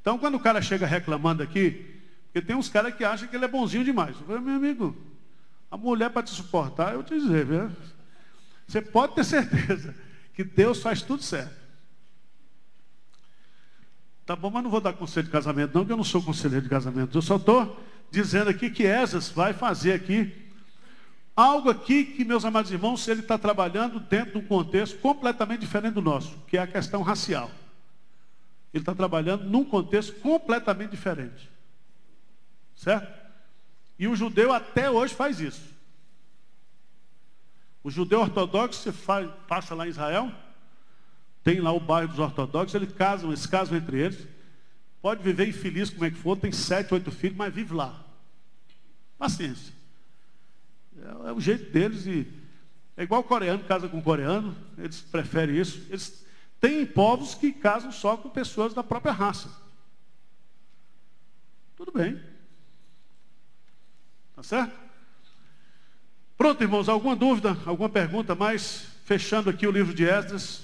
Então, 0.00 0.18
quando 0.18 0.34
o 0.34 0.40
cara 0.40 0.60
chega 0.60 0.86
reclamando 0.86 1.42
aqui, 1.42 2.02
porque 2.26 2.42
tem 2.46 2.54
uns 2.54 2.68
caras 2.68 2.94
que 2.94 3.04
acham 3.04 3.26
que 3.26 3.34
ele 3.34 3.46
é 3.46 3.48
bonzinho 3.48 3.84
demais. 3.84 4.16
Eu 4.20 4.26
falei, 4.26 4.42
meu 4.42 4.56
amigo, 4.56 4.96
a 5.74 5.76
mulher 5.76 6.08
para 6.08 6.22
te 6.22 6.30
suportar, 6.30 6.94
eu 6.94 7.02
te 7.02 7.18
dizer, 7.18 7.44
viu? 7.44 7.68
você 8.64 8.80
pode 8.80 9.16
ter 9.16 9.24
certeza 9.24 9.92
que 10.32 10.44
Deus 10.44 10.80
faz 10.80 11.02
tudo 11.02 11.20
certo. 11.20 11.52
Tá 14.24 14.36
bom, 14.36 14.50
mas 14.50 14.62
não 14.62 14.70
vou 14.70 14.80
dar 14.80 14.92
conselho 14.92 15.26
de 15.26 15.32
casamento, 15.32 15.74
não, 15.74 15.82
porque 15.82 15.92
eu 15.92 15.96
não 15.96 16.04
sou 16.04 16.22
conselheiro 16.22 16.62
de 16.62 16.70
casamento. 16.70 17.18
Eu 17.18 17.20
só 17.20 17.36
estou 17.36 17.84
dizendo 18.08 18.50
aqui 18.50 18.70
que 18.70 18.86
Esas 18.86 19.30
vai 19.30 19.52
fazer 19.52 19.94
aqui 19.94 20.32
algo 21.34 21.68
aqui 21.68 22.04
que, 22.04 22.24
meus 22.24 22.44
amados 22.44 22.70
irmãos, 22.70 23.08
ele 23.08 23.20
está 23.20 23.36
trabalhando 23.36 23.98
dentro 23.98 24.38
de 24.38 24.38
um 24.38 24.46
contexto 24.46 24.96
completamente 25.00 25.62
diferente 25.62 25.94
do 25.94 26.02
nosso, 26.02 26.38
que 26.46 26.56
é 26.56 26.62
a 26.62 26.68
questão 26.68 27.02
racial. 27.02 27.50
Ele 28.72 28.82
está 28.82 28.94
trabalhando 28.94 29.42
num 29.42 29.64
contexto 29.64 30.14
completamente 30.20 30.92
diferente. 30.92 31.50
Certo? 32.76 33.23
E 33.98 34.08
o 34.08 34.16
judeu 34.16 34.52
até 34.52 34.90
hoje 34.90 35.14
faz 35.14 35.40
isso. 35.40 35.62
O 37.82 37.90
judeu 37.90 38.20
ortodoxo, 38.20 38.80
você 38.80 38.92
faz, 38.92 39.30
passa 39.46 39.74
lá 39.74 39.86
em 39.86 39.90
Israel, 39.90 40.32
tem 41.42 41.60
lá 41.60 41.70
o 41.70 41.78
bairro 41.78 42.08
dos 42.08 42.18
ortodoxos, 42.18 42.74
eles 42.74 42.92
casam, 42.94 43.30
eles 43.30 43.46
casam 43.46 43.76
entre 43.76 43.98
eles. 43.98 44.26
Pode 45.02 45.22
viver 45.22 45.46
infeliz 45.46 45.90
como 45.90 46.06
é 46.06 46.10
que 46.10 46.16
for, 46.16 46.36
tem 46.36 46.50
sete, 46.50 46.94
oito 46.94 47.10
filhos, 47.10 47.36
mas 47.36 47.52
vive 47.52 47.74
lá. 47.74 48.02
Paciência. 49.18 49.72
É, 50.96 51.28
é 51.28 51.32
o 51.32 51.40
jeito 51.40 51.70
deles 51.70 52.06
e 52.06 52.26
é 52.96 53.02
igual 53.02 53.20
o 53.20 53.24
coreano 53.24 53.64
casa 53.64 53.88
com 53.88 54.00
coreano, 54.00 54.56
eles 54.78 55.00
preferem 55.00 55.56
isso. 55.56 55.86
Eles 55.90 56.24
têm 56.60 56.86
povos 56.86 57.34
que 57.34 57.52
casam 57.52 57.92
só 57.92 58.16
com 58.16 58.30
pessoas 58.30 58.72
da 58.72 58.82
própria 58.82 59.12
raça. 59.12 59.50
Tudo 61.76 61.92
bem. 61.92 62.20
Tá 64.34 64.42
certo? 64.42 64.72
Pronto, 66.36 66.62
irmãos, 66.62 66.88
alguma 66.88 67.14
dúvida, 67.14 67.56
alguma 67.64 67.88
pergunta 67.88 68.34
mais? 68.34 68.86
Fechando 69.04 69.50
aqui 69.50 69.66
o 69.66 69.70
livro 69.70 69.94
de 69.94 70.04
Esdras. 70.04 70.63